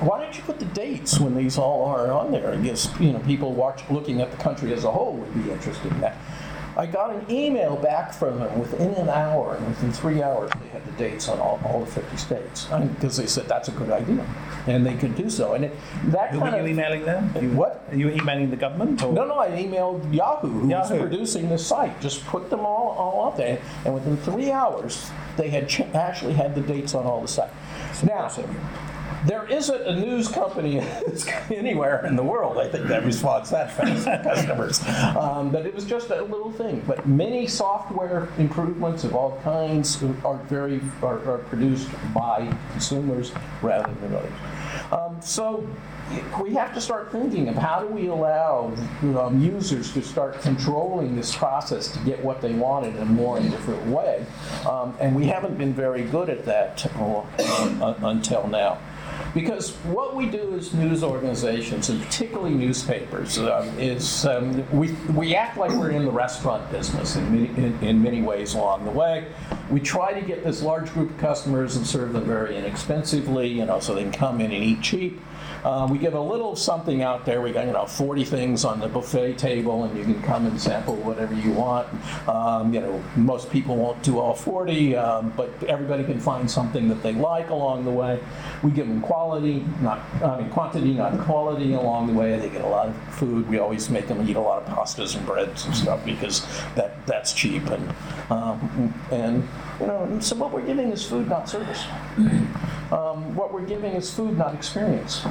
why 0.00 0.22
don't 0.22 0.34
you 0.34 0.42
put 0.42 0.58
the 0.58 0.64
dates 0.66 1.20
when 1.20 1.36
these 1.36 1.58
all 1.58 1.84
are 1.84 2.10
on 2.10 2.32
there? 2.32 2.50
I 2.50 2.56
guess, 2.56 2.88
you 2.98 3.12
know, 3.12 3.18
people 3.20 3.52
watch, 3.52 3.82
looking 3.90 4.22
at 4.22 4.30
the 4.30 4.38
country 4.38 4.72
as 4.72 4.84
a 4.84 4.90
whole 4.90 5.14
would 5.16 5.34
be 5.34 5.50
interested 5.50 5.92
in 5.92 6.00
that. 6.00 6.16
I 6.76 6.84
got 6.84 7.14
an 7.14 7.24
email 7.30 7.74
back 7.76 8.12
from 8.12 8.38
them 8.38 8.58
within 8.58 8.92
an 8.94 9.08
hour, 9.08 9.54
and 9.56 9.66
within 9.66 9.92
three 9.92 10.22
hours, 10.22 10.50
they 10.60 10.68
had 10.68 10.84
the 10.84 10.92
dates 10.92 11.26
on 11.26 11.38
all, 11.38 11.58
all 11.64 11.80
the 11.80 11.90
50 11.90 12.16
states. 12.18 12.66
Because 12.66 13.16
they 13.16 13.26
said 13.26 13.48
that's 13.48 13.68
a 13.68 13.72
good 13.72 13.90
idea, 13.90 14.26
and 14.66 14.84
they 14.84 14.94
could 14.94 15.16
do 15.16 15.30
so. 15.30 15.54
And 15.54 15.64
it, 15.64 15.76
that 16.08 16.32
Who 16.32 16.40
kind 16.40 16.52
were 16.52 16.58
you 16.58 16.64
of. 16.64 16.70
emailing 16.70 17.04
them? 17.06 17.32
You- 17.40 17.50
What? 17.56 17.82
Are 17.90 17.96
you 17.96 18.10
emailing 18.10 18.50
the 18.50 18.56
government? 18.56 19.02
Or? 19.02 19.12
No, 19.12 19.24
no, 19.26 19.38
I 19.38 19.48
emailed 19.52 20.12
Yahoo, 20.12 20.48
who 20.50 20.68
Yahoo. 20.68 20.92
was 20.94 21.00
producing 21.00 21.48
the 21.48 21.56
site. 21.58 21.98
Just 22.00 22.26
put 22.26 22.50
them 22.50 22.60
all, 22.60 22.88
all 22.98 23.28
up 23.28 23.36
there, 23.38 23.58
and 23.86 23.94
within 23.94 24.16
three 24.18 24.50
hours, 24.50 25.10
they 25.38 25.48
had 25.48 25.68
ch- 25.70 25.80
actually 25.94 26.34
had 26.34 26.54
the 26.54 26.60
dates 26.60 26.94
on 26.94 27.06
all 27.06 27.22
the 27.22 27.28
sites. 27.28 27.54
Now, 28.02 28.28
there 29.26 29.46
isn't 29.46 29.82
a 29.82 29.96
news 29.98 30.28
company 30.28 30.80
anywhere 31.50 32.04
in 32.06 32.16
the 32.16 32.22
world, 32.22 32.58
I 32.58 32.68
think, 32.68 32.86
that 32.88 33.04
responds 33.04 33.50
that 33.50 33.72
fast 33.72 34.04
to 34.04 34.20
customers. 34.22 34.82
Um, 35.16 35.50
but 35.50 35.66
it 35.66 35.74
was 35.74 35.84
just 35.84 36.10
a 36.10 36.22
little 36.22 36.52
thing. 36.52 36.82
But 36.86 37.06
many 37.06 37.46
software 37.46 38.28
improvements 38.38 39.04
of 39.04 39.14
all 39.14 39.40
kinds 39.42 40.02
are 40.24 40.38
very 40.44 40.80
are, 41.02 41.18
are 41.28 41.38
produced 41.38 41.88
by 42.14 42.52
consumers 42.72 43.32
rather 43.62 43.92
than 43.94 44.14
others. 44.14 44.32
Um, 44.92 45.16
so 45.20 45.66
we 46.40 46.54
have 46.54 46.72
to 46.74 46.80
start 46.80 47.10
thinking 47.10 47.48
of 47.48 47.56
how 47.56 47.80
do 47.80 47.88
we 47.88 48.06
allow 48.06 48.72
um, 49.18 49.40
users 49.40 49.92
to 49.92 50.02
start 50.02 50.40
controlling 50.40 51.16
this 51.16 51.34
process 51.34 51.88
to 51.88 51.98
get 52.00 52.22
what 52.22 52.40
they 52.40 52.52
want 52.52 52.86
in 52.86 52.96
a 52.98 53.04
more 53.04 53.40
different 53.40 53.84
way. 53.86 54.24
Um, 54.68 54.94
and 55.00 55.16
we 55.16 55.26
haven't 55.26 55.58
been 55.58 55.74
very 55.74 56.04
good 56.04 56.30
at 56.30 56.44
that 56.44 56.86
uh, 56.96 57.94
until 58.02 58.46
now. 58.46 58.78
Because 59.34 59.72
what 59.84 60.16
we 60.16 60.26
do 60.26 60.54
as 60.54 60.72
news 60.72 61.04
organizations, 61.04 61.90
and 61.90 62.02
particularly 62.02 62.54
newspapers, 62.54 63.38
um, 63.38 63.68
is 63.78 64.24
um, 64.24 64.64
we, 64.76 64.92
we 65.14 65.34
act 65.34 65.58
like 65.58 65.70
we're 65.72 65.90
in 65.90 66.04
the 66.04 66.10
restaurant 66.10 66.70
business 66.70 67.16
in 67.16 67.30
many, 67.30 67.48
in, 67.62 67.78
in 67.84 68.02
many 68.02 68.22
ways 68.22 68.54
along 68.54 68.84
the 68.84 68.90
way. 68.90 69.26
We 69.70 69.80
try 69.80 70.18
to 70.18 70.26
get 70.26 70.42
this 70.42 70.62
large 70.62 70.90
group 70.92 71.10
of 71.10 71.18
customers 71.18 71.76
and 71.76 71.86
serve 71.86 72.12
them 72.12 72.24
very 72.24 72.56
inexpensively, 72.56 73.48
you 73.48 73.66
know, 73.66 73.80
so 73.80 73.94
they 73.94 74.02
can 74.02 74.12
come 74.12 74.40
in 74.40 74.52
and 74.52 74.64
eat 74.64 74.80
cheap. 74.80 75.20
Uh, 75.64 75.86
we 75.90 75.98
give 75.98 76.14
a 76.14 76.20
little 76.20 76.56
something 76.56 77.02
out 77.02 77.24
there. 77.24 77.40
We 77.40 77.52
got 77.52 77.66
you 77.66 77.72
know 77.72 77.86
40 77.86 78.24
things 78.24 78.64
on 78.64 78.80
the 78.80 78.88
buffet 78.88 79.38
table, 79.38 79.84
and 79.84 79.96
you 79.96 80.04
can 80.04 80.22
come 80.22 80.46
and 80.46 80.60
sample 80.60 80.96
whatever 80.96 81.34
you 81.34 81.52
want. 81.52 81.88
Um, 82.28 82.72
you 82.72 82.80
know, 82.80 83.02
most 83.16 83.50
people 83.50 83.76
won't 83.76 84.02
do 84.02 84.18
all 84.18 84.34
40, 84.34 84.96
um, 84.96 85.32
but 85.36 85.50
everybody 85.64 86.04
can 86.04 86.20
find 86.20 86.50
something 86.50 86.88
that 86.88 87.02
they 87.02 87.12
like 87.12 87.50
along 87.50 87.84
the 87.84 87.90
way. 87.90 88.20
We 88.62 88.70
give 88.70 88.88
them 88.88 89.00
quality, 89.00 89.64
not 89.80 90.00
I 90.22 90.40
mean 90.40 90.50
quantity, 90.50 90.94
not 90.94 91.18
quality 91.20 91.74
along 91.74 92.08
the 92.08 92.12
way. 92.12 92.38
They 92.38 92.48
get 92.48 92.64
a 92.64 92.68
lot 92.68 92.88
of 92.88 92.96
food. 93.14 93.48
We 93.48 93.58
always 93.58 93.90
make 93.90 94.08
them 94.08 94.28
eat 94.28 94.36
a 94.36 94.40
lot 94.40 94.62
of 94.62 94.68
pastas 94.68 95.16
and 95.16 95.24
breads 95.26 95.66
and 95.66 95.76
stuff 95.76 96.04
because 96.04 96.46
that 96.74 97.06
that's 97.06 97.32
cheap 97.32 97.66
and 97.66 97.94
um, 98.30 98.94
and 99.10 99.48
you 99.80 99.86
know. 99.86 100.18
So 100.20 100.36
what 100.36 100.52
we're 100.52 100.66
giving 100.66 100.90
is 100.92 101.04
food, 101.04 101.28
not 101.28 101.48
service. 101.48 101.84
Um, 102.92 103.34
what 103.34 103.52
we're 103.52 103.66
giving 103.66 103.92
is 103.92 104.12
food, 104.12 104.38
not 104.38 104.54
experience. 104.54 105.24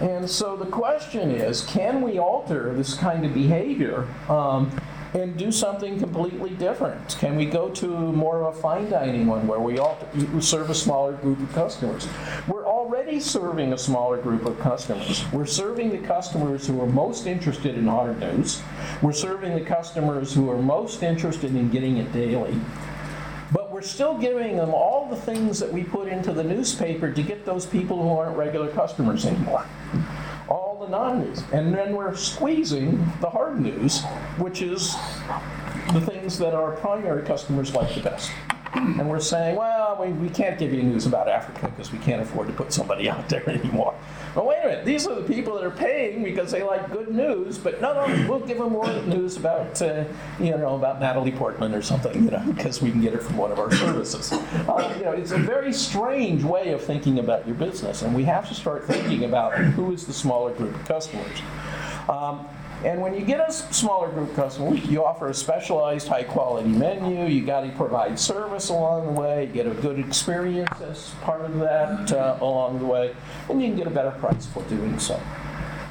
And 0.00 0.28
so 0.28 0.56
the 0.56 0.66
question 0.66 1.30
is, 1.30 1.62
can 1.62 2.02
we 2.02 2.18
alter 2.18 2.74
this 2.74 2.94
kind 2.94 3.24
of 3.24 3.32
behavior 3.32 4.06
um, 4.28 4.70
and 5.14 5.36
do 5.38 5.50
something 5.50 5.98
completely 5.98 6.50
different? 6.50 7.16
Can 7.18 7.34
we 7.36 7.46
go 7.46 7.70
to 7.70 7.88
more 7.88 8.42
of 8.42 8.54
a 8.54 8.60
fine 8.60 8.90
dining 8.90 9.26
one 9.26 9.46
where 9.46 9.58
we 9.58 9.78
alter, 9.78 10.06
serve 10.40 10.68
a 10.68 10.74
smaller 10.74 11.14
group 11.14 11.40
of 11.40 11.50
customers? 11.54 12.06
We're 12.46 12.66
already 12.66 13.20
serving 13.20 13.72
a 13.72 13.78
smaller 13.78 14.18
group 14.18 14.44
of 14.44 14.60
customers. 14.60 15.24
We're 15.32 15.46
serving 15.46 15.90
the 15.90 16.06
customers 16.06 16.66
who 16.66 16.80
are 16.82 16.86
most 16.86 17.26
interested 17.26 17.78
in 17.78 17.86
hard 17.86 18.20
news. 18.20 18.62
We're 19.00 19.12
serving 19.12 19.54
the 19.54 19.64
customers 19.64 20.34
who 20.34 20.50
are 20.50 20.60
most 20.60 21.02
interested 21.02 21.56
in 21.56 21.70
getting 21.70 21.96
it 21.96 22.12
daily. 22.12 22.60
We're 23.76 23.82
still 23.82 24.16
giving 24.16 24.56
them 24.56 24.72
all 24.72 25.06
the 25.06 25.16
things 25.16 25.58
that 25.58 25.70
we 25.70 25.84
put 25.84 26.08
into 26.08 26.32
the 26.32 26.42
newspaper 26.42 27.12
to 27.12 27.22
get 27.22 27.44
those 27.44 27.66
people 27.66 28.02
who 28.02 28.08
aren't 28.08 28.34
regular 28.34 28.68
customers 28.68 29.26
anymore. 29.26 29.66
All 30.48 30.78
the 30.80 30.88
non-news. 30.88 31.42
And 31.52 31.74
then 31.74 31.94
we're 31.94 32.16
squeezing 32.16 32.96
the 33.20 33.28
hard 33.28 33.60
news, 33.60 34.02
which 34.38 34.62
is 34.62 34.96
the 35.92 36.00
things 36.00 36.38
that 36.38 36.54
our 36.54 36.72
primary 36.76 37.22
customers 37.26 37.74
like 37.74 37.94
the 37.94 38.00
best. 38.00 38.30
And 38.74 39.08
we're 39.08 39.20
saying, 39.20 39.56
well, 39.56 39.96
we, 40.00 40.12
we 40.12 40.28
can't 40.28 40.58
give 40.58 40.72
you 40.72 40.82
news 40.82 41.06
about 41.06 41.28
Africa 41.28 41.68
because 41.68 41.92
we 41.92 41.98
can't 41.98 42.20
afford 42.20 42.48
to 42.48 42.52
put 42.52 42.72
somebody 42.72 43.08
out 43.10 43.28
there 43.28 43.48
anymore. 43.48 43.94
Well, 44.34 44.46
wait 44.46 44.58
a 44.62 44.68
minute, 44.68 44.84
these 44.84 45.06
are 45.06 45.14
the 45.14 45.22
people 45.22 45.54
that 45.54 45.64
are 45.64 45.70
paying 45.70 46.22
because 46.22 46.50
they 46.50 46.62
like 46.62 46.90
good 46.90 47.08
news, 47.08 47.56
but 47.56 47.80
no, 47.80 47.94
no, 47.94 48.28
we'll 48.28 48.46
give 48.46 48.58
them 48.58 48.72
more 48.72 48.86
news 49.04 49.36
about, 49.36 49.80
uh, 49.80 50.04
you 50.38 50.50
know, 50.50 50.74
about 50.74 51.00
Natalie 51.00 51.32
Portman 51.32 51.74
or 51.74 51.80
something, 51.80 52.24
you 52.24 52.30
know, 52.30 52.42
because 52.54 52.82
we 52.82 52.90
can 52.90 53.00
get 53.00 53.14
it 53.14 53.22
from 53.22 53.38
one 53.38 53.50
of 53.50 53.58
our 53.58 53.72
services. 53.72 54.32
Uh, 54.32 54.94
you 54.98 55.04
know, 55.04 55.12
it's 55.12 55.30
a 55.30 55.38
very 55.38 55.72
strange 55.72 56.44
way 56.44 56.72
of 56.72 56.84
thinking 56.84 57.18
about 57.18 57.46
your 57.46 57.56
business, 57.56 58.02
and 58.02 58.14
we 58.14 58.24
have 58.24 58.46
to 58.48 58.54
start 58.54 58.84
thinking 58.84 59.24
about 59.24 59.54
who 59.56 59.92
is 59.92 60.06
the 60.06 60.12
smaller 60.12 60.52
group 60.52 60.74
of 60.74 60.84
customers. 60.84 61.40
Um, 62.08 62.46
and 62.84 63.00
when 63.00 63.14
you 63.14 63.22
get 63.22 63.40
a 63.40 63.52
smaller 63.52 64.08
group 64.08 64.34
customer, 64.34 64.74
you 64.74 65.04
offer 65.04 65.28
a 65.28 65.34
specialized, 65.34 66.08
high-quality 66.08 66.68
menu. 66.68 67.24
You 67.24 67.44
got 67.44 67.62
to 67.62 67.70
provide 67.70 68.18
service 68.18 68.68
along 68.68 69.06
the 69.06 69.20
way. 69.20 69.46
You 69.46 69.52
get 69.52 69.66
a 69.66 69.70
good 69.70 69.98
experience 69.98 70.80
as 70.82 71.10
part 71.22 71.40
of 71.40 71.58
that 71.58 72.12
uh, 72.12 72.38
along 72.40 72.78
the 72.78 72.86
way, 72.86 73.14
and 73.48 73.60
you 73.60 73.68
can 73.68 73.76
get 73.76 73.86
a 73.86 73.90
better 73.90 74.12
price 74.12 74.46
for 74.46 74.62
doing 74.64 74.98
so. 74.98 75.20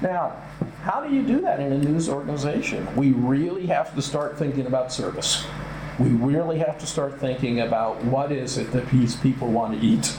Now, 0.02 0.36
how 0.84 1.04
do 1.04 1.14
you 1.14 1.24
do 1.24 1.42
that 1.42 1.60
in 1.60 1.72
a 1.72 1.78
news 1.78 2.10
organization? 2.10 2.88
We 2.96 3.12
really 3.12 3.66
have 3.68 3.96
to 3.96 4.02
start 4.02 4.38
thinking 4.38 4.68
about 4.68 4.94
service. 4.94 5.46
We 6.00 6.10
really 6.10 6.60
have 6.60 6.78
to 6.80 6.86
start 6.86 7.20
thinking 7.20 7.62
about 7.62 8.04
what 8.04 8.32
is 8.32 8.58
it 8.58 8.72
that 8.72 8.90
these 8.90 9.16
people 9.16 9.48
want 9.48 9.80
to 9.80 9.86
eat. 9.86 10.18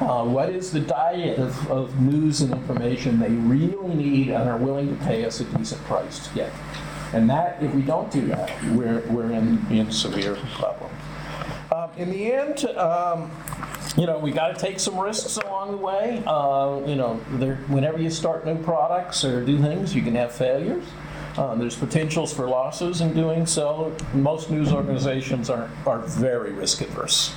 Uh, 0.00 0.24
what 0.24 0.48
is 0.48 0.72
the 0.72 0.80
diet 0.80 1.38
of, 1.38 1.70
of 1.70 2.00
news 2.00 2.40
and 2.40 2.52
information 2.52 3.20
they 3.20 3.30
really 3.30 3.94
need 3.94 4.30
and 4.30 4.48
are 4.48 4.58
willing 4.58 4.88
to 4.96 5.04
pay 5.04 5.24
us 5.24 5.40
a 5.40 5.44
decent 5.44 5.82
price 5.84 6.26
to 6.26 6.34
get. 6.34 6.52
And 7.12 7.28
that, 7.30 7.62
if 7.62 7.72
we 7.74 7.82
don't 7.82 8.10
do 8.10 8.26
that, 8.28 8.50
we're, 8.72 9.00
we're 9.10 9.30
in, 9.30 9.64
in 9.70 9.92
severe 9.92 10.36
problem. 10.54 10.90
Um, 11.70 11.90
in 11.96 12.10
the 12.10 12.32
end, 12.32 12.64
um, 12.76 13.30
you 13.96 14.06
know, 14.06 14.18
we 14.18 14.30
got 14.30 14.48
to 14.48 14.60
take 14.60 14.80
some 14.80 14.98
risks 14.98 15.36
along 15.36 15.72
the 15.72 15.76
way. 15.76 16.22
Uh, 16.26 16.80
you 16.86 16.96
know, 16.96 17.20
there, 17.32 17.56
whenever 17.68 17.98
you 17.98 18.10
start 18.10 18.44
new 18.44 18.60
products 18.62 19.24
or 19.24 19.44
do 19.44 19.60
things, 19.60 19.94
you 19.94 20.02
can 20.02 20.14
have 20.14 20.32
failures. 20.32 20.84
Uh, 21.36 21.54
there's 21.54 21.76
potentials 21.76 22.32
for 22.32 22.46
losses 22.46 23.00
in 23.00 23.14
doing 23.14 23.46
so. 23.46 23.94
Most 24.12 24.50
news 24.50 24.72
organizations 24.72 25.48
are, 25.48 25.70
are 25.86 26.00
very 26.00 26.52
risk 26.52 26.82
adverse. 26.82 27.34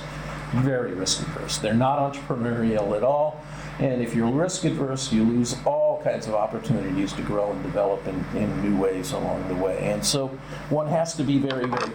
Very 0.52 0.92
risk 0.92 1.22
adverse. 1.22 1.58
They're 1.58 1.74
not 1.74 2.12
entrepreneurial 2.12 2.96
at 2.96 3.02
all. 3.02 3.42
And 3.78 4.00
if 4.00 4.14
you're 4.14 4.30
risk 4.30 4.64
adverse, 4.64 5.12
you 5.12 5.24
lose 5.24 5.56
all 5.66 6.00
kinds 6.02 6.26
of 6.26 6.34
opportunities 6.34 7.12
to 7.14 7.22
grow 7.22 7.52
and 7.52 7.62
develop 7.62 8.06
in, 8.06 8.24
in 8.34 8.62
new 8.62 8.80
ways 8.80 9.12
along 9.12 9.48
the 9.48 9.54
way. 9.54 9.78
And 9.90 10.04
so 10.04 10.28
one 10.70 10.86
has 10.88 11.14
to 11.16 11.24
be 11.24 11.38
very, 11.38 11.66
very 11.66 11.92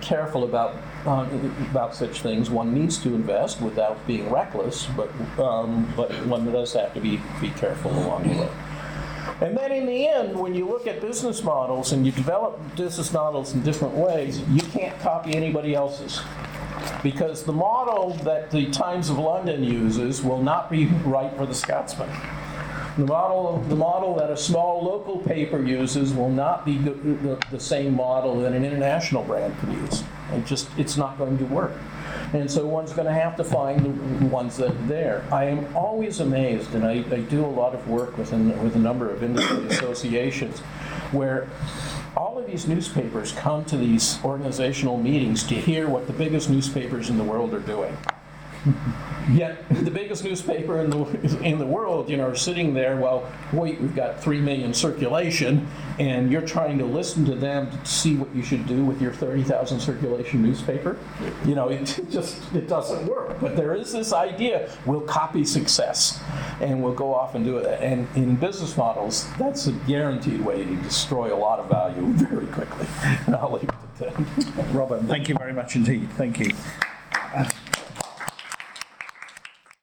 careful 0.00 0.44
about, 0.44 0.76
uh, 1.06 1.28
about 1.70 1.94
such 1.94 2.22
things. 2.22 2.50
One 2.50 2.74
needs 2.74 2.98
to 2.98 3.14
invest 3.14 3.60
without 3.60 4.04
being 4.06 4.28
reckless, 4.30 4.86
but, 4.96 5.10
um, 5.38 5.92
but 5.96 6.10
one 6.26 6.50
does 6.50 6.72
have 6.72 6.94
to 6.94 7.00
be, 7.00 7.20
be 7.40 7.50
careful 7.50 7.92
along 7.92 8.24
the 8.24 8.40
way. 8.40 8.50
And 9.40 9.56
then 9.56 9.72
in 9.72 9.86
the 9.86 10.08
end, 10.08 10.38
when 10.38 10.54
you 10.54 10.68
look 10.68 10.86
at 10.86 11.00
business 11.00 11.42
models 11.42 11.92
and 11.92 12.04
you 12.04 12.12
develop 12.12 12.58
business 12.76 13.12
models 13.12 13.54
in 13.54 13.62
different 13.62 13.94
ways, 13.94 14.40
you 14.50 14.60
can't 14.60 14.98
copy 15.00 15.34
anybody 15.34 15.74
else's. 15.74 16.20
Because 17.02 17.44
the 17.44 17.52
model 17.52 18.14
that 18.24 18.50
the 18.50 18.70
Times 18.70 19.10
of 19.10 19.18
London 19.18 19.64
uses 19.64 20.22
will 20.22 20.42
not 20.42 20.70
be 20.70 20.86
right 21.04 21.34
for 21.36 21.46
the 21.46 21.54
Scotsman. 21.54 22.10
The 22.98 23.06
model, 23.06 23.64
the 23.68 23.76
model 23.76 24.14
that 24.16 24.30
a 24.30 24.36
small 24.36 24.84
local 24.84 25.18
paper 25.18 25.62
uses 25.62 26.12
will 26.12 26.28
not 26.28 26.66
be 26.66 26.76
the, 26.76 26.90
the, 26.90 27.42
the 27.50 27.60
same 27.60 27.94
model 27.94 28.40
that 28.40 28.52
an 28.52 28.64
international 28.64 29.22
brand 29.22 29.56
could 29.58 29.72
use. 29.72 30.02
It 30.32 30.44
just, 30.44 30.68
it's 30.76 30.96
not 30.96 31.16
going 31.16 31.38
to 31.38 31.44
work. 31.44 31.72
And 32.32 32.48
so 32.48 32.64
one's 32.66 32.92
going 32.92 33.06
to 33.06 33.12
have 33.12 33.36
to 33.36 33.44
find 33.44 34.20
the 34.20 34.26
ones 34.26 34.56
that 34.58 34.70
are 34.70 34.86
there. 34.86 35.24
I 35.32 35.44
am 35.44 35.76
always 35.76 36.20
amazed, 36.20 36.74
and 36.74 36.84
I, 36.84 37.04
I 37.10 37.20
do 37.20 37.44
a 37.44 37.46
lot 37.46 37.74
of 37.74 37.88
work 37.88 38.16
within, 38.16 38.62
with 38.62 38.76
a 38.76 38.78
number 38.78 39.10
of 39.10 39.22
industry 39.22 39.66
associations, 39.66 40.60
where 41.10 41.48
all 42.16 42.38
of 42.38 42.46
these 42.46 42.68
newspapers 42.68 43.32
come 43.32 43.64
to 43.64 43.76
these 43.76 44.22
organizational 44.24 44.96
meetings 44.96 45.42
to 45.44 45.54
hear 45.54 45.88
what 45.88 46.06
the 46.06 46.12
biggest 46.12 46.50
newspapers 46.50 47.10
in 47.10 47.18
the 47.18 47.24
world 47.24 47.52
are 47.52 47.60
doing. 47.60 47.96
Yet 49.30 49.68
the 49.70 49.90
biggest 49.90 50.24
newspaper 50.24 50.80
in 50.80 50.90
the 50.90 51.04
in 51.42 51.58
the 51.58 51.66
world, 51.66 52.10
you 52.10 52.16
know, 52.16 52.26
are 52.26 52.34
sitting 52.34 52.74
there. 52.74 52.96
Well, 52.96 53.30
wait, 53.52 53.80
we've 53.80 53.94
got 53.94 54.20
three 54.22 54.40
million 54.40 54.74
circulation, 54.74 55.68
and 55.98 56.32
you're 56.32 56.46
trying 56.46 56.78
to 56.78 56.84
listen 56.84 57.24
to 57.26 57.34
them 57.34 57.70
to 57.70 57.86
see 57.86 58.16
what 58.16 58.34
you 58.34 58.42
should 58.42 58.66
do 58.66 58.84
with 58.84 59.00
your 59.00 59.12
thirty 59.12 59.42
thousand 59.42 59.80
circulation 59.80 60.42
newspaper. 60.42 60.98
You 61.44 61.54
know, 61.54 61.68
it 61.68 62.00
just 62.10 62.52
it 62.54 62.68
doesn't 62.68 63.06
work. 63.06 63.38
But 63.40 63.56
there 63.56 63.74
is 63.74 63.92
this 63.92 64.12
idea: 64.12 64.70
we'll 64.84 65.02
copy 65.02 65.44
success, 65.44 66.20
and 66.60 66.82
we'll 66.82 66.94
go 66.94 67.14
off 67.14 67.34
and 67.34 67.44
do 67.44 67.58
it. 67.58 67.80
And 67.80 68.08
in 68.16 68.36
business 68.36 68.76
models, 68.76 69.28
that's 69.38 69.68
a 69.68 69.72
guaranteed 69.72 70.40
way 70.40 70.64
to 70.64 70.76
destroy 70.76 71.34
a 71.34 71.38
lot 71.38 71.60
of 71.60 71.68
value 71.68 72.12
very 72.14 72.46
quickly. 72.46 72.86
And 73.26 73.36
I'll 73.36 73.52
leave 73.52 73.64
it 73.64 74.06
at 74.06 74.16
that. 74.16 74.74
Robert, 74.74 75.02
thank 75.04 75.28
you 75.28 75.36
very 75.36 75.52
much 75.52 75.76
indeed. 75.76 76.10
Thank 76.12 76.40
you. 76.40 76.50